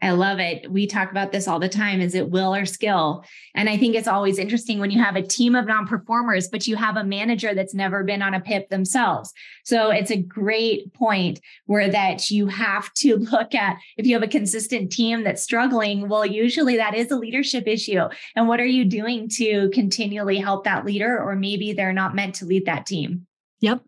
I 0.03 0.11
love 0.11 0.41
it. 0.41 0.71
We 0.71 0.89
talk 0.89 1.13
about 1.13 1.31
this 1.31 1.47
all 1.47 1.61
the 1.61 1.69
time. 1.69 2.01
Is 2.01 2.17
it 2.17 2.29
will 2.29 2.53
or 2.53 2.67
skill? 2.67 3.25
And 3.55 3.69
I 3.69 3.77
think 3.77 3.95
it's 3.95 4.09
always 4.09 4.37
interesting 4.37 4.81
when 4.81 4.91
you 4.91 5.01
have 5.01 5.15
a 5.15 5.23
team 5.23 5.55
of 5.55 5.67
non 5.67 5.87
performers, 5.87 6.49
but 6.49 6.67
you 6.67 6.75
have 6.75 6.97
a 6.97 7.05
manager 7.05 7.55
that's 7.55 7.73
never 7.73 8.03
been 8.03 8.21
on 8.21 8.35
a 8.35 8.41
PIP 8.41 8.69
themselves. 8.69 9.33
So 9.65 9.91
it's 9.91 10.11
a 10.11 10.21
great 10.21 10.93
point 10.93 11.39
where 11.67 11.89
that 11.89 12.33
you 12.33 12.49
have 12.49 12.93
to 12.95 13.17
look 13.33 13.55
at 13.55 13.77
if 13.97 14.05
you 14.05 14.15
have 14.15 14.25
a 14.25 14.29
consistent 14.29 14.91
team 14.91 15.23
that's 15.23 15.43
struggling, 15.43 16.09
well, 16.09 16.27
usually 16.27 16.77
that 16.77 16.97
is 16.97 17.13
a 17.13 17.17
leadership 17.17 17.69
issue. 17.69 18.03
And 18.35 18.49
what 18.49 18.61
are 18.61 18.67
you 18.67 18.85
doing 18.85 19.29
to 19.37 19.71
continually 19.71 20.39
help 20.39 20.65
that 20.65 20.85
leader? 20.85 21.17
Or 21.23 21.37
maybe 21.37 21.73
they're 21.73 21.93
not 21.93 22.17
meant 22.17 22.35
to 22.37 22.45
lead 22.45 22.67
that 22.67 22.87
team. 22.87 23.29
Yep. 23.61 23.83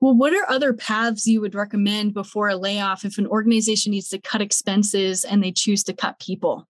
Well, 0.00 0.14
what 0.14 0.32
are 0.32 0.48
other 0.48 0.72
paths 0.72 1.26
you 1.26 1.40
would 1.40 1.56
recommend 1.56 2.14
before 2.14 2.48
a 2.48 2.56
layoff 2.56 3.04
if 3.04 3.18
an 3.18 3.26
organization 3.26 3.90
needs 3.90 4.08
to 4.10 4.20
cut 4.20 4.40
expenses 4.40 5.24
and 5.24 5.42
they 5.42 5.50
choose 5.50 5.82
to 5.84 5.92
cut 5.92 6.20
people? 6.20 6.68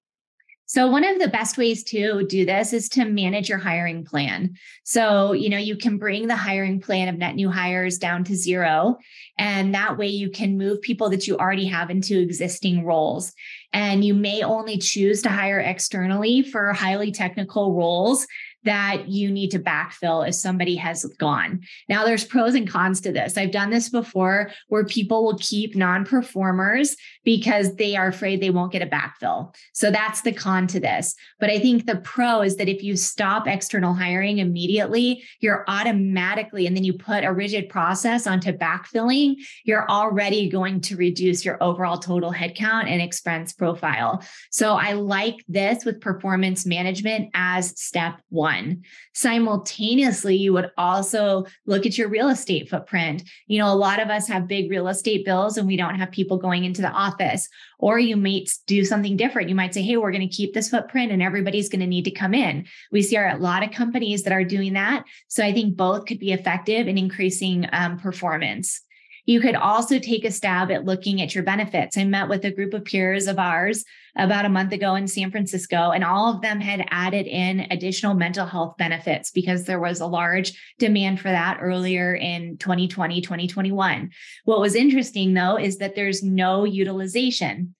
So, 0.70 0.86
one 0.86 1.02
of 1.02 1.18
the 1.18 1.28
best 1.28 1.56
ways 1.56 1.82
to 1.84 2.26
do 2.26 2.44
this 2.44 2.74
is 2.74 2.90
to 2.90 3.06
manage 3.06 3.48
your 3.48 3.56
hiring 3.56 4.04
plan. 4.04 4.54
So, 4.84 5.32
you 5.32 5.48
know, 5.48 5.56
you 5.56 5.76
can 5.76 5.96
bring 5.96 6.26
the 6.26 6.36
hiring 6.36 6.78
plan 6.78 7.08
of 7.08 7.16
net 7.16 7.36
new 7.36 7.50
hires 7.50 7.96
down 7.96 8.22
to 8.24 8.36
zero. 8.36 8.98
And 9.38 9.74
that 9.74 9.96
way 9.96 10.08
you 10.08 10.30
can 10.30 10.58
move 10.58 10.82
people 10.82 11.08
that 11.08 11.26
you 11.26 11.38
already 11.38 11.64
have 11.68 11.88
into 11.88 12.18
existing 12.18 12.84
roles. 12.84 13.32
And 13.72 14.04
you 14.04 14.12
may 14.12 14.42
only 14.42 14.76
choose 14.76 15.22
to 15.22 15.30
hire 15.30 15.58
externally 15.58 16.42
for 16.42 16.74
highly 16.74 17.12
technical 17.12 17.74
roles 17.74 18.26
that 18.64 19.08
you 19.08 19.30
need 19.30 19.50
to 19.52 19.58
backfill 19.58 20.26
if 20.26 20.34
somebody 20.34 20.74
has 20.76 21.04
gone. 21.18 21.60
Now, 21.88 22.04
there's 22.04 22.24
pros 22.24 22.54
and 22.54 22.68
cons 22.68 23.00
to 23.02 23.12
this. 23.12 23.36
I've 23.36 23.52
done 23.52 23.70
this 23.70 23.88
before 23.88 24.50
where 24.68 24.84
people 24.84 25.24
will 25.24 25.38
keep 25.38 25.76
non 25.76 26.04
performers 26.04 26.96
because 27.24 27.76
they 27.76 27.94
are 27.96 28.08
afraid 28.08 28.40
they 28.40 28.50
won't 28.50 28.72
get 28.72 28.82
a 28.82 28.86
backfill. 28.86 29.54
So 29.72 29.90
that's 29.90 30.22
the 30.22 30.32
con 30.32 30.66
to 30.68 30.80
this. 30.80 31.14
But 31.38 31.50
I 31.50 31.58
think 31.58 31.86
the 31.86 31.96
pro 31.96 32.42
is 32.42 32.56
that 32.56 32.68
if 32.68 32.82
you 32.82 32.96
stop 32.96 33.46
external 33.46 33.94
hiring 33.94 34.38
immediately, 34.38 35.22
you're 35.40 35.64
automatically, 35.68 36.66
and 36.66 36.76
then 36.76 36.84
you 36.84 36.94
put 36.94 37.24
a 37.24 37.32
rigid 37.32 37.68
process 37.68 38.26
onto 38.26 38.52
backfilling, 38.52 39.36
you're 39.64 39.88
already 39.88 40.48
going 40.48 40.80
to 40.82 40.96
reduce 40.96 41.44
your 41.44 41.62
overall 41.62 41.98
total 41.98 42.32
headcount 42.32 42.88
and 42.88 43.00
expense 43.00 43.52
profile. 43.52 44.22
So 44.50 44.74
I 44.74 44.92
like 44.92 45.36
this 45.48 45.84
with 45.84 46.00
performance 46.00 46.66
management 46.66 47.30
as 47.34 47.78
step 47.80 48.20
one 48.30 48.47
one. 48.48 48.82
Simultaneously, 49.12 50.36
you 50.36 50.52
would 50.52 50.70
also 50.78 51.44
look 51.66 51.84
at 51.86 51.98
your 51.98 52.08
real 52.08 52.28
estate 52.28 52.68
footprint. 52.68 53.22
You 53.46 53.58
know, 53.58 53.72
a 53.72 53.74
lot 53.74 54.00
of 54.00 54.08
us 54.08 54.28
have 54.28 54.48
big 54.48 54.70
real 54.70 54.88
estate 54.88 55.24
bills 55.24 55.56
and 55.56 55.66
we 55.66 55.76
don't 55.76 55.96
have 55.96 56.10
people 56.10 56.38
going 56.38 56.64
into 56.64 56.82
the 56.82 56.90
office. 56.90 57.48
Or 57.78 57.98
you 57.98 58.16
might 58.16 58.50
do 58.66 58.84
something 58.84 59.16
different. 59.16 59.48
You 59.48 59.54
might 59.54 59.74
say, 59.74 59.82
hey, 59.82 59.96
we're 59.96 60.12
going 60.12 60.28
to 60.28 60.36
keep 60.36 60.54
this 60.54 60.70
footprint 60.70 61.12
and 61.12 61.22
everybody's 61.22 61.68
going 61.68 61.80
to 61.80 61.86
need 61.86 62.04
to 62.04 62.10
come 62.10 62.34
in. 62.34 62.66
We 62.90 63.02
see 63.02 63.16
a 63.16 63.36
lot 63.38 63.62
of 63.62 63.70
companies 63.70 64.22
that 64.22 64.32
are 64.32 64.44
doing 64.44 64.72
that. 64.72 65.04
So 65.28 65.44
I 65.44 65.52
think 65.52 65.76
both 65.76 66.06
could 66.06 66.18
be 66.18 66.32
effective 66.32 66.88
in 66.88 66.98
increasing 66.98 67.68
um, 67.72 67.98
performance. 67.98 68.80
You 69.28 69.42
could 69.42 69.56
also 69.56 69.98
take 69.98 70.24
a 70.24 70.30
stab 70.30 70.70
at 70.70 70.86
looking 70.86 71.20
at 71.20 71.34
your 71.34 71.44
benefits. 71.44 71.98
I 71.98 72.04
met 72.04 72.30
with 72.30 72.46
a 72.46 72.50
group 72.50 72.72
of 72.72 72.86
peers 72.86 73.26
of 73.26 73.38
ours 73.38 73.84
about 74.16 74.46
a 74.46 74.48
month 74.48 74.72
ago 74.72 74.94
in 74.94 75.06
San 75.06 75.30
Francisco, 75.30 75.90
and 75.90 76.02
all 76.02 76.32
of 76.32 76.40
them 76.40 76.62
had 76.62 76.86
added 76.88 77.26
in 77.26 77.66
additional 77.70 78.14
mental 78.14 78.46
health 78.46 78.78
benefits 78.78 79.30
because 79.30 79.64
there 79.64 79.80
was 79.80 80.00
a 80.00 80.06
large 80.06 80.58
demand 80.78 81.20
for 81.20 81.28
that 81.28 81.58
earlier 81.60 82.14
in 82.14 82.56
2020, 82.56 83.20
2021. 83.20 84.10
What 84.46 84.60
was 84.60 84.74
interesting 84.74 85.34
though 85.34 85.58
is 85.58 85.76
that 85.76 85.94
there's 85.94 86.22
no 86.22 86.64
utilization. 86.64 87.74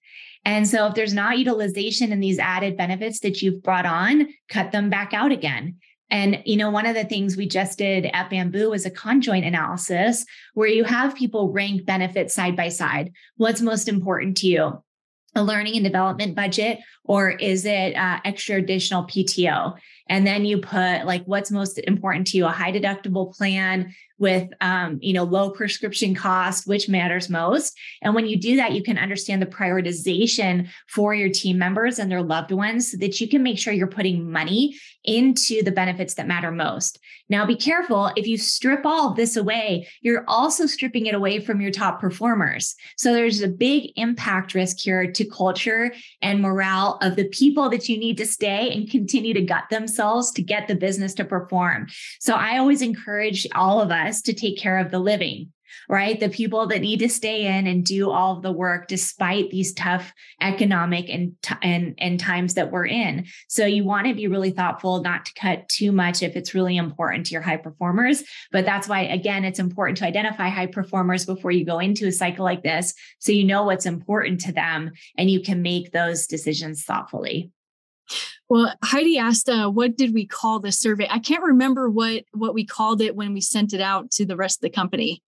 And 0.45 0.67
so 0.67 0.85
if 0.85 0.93
there's 0.93 1.15
not 1.15 1.39
utilization 1.39 2.11
in 2.11 2.19
these 2.19 2.37
added 2.37 2.77
benefits 2.77 3.21
that 3.21 3.41
you've 3.41 3.63
brought 3.63 3.87
on, 3.87 4.27
cut 4.49 4.71
them 4.71 4.91
back 4.91 5.15
out 5.15 5.31
again. 5.31 5.77
And, 6.11 6.41
you 6.45 6.57
know, 6.57 6.69
one 6.69 6.85
of 6.85 6.95
the 6.95 7.03
things 7.03 7.37
we 7.37 7.47
just 7.47 7.77
did 7.77 8.09
at 8.13 8.29
Bamboo 8.29 8.71
was 8.71 8.85
a 8.85 8.91
conjoint 8.91 9.45
analysis 9.45 10.25
where 10.53 10.67
you 10.67 10.83
have 10.83 11.15
people 11.15 11.51
rank 11.51 11.85
benefits 11.85 12.33
side 12.33 12.55
by 12.55 12.69
side. 12.69 13.11
What's 13.37 13.61
most 13.61 13.87
important 13.87 14.37
to 14.37 14.47
you? 14.47 14.83
A 15.35 15.43
learning 15.43 15.75
and 15.75 15.83
development 15.83 16.35
budget, 16.35 16.79
or 17.03 17.29
is 17.29 17.63
it 17.63 17.95
uh, 17.95 18.19
extra 18.25 18.55
additional 18.55 19.03
PTO? 19.03 19.77
And 20.09 20.25
then 20.25 20.43
you 20.43 20.57
put 20.57 21.05
like 21.05 21.23
what's 21.25 21.51
most 21.51 21.77
important 21.77 22.27
to 22.27 22.37
you 22.37 22.45
a 22.45 22.49
high 22.49 22.71
deductible 22.71 23.35
plan 23.35 23.93
with 24.17 24.49
um, 24.59 24.99
you 25.01 25.13
know 25.13 25.23
low 25.23 25.49
prescription 25.51 26.13
cost 26.13 26.67
which 26.67 26.89
matters 26.89 27.29
most. 27.29 27.77
And 28.01 28.13
when 28.13 28.25
you 28.25 28.37
do 28.37 28.57
that 28.57 28.73
you 28.73 28.83
can 28.83 28.97
understand 28.97 29.41
the 29.41 29.45
prioritization 29.45 30.67
for 30.87 31.13
your 31.13 31.29
team 31.29 31.57
members 31.57 31.99
and 31.99 32.11
their 32.11 32.23
loved 32.23 32.51
ones 32.51 32.91
so 32.91 32.97
that 32.97 33.21
you 33.21 33.29
can 33.29 33.43
make 33.43 33.57
sure 33.57 33.71
you're 33.71 33.87
putting 33.87 34.29
money 34.29 34.75
into 35.05 35.63
the 35.63 35.71
benefits 35.71 36.15
that 36.15 36.27
matter 36.27 36.51
most. 36.51 36.99
Now 37.29 37.45
be 37.45 37.55
careful 37.55 38.11
if 38.15 38.27
you 38.27 38.37
strip 38.37 38.85
all 38.85 39.11
of 39.11 39.15
this 39.15 39.37
away 39.37 39.87
you're 40.01 40.25
also 40.27 40.65
stripping 40.65 41.05
it 41.05 41.15
away 41.15 41.39
from 41.39 41.61
your 41.61 41.71
top 41.71 42.01
performers. 42.01 42.75
So 42.97 43.13
there's 43.13 43.41
a 43.41 43.47
big 43.47 43.91
impact 43.95 44.53
risk 44.53 44.79
here 44.79 45.11
to 45.11 45.25
culture 45.25 45.93
and 46.21 46.41
morale 46.41 46.97
of 47.01 47.15
the 47.15 47.29
people 47.29 47.69
that 47.69 47.87
you 47.87 47.97
need 47.97 48.17
to 48.17 48.25
stay 48.25 48.73
and 48.73 48.89
continue 48.89 49.33
to 49.33 49.41
gut 49.41 49.65
themselves 49.69 49.98
to 50.31 50.41
get 50.41 50.67
the 50.67 50.75
business 50.75 51.13
to 51.13 51.23
perform 51.23 51.87
so 52.19 52.33
i 52.33 52.57
always 52.57 52.81
encourage 52.81 53.47
all 53.53 53.81
of 53.81 53.91
us 53.91 53.99
us 54.09 54.21
to 54.23 54.33
take 54.33 54.57
care 54.57 54.79
of 54.79 54.91
the 54.91 54.99
living. 54.99 55.53
right? 55.87 56.19
The 56.19 56.29
people 56.29 56.67
that 56.67 56.81
need 56.81 56.99
to 56.99 57.09
stay 57.09 57.45
in 57.45 57.67
and 57.67 57.85
do 57.85 58.09
all 58.09 58.35
of 58.35 58.41
the 58.41 58.51
work 58.51 58.87
despite 58.87 59.51
these 59.51 59.71
tough 59.73 60.11
economic 60.41 61.09
and 61.09 61.35
and 61.61 61.93
and 61.99 62.19
times 62.19 62.55
that 62.55 62.71
we're 62.71 62.87
in. 62.87 63.25
So 63.47 63.65
you 63.65 63.83
want 63.83 64.07
to 64.07 64.15
be 64.15 64.27
really 64.27 64.49
thoughtful 64.49 65.01
not 65.01 65.25
to 65.25 65.33
cut 65.33 65.69
too 65.69 65.91
much 65.91 66.23
if 66.23 66.35
it's 66.35 66.55
really 66.55 66.75
important 66.75 67.27
to 67.27 67.33
your 67.33 67.43
high 67.43 67.57
performers, 67.57 68.23
but 68.51 68.65
that's 68.65 68.87
why 68.87 69.01
again 69.01 69.45
it's 69.45 69.59
important 69.59 69.99
to 69.99 70.07
identify 70.07 70.49
high 70.49 70.67
performers 70.67 71.25
before 71.25 71.51
you 71.51 71.65
go 71.65 71.79
into 71.79 72.07
a 72.07 72.11
cycle 72.11 72.45
like 72.45 72.63
this 72.63 72.93
so 73.19 73.31
you 73.31 73.43
know 73.43 73.63
what's 73.63 73.85
important 73.85 74.41
to 74.41 74.51
them 74.51 74.91
and 75.17 75.29
you 75.29 75.41
can 75.41 75.61
make 75.61 75.91
those 75.91 76.25
decisions 76.25 76.83
thoughtfully. 76.83 77.51
Well, 78.49 78.73
Heidi 78.83 79.17
asked, 79.17 79.49
uh, 79.49 79.69
"What 79.69 79.95
did 79.95 80.13
we 80.13 80.25
call 80.25 80.59
the 80.59 80.71
survey?" 80.71 81.07
I 81.09 81.19
can't 81.19 81.43
remember 81.43 81.89
what 81.89 82.23
what 82.33 82.53
we 82.53 82.65
called 82.65 83.01
it 83.01 83.15
when 83.15 83.33
we 83.33 83.41
sent 83.41 83.73
it 83.73 83.81
out 83.81 84.11
to 84.11 84.25
the 84.25 84.35
rest 84.35 84.59
of 84.59 84.61
the 84.61 84.69
company. 84.69 85.21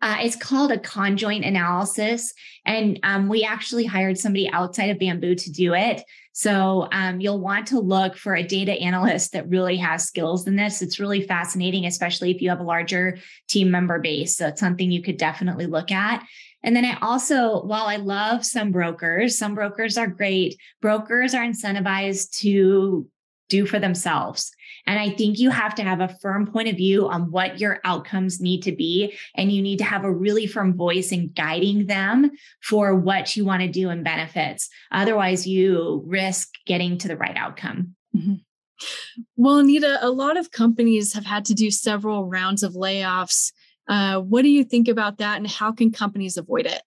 Uh, 0.00 0.18
it's 0.20 0.36
called 0.36 0.70
a 0.70 0.78
conjoint 0.78 1.44
analysis. 1.44 2.32
And 2.64 3.00
um, 3.02 3.28
we 3.28 3.42
actually 3.42 3.84
hired 3.84 4.18
somebody 4.18 4.48
outside 4.50 4.90
of 4.90 4.98
Bamboo 4.98 5.34
to 5.34 5.50
do 5.50 5.74
it. 5.74 6.02
So 6.32 6.88
um, 6.92 7.20
you'll 7.20 7.40
want 7.40 7.66
to 7.68 7.80
look 7.80 8.16
for 8.16 8.36
a 8.36 8.44
data 8.44 8.72
analyst 8.72 9.32
that 9.32 9.48
really 9.48 9.76
has 9.78 10.04
skills 10.04 10.46
in 10.46 10.54
this. 10.54 10.82
It's 10.82 11.00
really 11.00 11.22
fascinating, 11.22 11.84
especially 11.84 12.30
if 12.30 12.40
you 12.40 12.48
have 12.50 12.60
a 12.60 12.64
larger 12.64 13.18
team 13.48 13.72
member 13.72 13.98
base. 13.98 14.36
So 14.36 14.46
it's 14.46 14.60
something 14.60 14.88
you 14.88 15.02
could 15.02 15.16
definitely 15.16 15.66
look 15.66 15.90
at. 15.90 16.24
And 16.62 16.74
then 16.74 16.84
I 16.84 16.98
also, 17.00 17.62
while 17.62 17.86
I 17.86 17.96
love 17.96 18.44
some 18.44 18.72
brokers, 18.72 19.38
some 19.38 19.54
brokers 19.54 19.96
are 19.96 20.08
great, 20.08 20.56
brokers 20.80 21.34
are 21.34 21.44
incentivized 21.44 22.38
to 22.40 23.08
do 23.48 23.64
for 23.64 23.78
themselves. 23.78 24.50
And 24.86 24.98
I 24.98 25.10
think 25.10 25.38
you 25.38 25.50
have 25.50 25.74
to 25.76 25.82
have 25.82 26.00
a 26.00 26.14
firm 26.20 26.46
point 26.46 26.68
of 26.68 26.76
view 26.76 27.08
on 27.08 27.30
what 27.30 27.60
your 27.60 27.80
outcomes 27.84 28.40
need 28.40 28.62
to 28.62 28.72
be. 28.72 29.14
And 29.34 29.52
you 29.52 29.62
need 29.62 29.78
to 29.78 29.84
have 29.84 30.04
a 30.04 30.12
really 30.12 30.46
firm 30.46 30.74
voice 30.74 31.12
in 31.12 31.30
guiding 31.30 31.86
them 31.86 32.30
for 32.62 32.94
what 32.94 33.36
you 33.36 33.44
want 33.44 33.62
to 33.62 33.68
do 33.68 33.90
and 33.90 34.04
benefits. 34.04 34.68
Otherwise, 34.90 35.46
you 35.46 36.02
risk 36.06 36.48
getting 36.66 36.98
to 36.98 37.08
the 37.08 37.16
right 37.16 37.36
outcome. 37.36 37.94
Mm-hmm. 38.16 38.34
Well, 39.36 39.58
Anita, 39.58 39.98
a 40.00 40.10
lot 40.10 40.36
of 40.36 40.52
companies 40.52 41.12
have 41.14 41.26
had 41.26 41.44
to 41.46 41.54
do 41.54 41.70
several 41.70 42.26
rounds 42.26 42.62
of 42.62 42.74
layoffs. 42.74 43.52
Uh, 43.88 44.20
what 44.20 44.42
do 44.42 44.48
you 44.48 44.64
think 44.64 44.86
about 44.86 45.18
that, 45.18 45.38
and 45.38 45.46
how 45.46 45.72
can 45.72 45.90
companies 45.90 46.36
avoid 46.36 46.66
it? 46.66 46.82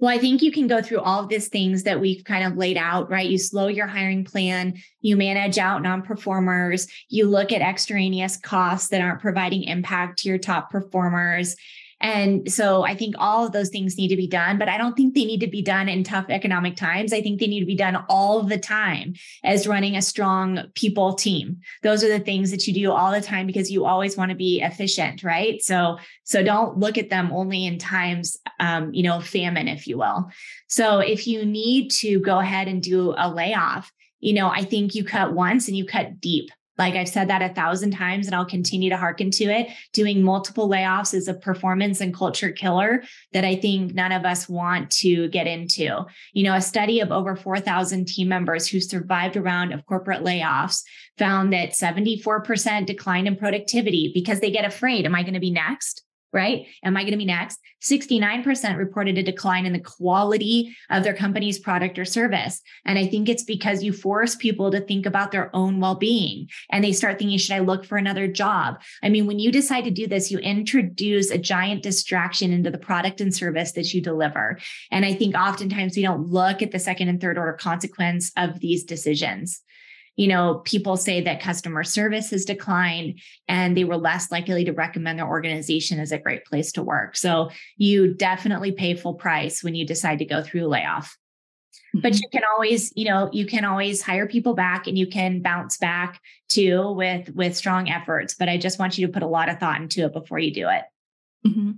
Well, 0.00 0.14
I 0.14 0.18
think 0.18 0.42
you 0.42 0.52
can 0.52 0.68
go 0.68 0.80
through 0.80 1.00
all 1.00 1.24
of 1.24 1.28
these 1.28 1.48
things 1.48 1.82
that 1.82 2.00
we've 2.00 2.22
kind 2.22 2.44
of 2.44 2.56
laid 2.56 2.76
out, 2.76 3.10
right? 3.10 3.28
You 3.28 3.36
slow 3.36 3.66
your 3.66 3.88
hiring 3.88 4.24
plan, 4.24 4.74
you 5.00 5.16
manage 5.16 5.58
out 5.58 5.82
non 5.82 6.02
performers, 6.02 6.86
you 7.08 7.28
look 7.28 7.50
at 7.52 7.62
extraneous 7.62 8.36
costs 8.36 8.88
that 8.90 9.00
aren't 9.00 9.20
providing 9.20 9.64
impact 9.64 10.20
to 10.20 10.28
your 10.28 10.38
top 10.38 10.70
performers. 10.70 11.56
And 12.00 12.50
so 12.50 12.84
I 12.84 12.94
think 12.94 13.16
all 13.18 13.44
of 13.44 13.52
those 13.52 13.70
things 13.70 13.96
need 13.96 14.08
to 14.08 14.16
be 14.16 14.28
done, 14.28 14.58
but 14.58 14.68
I 14.68 14.78
don't 14.78 14.96
think 14.96 15.14
they 15.14 15.24
need 15.24 15.40
to 15.40 15.48
be 15.48 15.62
done 15.62 15.88
in 15.88 16.04
tough 16.04 16.26
economic 16.28 16.76
times. 16.76 17.12
I 17.12 17.20
think 17.20 17.40
they 17.40 17.48
need 17.48 17.60
to 17.60 17.66
be 17.66 17.74
done 17.74 18.04
all 18.08 18.42
the 18.42 18.58
time 18.58 19.14
as 19.42 19.66
running 19.66 19.96
a 19.96 20.02
strong 20.02 20.64
people 20.74 21.14
team. 21.14 21.58
Those 21.82 22.04
are 22.04 22.08
the 22.08 22.20
things 22.20 22.50
that 22.52 22.66
you 22.66 22.74
do 22.74 22.92
all 22.92 23.10
the 23.10 23.20
time 23.20 23.46
because 23.46 23.70
you 23.70 23.84
always 23.84 24.16
want 24.16 24.30
to 24.30 24.36
be 24.36 24.60
efficient, 24.60 25.24
right? 25.24 25.60
So, 25.60 25.98
so 26.22 26.42
don't 26.42 26.78
look 26.78 26.98
at 26.98 27.10
them 27.10 27.32
only 27.32 27.66
in 27.66 27.78
times, 27.78 28.36
um, 28.60 28.94
you 28.94 29.02
know, 29.02 29.20
famine, 29.20 29.66
if 29.66 29.88
you 29.88 29.98
will. 29.98 30.30
So 30.68 31.00
if 31.00 31.26
you 31.26 31.44
need 31.44 31.90
to 31.92 32.20
go 32.20 32.38
ahead 32.38 32.68
and 32.68 32.80
do 32.80 33.14
a 33.16 33.28
layoff, 33.28 33.90
you 34.20 34.34
know, 34.34 34.48
I 34.48 34.62
think 34.62 34.94
you 34.94 35.04
cut 35.04 35.32
once 35.32 35.68
and 35.68 35.76
you 35.76 35.84
cut 35.84 36.20
deep. 36.20 36.50
Like 36.78 36.94
I've 36.94 37.08
said 37.08 37.28
that 37.28 37.42
a 37.42 37.52
thousand 37.52 37.90
times 37.90 38.26
and 38.26 38.34
I'll 38.34 38.44
continue 38.44 38.88
to 38.90 38.96
hearken 38.96 39.30
to 39.32 39.44
it. 39.44 39.68
Doing 39.92 40.22
multiple 40.22 40.68
layoffs 40.68 41.12
is 41.12 41.28
a 41.28 41.34
performance 41.34 42.00
and 42.00 42.14
culture 42.14 42.52
killer 42.52 43.02
that 43.32 43.44
I 43.44 43.56
think 43.56 43.94
none 43.94 44.12
of 44.12 44.24
us 44.24 44.48
want 44.48 44.90
to 44.92 45.28
get 45.28 45.46
into. 45.46 46.06
You 46.32 46.44
know, 46.44 46.54
a 46.54 46.62
study 46.62 47.00
of 47.00 47.10
over 47.10 47.36
4,000 47.36 48.06
team 48.06 48.28
members 48.28 48.68
who 48.68 48.80
survived 48.80 49.36
a 49.36 49.42
round 49.42 49.72
of 49.72 49.84
corporate 49.86 50.22
layoffs 50.22 50.82
found 51.18 51.52
that 51.52 51.70
74% 51.70 52.86
decline 52.86 53.26
in 53.26 53.36
productivity 53.36 54.12
because 54.14 54.40
they 54.40 54.50
get 54.50 54.64
afraid. 54.64 55.04
Am 55.04 55.14
I 55.14 55.22
going 55.22 55.34
to 55.34 55.40
be 55.40 55.50
next? 55.50 56.04
Right? 56.32 56.66
Am 56.84 56.96
I 56.96 57.02
going 57.02 57.12
to 57.12 57.18
be 57.18 57.24
next? 57.24 57.58
69% 57.82 58.76
reported 58.76 59.18
a 59.18 59.22
decline 59.22 59.64
in 59.64 59.72
the 59.72 59.78
quality 59.78 60.76
of 60.90 61.04
their 61.04 61.14
company's 61.14 61.58
product 61.58 61.98
or 61.98 62.04
service. 62.04 62.60
And 62.84 62.98
I 62.98 63.06
think 63.06 63.28
it's 63.28 63.44
because 63.44 63.82
you 63.82 63.92
force 63.92 64.34
people 64.34 64.70
to 64.70 64.80
think 64.80 65.06
about 65.06 65.30
their 65.30 65.54
own 65.54 65.80
well 65.80 65.94
being 65.94 66.48
and 66.70 66.82
they 66.82 66.92
start 66.92 67.18
thinking, 67.18 67.38
should 67.38 67.54
I 67.54 67.60
look 67.60 67.84
for 67.84 67.96
another 67.96 68.26
job? 68.26 68.80
I 69.02 69.08
mean, 69.08 69.26
when 69.26 69.38
you 69.38 69.52
decide 69.52 69.84
to 69.84 69.90
do 69.90 70.06
this, 70.06 70.30
you 70.30 70.38
introduce 70.38 71.30
a 71.30 71.38
giant 71.38 71.82
distraction 71.82 72.52
into 72.52 72.70
the 72.70 72.78
product 72.78 73.20
and 73.20 73.34
service 73.34 73.72
that 73.72 73.94
you 73.94 74.02
deliver. 74.02 74.58
And 74.90 75.04
I 75.04 75.14
think 75.14 75.36
oftentimes 75.36 75.96
we 75.96 76.02
don't 76.02 76.28
look 76.28 76.62
at 76.62 76.72
the 76.72 76.78
second 76.78 77.08
and 77.08 77.20
third 77.20 77.38
order 77.38 77.52
consequence 77.52 78.32
of 78.36 78.60
these 78.60 78.84
decisions 78.84 79.62
you 80.18 80.26
know, 80.26 80.56
people 80.64 80.96
say 80.96 81.20
that 81.20 81.40
customer 81.40 81.84
service 81.84 82.30
has 82.30 82.44
declined 82.44 83.20
and 83.46 83.76
they 83.76 83.84
were 83.84 83.96
less 83.96 84.32
likely 84.32 84.64
to 84.64 84.72
recommend 84.72 85.16
their 85.16 85.28
organization 85.28 86.00
as 86.00 86.10
a 86.10 86.18
great 86.18 86.44
place 86.44 86.72
to 86.72 86.82
work. 86.82 87.16
So 87.16 87.50
you 87.76 88.14
definitely 88.14 88.72
pay 88.72 88.96
full 88.96 89.14
price 89.14 89.62
when 89.62 89.76
you 89.76 89.86
decide 89.86 90.18
to 90.18 90.24
go 90.24 90.42
through 90.42 90.66
a 90.66 90.68
layoff. 90.68 91.16
But 91.94 92.12
mm-hmm. 92.12 92.18
you 92.20 92.28
can 92.32 92.42
always, 92.52 92.92
you 92.96 93.04
know, 93.04 93.30
you 93.32 93.46
can 93.46 93.64
always 93.64 94.02
hire 94.02 94.26
people 94.26 94.54
back 94.54 94.88
and 94.88 94.98
you 94.98 95.06
can 95.06 95.40
bounce 95.40 95.78
back 95.78 96.20
too 96.48 96.90
with 96.90 97.30
with 97.30 97.56
strong 97.56 97.88
efforts. 97.88 98.34
But 98.34 98.48
I 98.48 98.58
just 98.58 98.80
want 98.80 98.98
you 98.98 99.06
to 99.06 99.12
put 99.12 99.22
a 99.22 99.28
lot 99.28 99.48
of 99.48 99.60
thought 99.60 99.80
into 99.80 100.04
it 100.04 100.12
before 100.12 100.40
you 100.40 100.52
do 100.52 100.68
it. 100.68 100.82
Mm-hmm. 101.46 101.70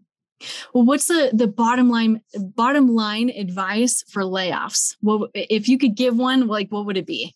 Well, 0.73 0.87
what's 0.87 1.09
the 1.09 1.31
the 1.35 1.47
bottom 1.47 1.91
line 1.91 2.23
bottom 2.35 2.89
line 2.89 3.29
advice 3.29 4.03
for 4.09 4.23
layoffs? 4.23 4.97
Well, 5.03 5.29
if 5.35 5.69
you 5.69 5.77
could 5.77 5.95
give 5.95 6.17
one, 6.17 6.47
like 6.47 6.71
what 6.71 6.87
would 6.87 6.97
it 6.97 7.07
be? 7.07 7.35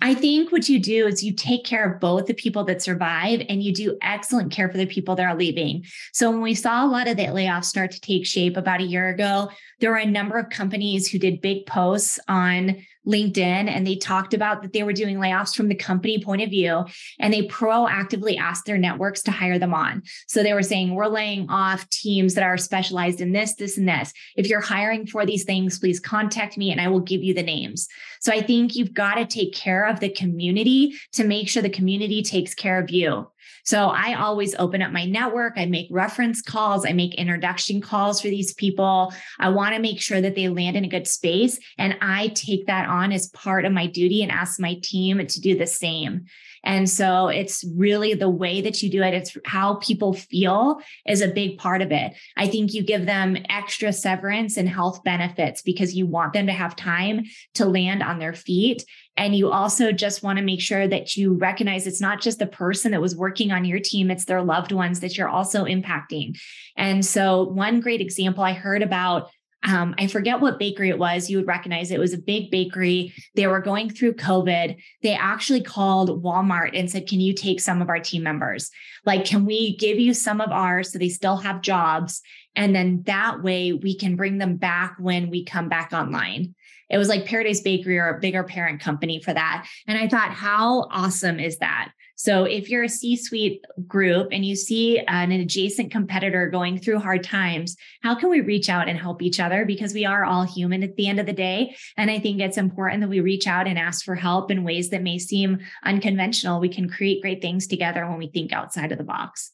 I 0.00 0.14
think 0.14 0.52
what 0.52 0.68
you 0.68 0.78
do 0.78 1.06
is 1.06 1.24
you 1.24 1.32
take 1.32 1.64
care 1.64 1.90
of 1.90 2.00
both 2.00 2.26
the 2.26 2.34
people 2.34 2.62
that 2.64 2.80
survive 2.80 3.42
and 3.48 3.62
you 3.62 3.74
do 3.74 3.98
excellent 4.00 4.52
care 4.52 4.68
for 4.68 4.78
the 4.78 4.86
people 4.86 5.16
that 5.16 5.26
are 5.26 5.36
leaving. 5.36 5.84
So 6.12 6.30
when 6.30 6.40
we 6.40 6.54
saw 6.54 6.84
a 6.84 6.86
lot 6.86 7.08
of 7.08 7.16
the 7.16 7.24
layoffs 7.24 7.64
start 7.64 7.90
to 7.92 8.00
take 8.00 8.24
shape 8.24 8.56
about 8.56 8.80
a 8.80 8.84
year 8.84 9.08
ago, 9.08 9.50
there 9.80 9.90
were 9.90 9.96
a 9.96 10.06
number 10.06 10.38
of 10.38 10.50
companies 10.50 11.08
who 11.08 11.18
did 11.18 11.40
big 11.40 11.66
posts 11.66 12.20
on 12.28 12.76
LinkedIn 13.08 13.68
and 13.68 13.86
they 13.86 13.96
talked 13.96 14.34
about 14.34 14.62
that 14.62 14.72
they 14.72 14.82
were 14.82 14.92
doing 14.92 15.16
layoffs 15.16 15.54
from 15.54 15.68
the 15.68 15.74
company 15.74 16.22
point 16.22 16.42
of 16.42 16.50
view 16.50 16.84
and 17.18 17.32
they 17.32 17.46
proactively 17.46 18.38
asked 18.38 18.66
their 18.66 18.78
networks 18.78 19.22
to 19.22 19.30
hire 19.30 19.58
them 19.58 19.74
on. 19.74 20.02
So 20.26 20.42
they 20.42 20.52
were 20.52 20.62
saying, 20.62 20.94
we're 20.94 21.06
laying 21.06 21.48
off 21.48 21.88
teams 21.90 22.34
that 22.34 22.44
are 22.44 22.58
specialized 22.58 23.20
in 23.20 23.32
this, 23.32 23.54
this, 23.54 23.78
and 23.78 23.88
this. 23.88 24.12
If 24.36 24.48
you're 24.48 24.60
hiring 24.60 25.06
for 25.06 25.24
these 25.24 25.44
things, 25.44 25.78
please 25.78 26.00
contact 26.00 26.58
me 26.58 26.70
and 26.70 26.80
I 26.80 26.88
will 26.88 27.00
give 27.00 27.22
you 27.22 27.34
the 27.34 27.42
names. 27.42 27.88
So 28.20 28.32
I 28.32 28.42
think 28.42 28.76
you've 28.76 28.94
got 28.94 29.14
to 29.14 29.24
take 29.24 29.54
care 29.54 29.86
of 29.86 30.00
the 30.00 30.10
community 30.10 30.94
to 31.12 31.24
make 31.24 31.48
sure 31.48 31.62
the 31.62 31.70
community 31.70 32.22
takes 32.22 32.54
care 32.54 32.78
of 32.78 32.90
you. 32.90 33.28
So 33.68 33.90
I 33.90 34.14
always 34.14 34.54
open 34.54 34.80
up 34.80 34.92
my 34.92 35.04
network. 35.04 35.52
I 35.56 35.66
make 35.66 35.88
reference 35.90 36.40
calls. 36.40 36.86
I 36.86 36.94
make 36.94 37.14
introduction 37.16 37.82
calls 37.82 38.18
for 38.18 38.28
these 38.28 38.54
people. 38.54 39.12
I 39.38 39.50
want 39.50 39.74
to 39.74 39.78
make 39.78 40.00
sure 40.00 40.22
that 40.22 40.34
they 40.34 40.48
land 40.48 40.74
in 40.74 40.86
a 40.86 40.88
good 40.88 41.06
space. 41.06 41.60
And 41.76 41.94
I 42.00 42.28
take 42.28 42.66
that 42.68 42.88
on 42.88 43.12
as 43.12 43.28
part 43.28 43.66
of 43.66 43.72
my 43.72 43.86
duty 43.86 44.22
and 44.22 44.32
ask 44.32 44.58
my 44.58 44.76
team 44.82 45.18
to 45.18 45.40
do 45.42 45.54
the 45.54 45.66
same. 45.66 46.24
And 46.64 46.88
so 46.88 47.28
it's 47.28 47.62
really 47.76 48.14
the 48.14 48.30
way 48.30 48.62
that 48.62 48.82
you 48.82 48.90
do 48.90 49.02
it. 49.02 49.12
It's 49.12 49.36
how 49.44 49.74
people 49.74 50.14
feel 50.14 50.80
is 51.06 51.20
a 51.20 51.28
big 51.28 51.58
part 51.58 51.82
of 51.82 51.92
it. 51.92 52.14
I 52.36 52.48
think 52.48 52.72
you 52.72 52.82
give 52.82 53.04
them 53.04 53.36
extra 53.50 53.92
severance 53.92 54.56
and 54.56 54.68
health 54.68 55.04
benefits 55.04 55.60
because 55.60 55.94
you 55.94 56.06
want 56.06 56.32
them 56.32 56.46
to 56.46 56.52
have 56.52 56.74
time 56.74 57.24
to 57.54 57.66
land 57.66 58.02
on 58.02 58.18
their 58.18 58.32
feet. 58.32 58.84
And 59.18 59.34
you 59.34 59.50
also 59.50 59.90
just 59.90 60.22
want 60.22 60.38
to 60.38 60.44
make 60.44 60.60
sure 60.60 60.86
that 60.86 61.16
you 61.16 61.34
recognize 61.34 61.86
it's 61.86 62.00
not 62.00 62.20
just 62.22 62.38
the 62.38 62.46
person 62.46 62.92
that 62.92 63.00
was 63.00 63.16
working 63.16 63.50
on 63.50 63.64
your 63.64 63.80
team, 63.80 64.10
it's 64.10 64.24
their 64.24 64.42
loved 64.42 64.70
ones 64.70 65.00
that 65.00 65.18
you're 65.18 65.28
also 65.28 65.64
impacting. 65.64 66.38
And 66.76 67.04
so, 67.04 67.42
one 67.42 67.80
great 67.80 68.00
example 68.00 68.44
I 68.44 68.52
heard 68.52 68.82
about 68.82 69.28
um, 69.64 69.96
I 69.98 70.06
forget 70.06 70.40
what 70.40 70.60
bakery 70.60 70.88
it 70.88 71.00
was. 71.00 71.28
You 71.28 71.38
would 71.38 71.48
recognize 71.48 71.90
it. 71.90 71.96
it 71.96 72.00
was 72.00 72.12
a 72.12 72.18
big 72.18 72.48
bakery. 72.50 73.12
They 73.34 73.48
were 73.48 73.60
going 73.60 73.90
through 73.90 74.14
COVID. 74.14 74.76
They 75.02 75.14
actually 75.14 75.62
called 75.62 76.22
Walmart 76.22 76.78
and 76.78 76.88
said, 76.88 77.08
Can 77.08 77.20
you 77.20 77.34
take 77.34 77.60
some 77.60 77.82
of 77.82 77.88
our 77.88 77.98
team 77.98 78.22
members? 78.22 78.70
Like, 79.04 79.24
can 79.24 79.44
we 79.44 79.76
give 79.76 79.98
you 79.98 80.14
some 80.14 80.40
of 80.40 80.52
ours 80.52 80.92
so 80.92 80.98
they 80.98 81.08
still 81.08 81.38
have 81.38 81.60
jobs? 81.60 82.22
And 82.54 82.74
then 82.74 83.02
that 83.06 83.42
way 83.42 83.72
we 83.72 83.96
can 83.96 84.14
bring 84.14 84.38
them 84.38 84.56
back 84.56 84.96
when 85.00 85.28
we 85.28 85.44
come 85.44 85.68
back 85.68 85.92
online. 85.92 86.54
It 86.90 86.98
was 86.98 87.08
like 87.08 87.26
Paradise 87.26 87.60
Bakery 87.60 87.98
or 87.98 88.08
a 88.08 88.20
bigger 88.20 88.44
parent 88.44 88.80
company 88.80 89.20
for 89.22 89.32
that. 89.32 89.66
And 89.86 89.98
I 89.98 90.08
thought, 90.08 90.30
how 90.30 90.88
awesome 90.90 91.38
is 91.38 91.58
that? 91.58 91.92
So 92.16 92.42
if 92.42 92.68
you're 92.68 92.82
a 92.82 92.88
C 92.88 93.14
suite 93.14 93.64
group 93.86 94.30
and 94.32 94.44
you 94.44 94.56
see 94.56 94.98
an 94.98 95.30
adjacent 95.30 95.92
competitor 95.92 96.50
going 96.50 96.78
through 96.78 96.98
hard 96.98 97.22
times, 97.22 97.76
how 98.02 98.16
can 98.16 98.28
we 98.28 98.40
reach 98.40 98.68
out 98.68 98.88
and 98.88 98.98
help 98.98 99.22
each 99.22 99.38
other? 99.38 99.64
Because 99.64 99.94
we 99.94 100.04
are 100.04 100.24
all 100.24 100.42
human 100.42 100.82
at 100.82 100.96
the 100.96 101.06
end 101.06 101.20
of 101.20 101.26
the 101.26 101.32
day. 101.32 101.76
And 101.96 102.10
I 102.10 102.18
think 102.18 102.40
it's 102.40 102.58
important 102.58 103.02
that 103.02 103.08
we 103.08 103.20
reach 103.20 103.46
out 103.46 103.68
and 103.68 103.78
ask 103.78 104.04
for 104.04 104.16
help 104.16 104.50
in 104.50 104.64
ways 104.64 104.90
that 104.90 105.02
may 105.02 105.18
seem 105.20 105.58
unconventional. 105.84 106.58
We 106.58 106.70
can 106.70 106.88
create 106.88 107.22
great 107.22 107.40
things 107.40 107.68
together 107.68 108.04
when 108.08 108.18
we 108.18 108.26
think 108.26 108.52
outside 108.52 108.90
of 108.90 108.98
the 108.98 109.04
box. 109.04 109.52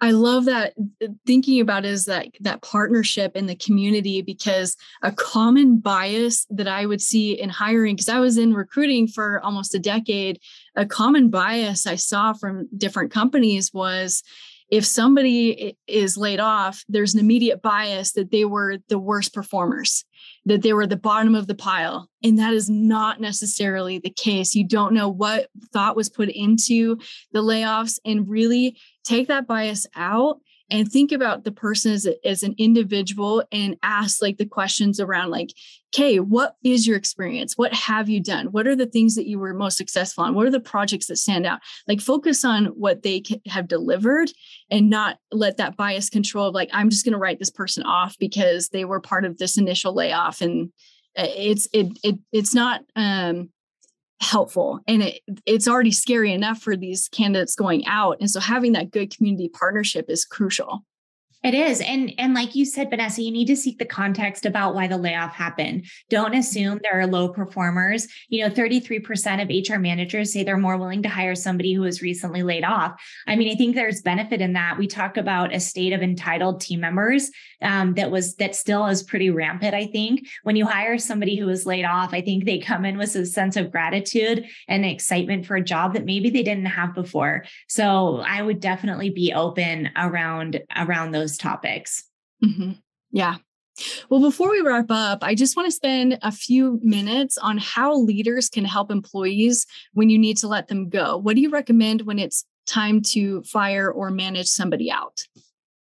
I 0.00 0.12
love 0.12 0.44
that 0.44 0.74
uh, 1.02 1.08
thinking 1.26 1.60
about 1.60 1.84
is 1.84 2.04
that 2.04 2.28
that 2.40 2.62
partnership 2.62 3.36
in 3.36 3.46
the 3.46 3.56
community 3.56 4.22
because 4.22 4.76
a 5.02 5.10
common 5.10 5.78
bias 5.78 6.46
that 6.50 6.68
I 6.68 6.86
would 6.86 7.00
see 7.00 7.32
in 7.32 7.48
hiring 7.48 7.96
because 7.96 8.08
I 8.08 8.20
was 8.20 8.38
in 8.38 8.54
recruiting 8.54 9.08
for 9.08 9.40
almost 9.42 9.74
a 9.74 9.78
decade 9.78 10.40
a 10.76 10.86
common 10.86 11.28
bias 11.28 11.86
I 11.86 11.96
saw 11.96 12.32
from 12.32 12.68
different 12.76 13.10
companies 13.10 13.72
was 13.72 14.22
if 14.70 14.84
somebody 14.84 15.76
is 15.86 16.16
laid 16.16 16.40
off 16.40 16.84
there's 16.88 17.14
an 17.14 17.20
immediate 17.20 17.60
bias 17.60 18.12
that 18.12 18.30
they 18.30 18.44
were 18.44 18.78
the 18.88 18.98
worst 18.98 19.34
performers 19.34 20.04
that 20.48 20.62
they 20.62 20.72
were 20.72 20.86
the 20.86 20.96
bottom 20.96 21.34
of 21.34 21.46
the 21.46 21.54
pile. 21.54 22.08
And 22.24 22.38
that 22.38 22.54
is 22.54 22.68
not 22.68 23.20
necessarily 23.20 23.98
the 23.98 24.10
case. 24.10 24.54
You 24.54 24.66
don't 24.66 24.94
know 24.94 25.08
what 25.08 25.48
thought 25.72 25.96
was 25.96 26.08
put 26.08 26.28
into 26.30 26.98
the 27.32 27.42
layoffs 27.42 27.98
and 28.04 28.28
really 28.28 28.78
take 29.04 29.28
that 29.28 29.46
bias 29.46 29.86
out 29.94 30.40
and 30.70 30.90
think 30.90 31.12
about 31.12 31.44
the 31.44 31.52
person 31.52 31.92
as, 31.92 32.06
as 32.24 32.42
an 32.42 32.54
individual 32.58 33.44
and 33.52 33.76
ask 33.82 34.20
like 34.20 34.36
the 34.36 34.46
questions 34.46 35.00
around 35.00 35.30
like 35.30 35.50
okay 35.94 36.20
what 36.20 36.56
is 36.62 36.86
your 36.86 36.96
experience? 36.96 37.54
What 37.56 37.72
have 37.72 38.08
you 38.08 38.22
done? 38.22 38.46
What 38.46 38.66
are 38.66 38.76
the 38.76 38.86
things 38.86 39.14
that 39.14 39.26
you 39.26 39.38
were 39.38 39.54
most 39.54 39.78
successful 39.78 40.24
on? 40.24 40.34
What 40.34 40.46
are 40.46 40.50
the 40.50 40.60
projects 40.60 41.06
that 41.06 41.16
stand 41.16 41.46
out? 41.46 41.60
Like 41.86 42.00
focus 42.00 42.44
on 42.44 42.66
what 42.66 43.02
they 43.02 43.22
have 43.46 43.68
delivered 43.68 44.30
and 44.70 44.90
not 44.90 45.18
let 45.32 45.56
that 45.56 45.76
bias 45.76 46.10
control 46.10 46.48
of 46.48 46.54
like 46.54 46.70
i'm 46.72 46.90
just 46.90 47.04
going 47.04 47.12
to 47.12 47.18
write 47.18 47.38
this 47.38 47.50
person 47.50 47.82
off 47.84 48.16
because 48.18 48.68
they 48.68 48.84
were 48.84 49.00
part 49.00 49.24
of 49.24 49.38
this 49.38 49.58
initial 49.58 49.94
layoff 49.94 50.40
and 50.40 50.70
uh, 51.16 51.26
it's 51.36 51.68
it, 51.72 51.98
it 52.02 52.18
it's 52.32 52.54
not 52.54 52.82
um 52.96 53.50
helpful. 54.20 54.80
And 54.86 55.02
it, 55.02 55.20
it's 55.46 55.68
already 55.68 55.92
scary 55.92 56.32
enough 56.32 56.60
for 56.60 56.76
these 56.76 57.08
candidates 57.08 57.54
going 57.54 57.86
out. 57.86 58.18
And 58.20 58.30
so 58.30 58.40
having 58.40 58.72
that 58.72 58.90
good 58.90 59.14
community 59.16 59.48
partnership 59.48 60.06
is 60.08 60.24
crucial 60.24 60.84
it 61.44 61.54
is. 61.54 61.80
And 61.80 62.12
and 62.18 62.34
like 62.34 62.56
you 62.56 62.64
said, 62.64 62.90
Vanessa, 62.90 63.22
you 63.22 63.30
need 63.30 63.46
to 63.46 63.56
seek 63.56 63.78
the 63.78 63.84
context 63.84 64.44
about 64.44 64.74
why 64.74 64.88
the 64.88 64.98
layoff 64.98 65.34
happened. 65.34 65.86
Don't 66.10 66.34
assume 66.34 66.80
there 66.82 66.98
are 67.00 67.06
low 67.06 67.28
performers. 67.28 68.08
You 68.28 68.42
know, 68.42 68.52
33% 68.52 69.42
of 69.42 69.48
HR 69.70 69.78
managers 69.78 70.32
say 70.32 70.42
they're 70.42 70.56
more 70.56 70.76
willing 70.76 71.02
to 71.04 71.08
hire 71.08 71.36
somebody 71.36 71.72
who 71.72 71.82
was 71.82 72.02
recently 72.02 72.42
laid 72.42 72.64
off. 72.64 73.00
I 73.28 73.36
mean, 73.36 73.52
I 73.52 73.54
think 73.54 73.76
there's 73.76 74.02
benefit 74.02 74.40
in 74.40 74.54
that. 74.54 74.78
We 74.78 74.88
talk 74.88 75.16
about 75.16 75.54
a 75.54 75.60
state 75.60 75.92
of 75.92 76.02
entitled 76.02 76.60
team 76.60 76.80
members 76.80 77.30
um, 77.62 77.94
that 77.94 78.10
was 78.10 78.34
that 78.36 78.56
still 78.56 78.86
is 78.86 79.04
pretty 79.04 79.30
rampant. 79.30 79.74
I 79.74 79.86
think 79.86 80.26
when 80.42 80.56
you 80.56 80.66
hire 80.66 80.98
somebody 80.98 81.36
who 81.36 81.46
was 81.46 81.66
laid 81.66 81.84
off, 81.84 82.12
I 82.12 82.20
think 82.20 82.44
they 82.44 82.58
come 82.58 82.84
in 82.84 82.98
with 82.98 83.14
a 83.14 83.26
sense 83.26 83.56
of 83.56 83.70
gratitude 83.70 84.44
and 84.66 84.84
excitement 84.84 85.46
for 85.46 85.54
a 85.54 85.64
job 85.64 85.94
that 85.94 86.04
maybe 86.04 86.30
they 86.30 86.42
didn't 86.42 86.66
have 86.66 86.94
before. 86.94 87.44
So 87.68 88.24
I 88.26 88.42
would 88.42 88.58
definitely 88.58 89.10
be 89.10 89.32
open 89.32 89.90
around 89.96 90.60
around 90.76 91.12
those 91.12 91.27
topics. 91.36 92.04
Mm-hmm. 92.44 92.72
Yeah. 93.10 93.36
Well, 94.10 94.20
before 94.20 94.50
we 94.50 94.60
wrap 94.60 94.86
up, 94.90 95.22
I 95.22 95.34
just 95.34 95.56
want 95.56 95.66
to 95.66 95.72
spend 95.72 96.18
a 96.22 96.32
few 96.32 96.80
minutes 96.82 97.38
on 97.38 97.58
how 97.58 97.96
leaders 97.96 98.48
can 98.48 98.64
help 98.64 98.90
employees 98.90 99.66
when 99.92 100.10
you 100.10 100.18
need 100.18 100.36
to 100.38 100.48
let 100.48 100.68
them 100.68 100.88
go. 100.88 101.16
What 101.16 101.36
do 101.36 101.42
you 101.42 101.50
recommend 101.50 102.02
when 102.02 102.18
it's 102.18 102.44
time 102.66 103.02
to 103.02 103.42
fire 103.42 103.90
or 103.90 104.10
manage 104.10 104.48
somebody 104.48 104.90
out? 104.90 105.24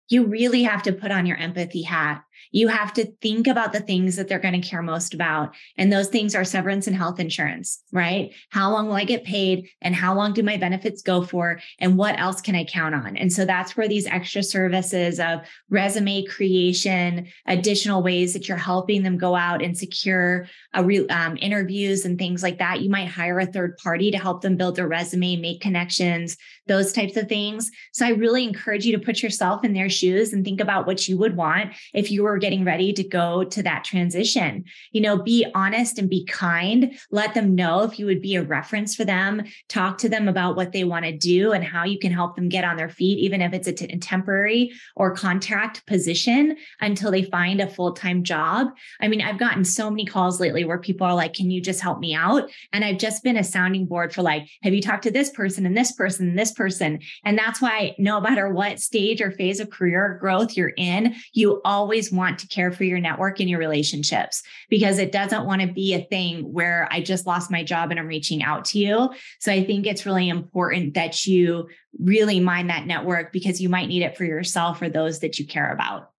You 0.08 0.24
really 0.24 0.62
have 0.62 0.82
to 0.84 0.92
put 0.92 1.10
on 1.10 1.26
your 1.26 1.36
empathy 1.36 1.82
hat 1.82 2.24
you 2.52 2.68
have 2.68 2.92
to 2.92 3.06
think 3.20 3.46
about 3.46 3.72
the 3.72 3.80
things 3.80 4.16
that 4.16 4.28
they're 4.28 4.38
going 4.38 4.60
to 4.60 4.66
care 4.66 4.82
most 4.82 5.14
about. 5.14 5.54
And 5.76 5.92
those 5.92 6.08
things 6.08 6.34
are 6.34 6.44
severance 6.44 6.86
and 6.86 6.94
health 6.94 7.18
insurance, 7.18 7.82
right? 7.90 8.32
How 8.50 8.70
long 8.70 8.86
will 8.86 8.94
I 8.94 9.04
get 9.04 9.24
paid? 9.24 9.68
And 9.80 9.94
how 9.94 10.14
long 10.14 10.34
do 10.34 10.42
my 10.42 10.58
benefits 10.58 11.02
go 11.02 11.22
for? 11.22 11.60
And 11.78 11.96
what 11.96 12.18
else 12.18 12.40
can 12.40 12.54
I 12.54 12.64
count 12.64 12.94
on? 12.94 13.16
And 13.16 13.32
so 13.32 13.44
that's 13.44 13.76
where 13.76 13.88
these 13.88 14.06
extra 14.06 14.42
services 14.42 15.18
of 15.18 15.40
resume 15.70 16.24
creation, 16.26 17.26
additional 17.46 18.02
ways 18.02 18.34
that 18.34 18.48
you're 18.48 18.58
helping 18.58 19.02
them 19.02 19.16
go 19.16 19.34
out 19.34 19.62
and 19.62 19.76
secure 19.76 20.46
re- 20.80 21.08
um, 21.08 21.38
interviews 21.40 22.04
and 22.04 22.18
things 22.18 22.42
like 22.42 22.58
that. 22.58 22.82
You 22.82 22.90
might 22.90 23.08
hire 23.08 23.38
a 23.38 23.46
third 23.46 23.76
party 23.78 24.10
to 24.10 24.18
help 24.18 24.42
them 24.42 24.56
build 24.56 24.76
their 24.76 24.88
resume, 24.88 25.36
make 25.36 25.60
connections, 25.60 26.36
those 26.66 26.92
types 26.92 27.16
of 27.16 27.28
things. 27.28 27.70
So 27.92 28.06
I 28.06 28.10
really 28.10 28.44
encourage 28.44 28.84
you 28.84 28.96
to 28.96 29.04
put 29.04 29.22
yourself 29.22 29.64
in 29.64 29.72
their 29.72 29.88
shoes 29.88 30.32
and 30.32 30.44
think 30.44 30.60
about 30.60 30.86
what 30.86 31.08
you 31.08 31.16
would 31.18 31.36
want 31.36 31.72
if 31.94 32.10
you 32.10 32.22
were 32.22 32.38
getting 32.42 32.64
ready 32.64 32.92
to 32.92 33.02
go 33.02 33.44
to 33.44 33.62
that 33.62 33.84
transition. 33.84 34.64
You 34.90 35.00
know, 35.00 35.16
be 35.16 35.46
honest 35.54 35.98
and 35.98 36.10
be 36.10 36.26
kind. 36.26 36.98
Let 37.10 37.32
them 37.32 37.54
know 37.54 37.84
if 37.84 37.98
you 37.98 38.04
would 38.04 38.20
be 38.20 38.34
a 38.34 38.42
reference 38.42 38.94
for 38.94 39.06
them. 39.06 39.44
Talk 39.68 39.96
to 39.98 40.08
them 40.10 40.28
about 40.28 40.56
what 40.56 40.72
they 40.72 40.84
want 40.84 41.06
to 41.06 41.16
do 41.16 41.52
and 41.52 41.64
how 41.64 41.84
you 41.84 41.98
can 41.98 42.12
help 42.12 42.36
them 42.36 42.50
get 42.50 42.64
on 42.64 42.76
their 42.76 42.90
feet, 42.90 43.18
even 43.18 43.40
if 43.40 43.54
it's 43.54 43.68
a, 43.68 43.92
temporary 44.02 44.72
or 44.96 45.14
contract 45.14 45.86
position 45.86 46.56
until 46.80 47.10
they 47.10 47.22
find 47.22 47.60
a 47.60 47.66
full 47.66 47.92
time 47.92 48.24
job. 48.24 48.68
I 49.00 49.08
mean, 49.08 49.22
I've 49.22 49.38
gotten 49.38 49.64
so 49.64 49.88
many 49.90 50.04
calls 50.04 50.40
lately 50.40 50.64
where 50.64 50.78
people 50.78 51.06
are 51.06 51.14
like, 51.14 51.34
Can 51.34 51.50
you 51.50 51.60
just 51.60 51.80
help 51.80 52.00
me 52.00 52.14
out? 52.14 52.50
And 52.72 52.84
I've 52.84 52.98
just 52.98 53.22
been 53.22 53.36
a 53.36 53.44
sounding 53.44 53.86
board 53.86 54.12
for 54.12 54.22
like, 54.22 54.48
Have 54.62 54.74
you 54.74 54.82
talked 54.82 55.04
to 55.04 55.10
this 55.10 55.30
person 55.30 55.64
and 55.66 55.76
this 55.76 55.92
person 55.92 56.28
and 56.28 56.38
this 56.38 56.52
person? 56.52 57.00
And 57.24 57.38
that's 57.38 57.62
why 57.62 57.94
no 57.98 58.20
matter 58.20 58.48
what 58.52 58.80
stage 58.80 59.20
or 59.20 59.30
phase 59.30 59.60
of 59.60 59.70
career 59.70 60.18
growth 60.20 60.56
you're 60.56 60.72
in, 60.76 61.14
you 61.32 61.60
always 61.64 62.10
want 62.10 62.31
want 62.32 62.40
to 62.40 62.48
care 62.48 62.72
for 62.72 62.84
your 62.84 62.98
network 62.98 63.40
and 63.40 63.50
your 63.50 63.58
relationships 63.58 64.42
because 64.70 64.98
it 64.98 65.12
doesn't 65.12 65.44
want 65.44 65.60
to 65.60 65.68
be 65.68 65.94
a 65.94 66.04
thing 66.04 66.50
where 66.52 66.88
I 66.90 67.02
just 67.02 67.26
lost 67.26 67.50
my 67.50 67.62
job 67.62 67.90
and 67.90 68.00
I'm 68.00 68.06
reaching 68.06 68.42
out 68.42 68.64
to 68.66 68.78
you. 68.78 69.10
So 69.40 69.52
I 69.52 69.64
think 69.64 69.86
it's 69.86 70.06
really 70.06 70.28
important 70.28 70.94
that 70.94 71.26
you 71.26 71.68
really 71.98 72.40
mind 72.40 72.70
that 72.70 72.86
network 72.86 73.32
because 73.32 73.60
you 73.60 73.68
might 73.68 73.88
need 73.88 74.02
it 74.02 74.16
for 74.16 74.24
yourself 74.24 74.80
or 74.80 74.88
those 74.88 75.20
that 75.20 75.38
you 75.38 75.46
care 75.46 75.70
about. 75.70 76.10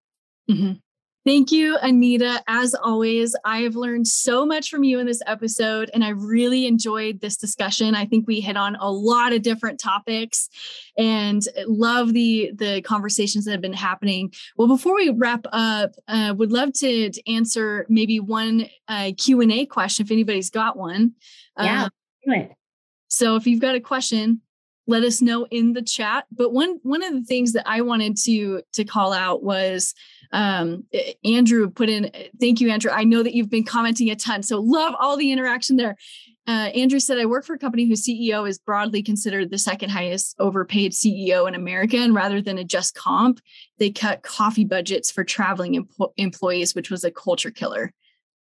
Mm-hmm. 0.50 0.74
Thank 1.26 1.54
you, 1.54 1.78
Anita. 1.82 2.44
As 2.48 2.76
always, 2.76 3.34
I 3.46 3.60
have 3.60 3.78
learned 3.78 4.08
so 4.08 4.46
much 4.46 4.70
from 4.70 4.84
you 4.84 5.00
in 5.00 5.06
this 5.06 5.22
episode, 5.26 5.90
and 5.94 6.04
I 6.04 6.10
really 6.10 6.68
enjoyed 6.68 7.22
this 7.22 7.38
discussion. 7.38 7.96
I 7.96 8.06
think 8.06 8.28
we 8.28 8.42
hit 8.42 8.58
on 8.58 8.76
a 8.76 8.92
lot 8.92 9.32
of 9.32 9.42
different 9.42 9.80
topics 9.80 10.50
and 10.98 11.42
love 11.66 12.12
the, 12.12 12.52
the 12.56 12.82
conversations 12.82 13.46
that 13.46 13.52
have 13.52 13.62
been 13.62 13.72
happening. 13.72 14.34
Well, 14.58 14.68
before 14.68 14.96
we 14.96 15.12
wrap 15.12 15.46
up, 15.54 15.92
uh, 16.10 16.34
would 16.38 16.52
love 16.52 16.74
to, 16.74 17.10
to 17.10 17.32
answer 17.32 17.86
maybe 17.88 18.20
one 18.20 18.66
uh, 18.90 19.12
Q&A 19.18 19.66
question 19.66 20.06
if 20.06 20.12
anybody's 20.12 20.50
got 20.50 20.76
one. 20.76 21.14
Yeah, 21.58 21.86
uh, 21.86 21.90
do 22.26 22.34
it. 22.34 22.52
So 23.08 23.38
if 23.38 23.48
you've 23.48 23.62
got 23.62 23.76
a 23.76 23.80
question, 23.80 24.42
let 24.88 25.04
us 25.04 25.22
know 25.22 25.46
in 25.50 25.74
the 25.74 25.82
chat. 25.82 26.26
But 26.32 26.52
one 26.52 26.80
one 26.84 27.04
of 27.04 27.14
the 27.14 27.24
things 27.24 27.54
that 27.54 27.68
I 27.68 27.82
wanted 27.82 28.18
to 28.26 28.62
to 28.74 28.84
call 28.84 29.14
out 29.14 29.44
was 29.44 29.94
um, 30.32 30.86
Andrew 31.24 31.70
put 31.70 31.90
in, 31.90 32.12
thank 32.40 32.60
you, 32.60 32.72
Andrew. 32.72 32.92
I 32.92 33.04
know 33.04 33.22
that 33.22 33.36
you've 33.36 33.52
been 33.52 33.64
commenting 33.64 34.10
a 34.10 34.16
ton, 34.16 34.42
so 34.42 34.60
love 34.60 34.96
all 35.00 35.16
the 35.16 35.32
interaction 35.32 35.78
there. 35.78 35.96
Uh, 36.46 36.70
Andrew 36.76 37.00
said, 37.00 37.20
I 37.20 37.26
work 37.26 37.46
for 37.46 37.54
a 37.54 37.60
company 37.60 37.88
whose 37.88 38.06
CEO 38.06 38.48
is 38.50 38.60
broadly 38.60 39.02
considered 39.02 39.50
the 39.50 39.58
second 39.58 39.92
highest 39.92 40.36
overpaid 40.40 40.92
CEO 40.92 41.48
in 41.48 41.56
America. 41.56 41.98
And 41.98 42.14
rather 42.14 42.42
than 42.42 42.58
a 42.58 42.66
just 42.66 42.96
comp, 42.96 43.40
they 43.78 43.92
cut 43.92 44.24
coffee 44.24 44.66
budgets 44.66 45.10
for 45.10 45.24
traveling 45.24 45.78
em- 45.78 45.88
employees, 46.18 46.76
which 46.76 46.92
was 46.92 47.06
a 47.06 47.12
culture 47.12 47.52
killer. 47.52 47.94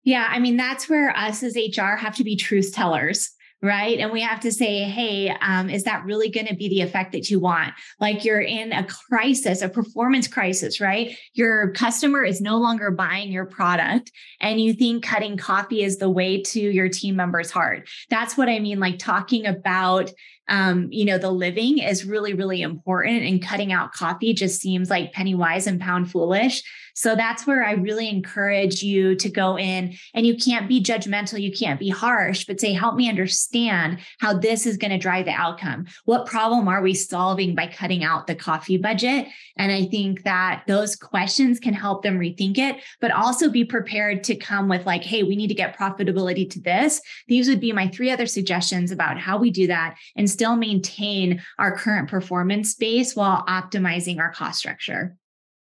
Yeah. 0.03 0.27
I 0.29 0.37
mean, 0.37 0.57
that's 0.57 0.87
where 0.87 1.15
us 1.17 1.41
as 1.41 1.55
HR 1.55 1.95
have 1.95 2.15
to 2.17 2.23
be 2.23 2.35
truth 2.35 2.71
tellers 2.71 3.31
right? 3.61 3.99
And 3.99 4.11
we 4.11 4.21
have 4.21 4.39
to 4.41 4.51
say, 4.51 4.83
hey, 4.83 5.29
um, 5.41 5.69
is 5.69 5.83
that 5.83 6.05
really 6.05 6.29
going 6.29 6.45
to 6.47 6.55
be 6.55 6.69
the 6.69 6.81
effect 6.81 7.11
that 7.13 7.29
you 7.29 7.39
want? 7.39 7.73
Like 7.99 8.23
you're 8.23 8.41
in 8.41 8.71
a 8.71 8.85
crisis, 8.85 9.61
a 9.61 9.69
performance 9.69 10.27
crisis, 10.27 10.79
right? 10.79 11.17
Your 11.33 11.71
customer 11.71 12.23
is 12.23 12.39
no 12.39 12.57
longer 12.57 12.91
buying 12.91 13.31
your 13.31 13.45
product, 13.45 14.11
and 14.39 14.61
you 14.61 14.73
think 14.73 15.03
cutting 15.03 15.37
coffee 15.37 15.83
is 15.83 15.97
the 15.97 16.09
way 16.09 16.41
to 16.43 16.59
your 16.59 16.89
team 16.89 17.15
members' 17.15 17.51
heart. 17.51 17.89
That's 18.09 18.37
what 18.37 18.49
I 18.49 18.59
mean, 18.59 18.79
like 18.79 18.99
talking 18.99 19.45
about 19.45 20.11
um, 20.49 20.87
you 20.91 21.05
know, 21.05 21.17
the 21.17 21.31
living 21.31 21.79
is 21.79 22.05
really, 22.05 22.33
really 22.33 22.61
important. 22.61 23.23
And 23.23 23.41
cutting 23.41 23.73
out 23.73 23.93
coffee 23.93 24.33
just 24.33 24.61
seems 24.61 24.89
like 24.89 25.13
penny 25.13 25.35
wise 25.35 25.67
and 25.67 25.79
pound 25.79 26.11
foolish. 26.11 26.63
So 26.97 27.15
that's 27.15 27.45
where 27.45 27.63
I 27.63 27.73
really 27.73 28.09
encourage 28.09 28.81
you 28.81 29.13
to 29.17 29.29
go 29.29 29.55
in 29.55 29.93
and 30.15 30.25
you 30.25 30.35
can't 30.35 30.67
be 30.67 30.81
judgmental, 30.81 31.39
you 31.39 31.51
can't 31.51 31.79
be 31.79 31.89
harsh, 31.89 32.45
but 32.45 32.59
say, 32.59 32.73
help 32.73 32.95
me 32.95 33.07
understand 33.07 33.99
how 34.19 34.33
this 34.33 34.65
is 34.65 34.77
going 34.77 34.89
to 34.89 34.97
drive 34.97 35.25
the 35.25 35.31
outcome. 35.31 35.85
What 36.05 36.25
problem 36.25 36.67
are 36.67 36.81
we 36.81 36.95
solving 36.95 37.53
by 37.53 37.67
cutting 37.67 38.03
out 38.03 38.25
the 38.25 38.33
coffee 38.33 38.77
budget? 38.77 39.27
And 39.57 39.71
I 39.71 39.85
think 39.85 40.23
that 40.23 40.63
those 40.67 40.95
questions 40.95 41.59
can 41.59 41.75
help 41.75 42.01
them 42.01 42.17
rethink 42.17 42.57
it, 42.57 42.77
but 42.99 43.11
also 43.11 43.51
be 43.51 43.63
prepared 43.63 44.23
to 44.23 44.35
come 44.35 44.67
with 44.67 44.87
like, 44.87 45.03
hey, 45.03 45.21
we 45.21 45.35
need 45.35 45.49
to 45.49 45.53
get 45.53 45.77
profitability 45.77 46.49
to 46.49 46.59
this. 46.59 46.99
These 47.27 47.47
would 47.47 47.59
be 47.59 47.73
my 47.73 47.89
three 47.89 48.09
other 48.09 48.25
suggestions 48.25 48.91
about 48.91 49.19
how 49.19 49.37
we 49.37 49.51
do 49.51 49.67
that 49.67 49.97
and 50.15 50.27
still 50.37 50.55
maintain 50.55 51.41
our 51.57 51.75
current 51.75 52.07
performance 52.07 52.75
base 52.75 53.15
while 53.15 53.43
optimizing 53.47 54.19
our 54.19 54.31
cost 54.31 54.59
structure. 54.59 55.17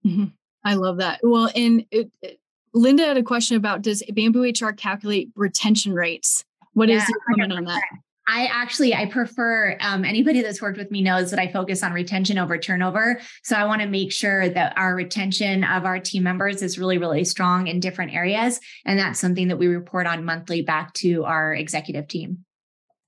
Mm-hmm. 0.06 0.24
I 0.64 0.74
love 0.74 0.96
that. 0.96 1.20
Well, 1.22 1.50
and 1.54 1.84
it, 1.90 2.10
it, 2.22 2.40
Linda 2.72 3.04
had 3.04 3.18
a 3.18 3.22
question 3.22 3.58
about 3.58 3.82
does 3.82 4.02
Bamboo 4.14 4.44
HR 4.44 4.72
calculate 4.72 5.28
retention 5.36 5.92
rates? 5.92 6.42
What 6.72 6.88
yeah, 6.88 7.02
is 7.02 7.08
your 7.08 7.18
comment 7.28 7.52
on 7.52 7.64
that? 7.66 7.82
I 8.26 8.46
actually 8.46 8.94
I 8.94 9.06
prefer 9.06 9.76
um, 9.80 10.06
anybody 10.06 10.40
that's 10.40 10.62
worked 10.62 10.78
with 10.78 10.90
me 10.90 11.02
knows 11.02 11.30
that 11.32 11.40
I 11.40 11.52
focus 11.52 11.82
on 11.82 11.92
retention 11.92 12.38
over 12.38 12.56
turnover. 12.56 13.20
So 13.42 13.56
I 13.56 13.66
want 13.66 13.82
to 13.82 13.88
make 13.88 14.10
sure 14.10 14.48
that 14.48 14.72
our 14.78 14.94
retention 14.94 15.64
of 15.64 15.84
our 15.84 15.98
team 15.98 16.22
members 16.22 16.62
is 16.62 16.78
really 16.78 16.96
really 16.96 17.24
strong 17.24 17.66
in 17.66 17.78
different 17.78 18.14
areas, 18.14 18.58
and 18.86 18.98
that's 18.98 19.20
something 19.20 19.48
that 19.48 19.58
we 19.58 19.66
report 19.66 20.06
on 20.06 20.24
monthly 20.24 20.62
back 20.62 20.94
to 20.94 21.24
our 21.24 21.52
executive 21.52 22.08
team. 22.08 22.46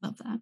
Love 0.04 0.18
that. 0.18 0.40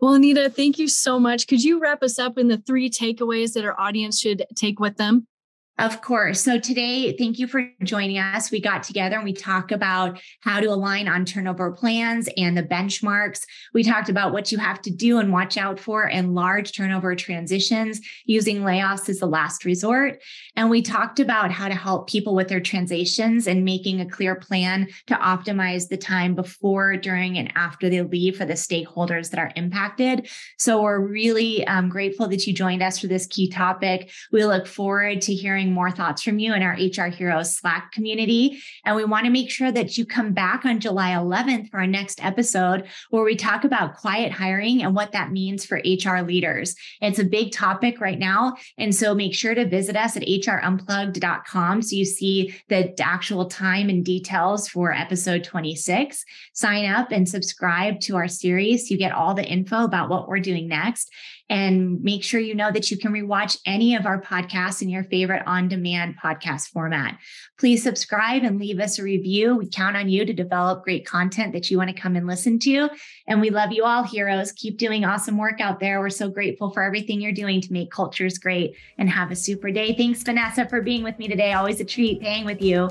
Well, 0.00 0.14
Anita, 0.14 0.50
thank 0.50 0.76
you 0.76 0.88
so 0.88 1.20
much. 1.20 1.46
Could 1.46 1.62
you 1.62 1.78
wrap 1.78 2.02
us 2.02 2.18
up 2.18 2.36
in 2.36 2.48
the 2.48 2.58
three 2.58 2.90
takeaways 2.90 3.52
that 3.52 3.64
our 3.64 3.78
audience 3.80 4.18
should 4.18 4.44
take 4.56 4.80
with 4.80 4.96
them? 4.96 5.28
Of 5.76 6.02
course. 6.02 6.40
So 6.40 6.60
today, 6.60 7.16
thank 7.16 7.40
you 7.40 7.48
for 7.48 7.68
joining 7.82 8.18
us. 8.18 8.52
We 8.52 8.60
got 8.60 8.84
together 8.84 9.16
and 9.16 9.24
we 9.24 9.32
talked 9.32 9.72
about 9.72 10.20
how 10.40 10.60
to 10.60 10.68
align 10.68 11.08
on 11.08 11.24
turnover 11.24 11.72
plans 11.72 12.28
and 12.36 12.56
the 12.56 12.62
benchmarks. 12.62 13.44
We 13.72 13.82
talked 13.82 14.08
about 14.08 14.32
what 14.32 14.52
you 14.52 14.58
have 14.58 14.80
to 14.82 14.92
do 14.92 15.18
and 15.18 15.32
watch 15.32 15.56
out 15.56 15.80
for 15.80 16.06
in 16.06 16.32
large 16.32 16.76
turnover 16.76 17.16
transitions 17.16 18.00
using 18.24 18.60
layoffs 18.60 19.08
as 19.08 19.18
the 19.18 19.26
last 19.26 19.64
resort. 19.64 20.22
And 20.54 20.70
we 20.70 20.80
talked 20.80 21.18
about 21.18 21.50
how 21.50 21.66
to 21.66 21.74
help 21.74 22.08
people 22.08 22.36
with 22.36 22.46
their 22.46 22.60
transitions 22.60 23.48
and 23.48 23.64
making 23.64 24.00
a 24.00 24.08
clear 24.08 24.36
plan 24.36 24.86
to 25.08 25.14
optimize 25.14 25.88
the 25.88 25.96
time 25.96 26.36
before, 26.36 26.96
during, 26.96 27.36
and 27.36 27.52
after 27.56 27.90
they 27.90 28.02
leave 28.02 28.36
for 28.36 28.44
the 28.44 28.54
stakeholders 28.54 29.30
that 29.30 29.40
are 29.40 29.50
impacted. 29.56 30.30
So 30.56 30.82
we're 30.82 31.00
really 31.00 31.66
um, 31.66 31.88
grateful 31.88 32.28
that 32.28 32.46
you 32.46 32.52
joined 32.52 32.82
us 32.82 33.00
for 33.00 33.08
this 33.08 33.26
key 33.26 33.48
topic. 33.48 34.12
We 34.30 34.44
look 34.44 34.68
forward 34.68 35.20
to 35.22 35.34
hearing 35.34 35.63
hearing 35.64 35.74
more 35.74 35.90
thoughts 35.90 36.22
from 36.22 36.38
you 36.38 36.54
in 36.54 36.62
our 36.62 36.74
HR 36.74 37.08
Heroes 37.08 37.56
Slack 37.56 37.92
community. 37.92 38.60
And 38.84 38.96
we 38.96 39.04
want 39.04 39.24
to 39.24 39.30
make 39.30 39.50
sure 39.50 39.72
that 39.72 39.96
you 39.96 40.04
come 40.04 40.32
back 40.32 40.64
on 40.64 40.80
July 40.80 41.10
11th 41.10 41.70
for 41.70 41.78
our 41.78 41.86
next 41.86 42.22
episode 42.22 42.86
where 43.10 43.24
we 43.24 43.36
talk 43.36 43.64
about 43.64 43.96
quiet 43.96 44.30
hiring 44.30 44.82
and 44.82 44.94
what 44.94 45.12
that 45.12 45.32
means 45.32 45.64
for 45.64 45.80
HR 45.84 46.20
leaders. 46.20 46.76
It's 47.00 47.18
a 47.18 47.24
big 47.24 47.52
topic 47.52 48.00
right 48.00 48.18
now. 48.18 48.56
And 48.76 48.94
so 48.94 49.14
make 49.14 49.34
sure 49.34 49.54
to 49.54 49.66
visit 49.66 49.96
us 49.96 50.16
at 50.16 50.22
hrunplugged.com 50.22 51.82
so 51.82 51.96
you 51.96 52.04
see 52.04 52.54
the 52.68 52.94
actual 53.00 53.46
time 53.46 53.88
and 53.88 54.04
details 54.04 54.68
for 54.68 54.92
episode 54.92 55.44
26. 55.44 56.24
Sign 56.52 56.90
up 56.90 57.10
and 57.10 57.28
subscribe 57.28 58.00
to 58.00 58.16
our 58.16 58.28
series. 58.28 58.90
You 58.90 58.98
get 58.98 59.12
all 59.12 59.34
the 59.34 59.44
info 59.44 59.84
about 59.84 60.10
what 60.10 60.28
we're 60.28 60.40
doing 60.40 60.68
next 60.68 61.10
and 61.50 62.02
make 62.02 62.24
sure 62.24 62.40
you 62.40 62.54
know 62.54 62.70
that 62.72 62.90
you 62.90 62.96
can 62.96 63.12
rewatch 63.12 63.58
any 63.66 63.94
of 63.94 64.06
our 64.06 64.20
podcasts 64.20 64.80
in 64.80 64.88
your 64.88 65.04
favorite 65.04 65.42
on 65.46 65.68
demand 65.68 66.16
podcast 66.22 66.68
format. 66.68 67.18
Please 67.58 67.82
subscribe 67.82 68.42
and 68.42 68.58
leave 68.58 68.80
us 68.80 68.98
a 68.98 69.02
review. 69.02 69.56
We 69.56 69.68
count 69.68 69.96
on 69.96 70.08
you 70.08 70.24
to 70.24 70.32
develop 70.32 70.84
great 70.84 71.06
content 71.06 71.52
that 71.52 71.70
you 71.70 71.76
want 71.76 71.90
to 71.90 72.00
come 72.00 72.16
and 72.16 72.26
listen 72.26 72.58
to. 72.60 72.88
And 73.26 73.40
we 73.40 73.50
love 73.50 73.72
you 73.72 73.84
all, 73.84 74.02
heroes. 74.02 74.52
Keep 74.52 74.78
doing 74.78 75.04
awesome 75.04 75.36
work 75.36 75.60
out 75.60 75.80
there. 75.80 76.00
We're 76.00 76.08
so 76.10 76.30
grateful 76.30 76.70
for 76.70 76.82
everything 76.82 77.20
you're 77.20 77.32
doing 77.32 77.60
to 77.60 77.72
make 77.72 77.90
cultures 77.90 78.38
great 78.38 78.74
and 78.96 79.10
have 79.10 79.30
a 79.30 79.36
super 79.36 79.70
day. 79.70 79.94
Thanks, 79.94 80.22
Vanessa, 80.22 80.66
for 80.68 80.80
being 80.80 81.04
with 81.04 81.18
me 81.18 81.28
today. 81.28 81.52
Always 81.52 81.80
a 81.80 81.84
treat 81.84 82.20
paying 82.20 82.46
with 82.46 82.62
you. 82.62 82.88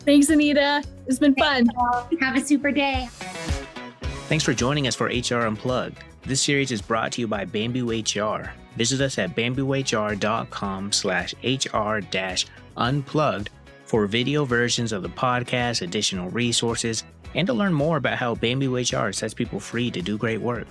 Thanks, 0.00 0.30
Anita. 0.30 0.82
It's 1.06 1.18
been 1.18 1.34
fun. 1.34 1.66
Have 2.20 2.36
a 2.36 2.40
super 2.40 2.72
day. 2.72 3.08
Thanks 4.28 4.44
for 4.44 4.54
joining 4.54 4.86
us 4.86 4.94
for 4.94 5.06
HR 5.06 5.46
Unplugged. 5.46 6.02
This 6.22 6.42
series 6.42 6.70
is 6.70 6.82
brought 6.82 7.12
to 7.12 7.22
you 7.22 7.26
by 7.26 7.46
Bamboo 7.46 7.90
HR. 7.90 8.52
Visit 8.76 9.00
us 9.00 9.18
at 9.18 9.34
bamboohr.com 9.34 10.92
slash 10.92 11.34
hr 11.42 11.98
dash 12.10 12.46
unplugged 12.76 13.50
for 13.86 14.06
video 14.06 14.44
versions 14.44 14.92
of 14.92 15.02
the 15.02 15.08
podcast, 15.08 15.80
additional 15.82 16.28
resources, 16.30 17.04
and 17.34 17.46
to 17.46 17.54
learn 17.54 17.72
more 17.72 17.96
about 17.96 18.18
how 18.18 18.34
Bamboo 18.34 18.76
HR 18.76 19.12
sets 19.12 19.32
people 19.34 19.58
free 19.58 19.90
to 19.90 20.02
do 20.02 20.18
great 20.18 20.40
work. 20.40 20.68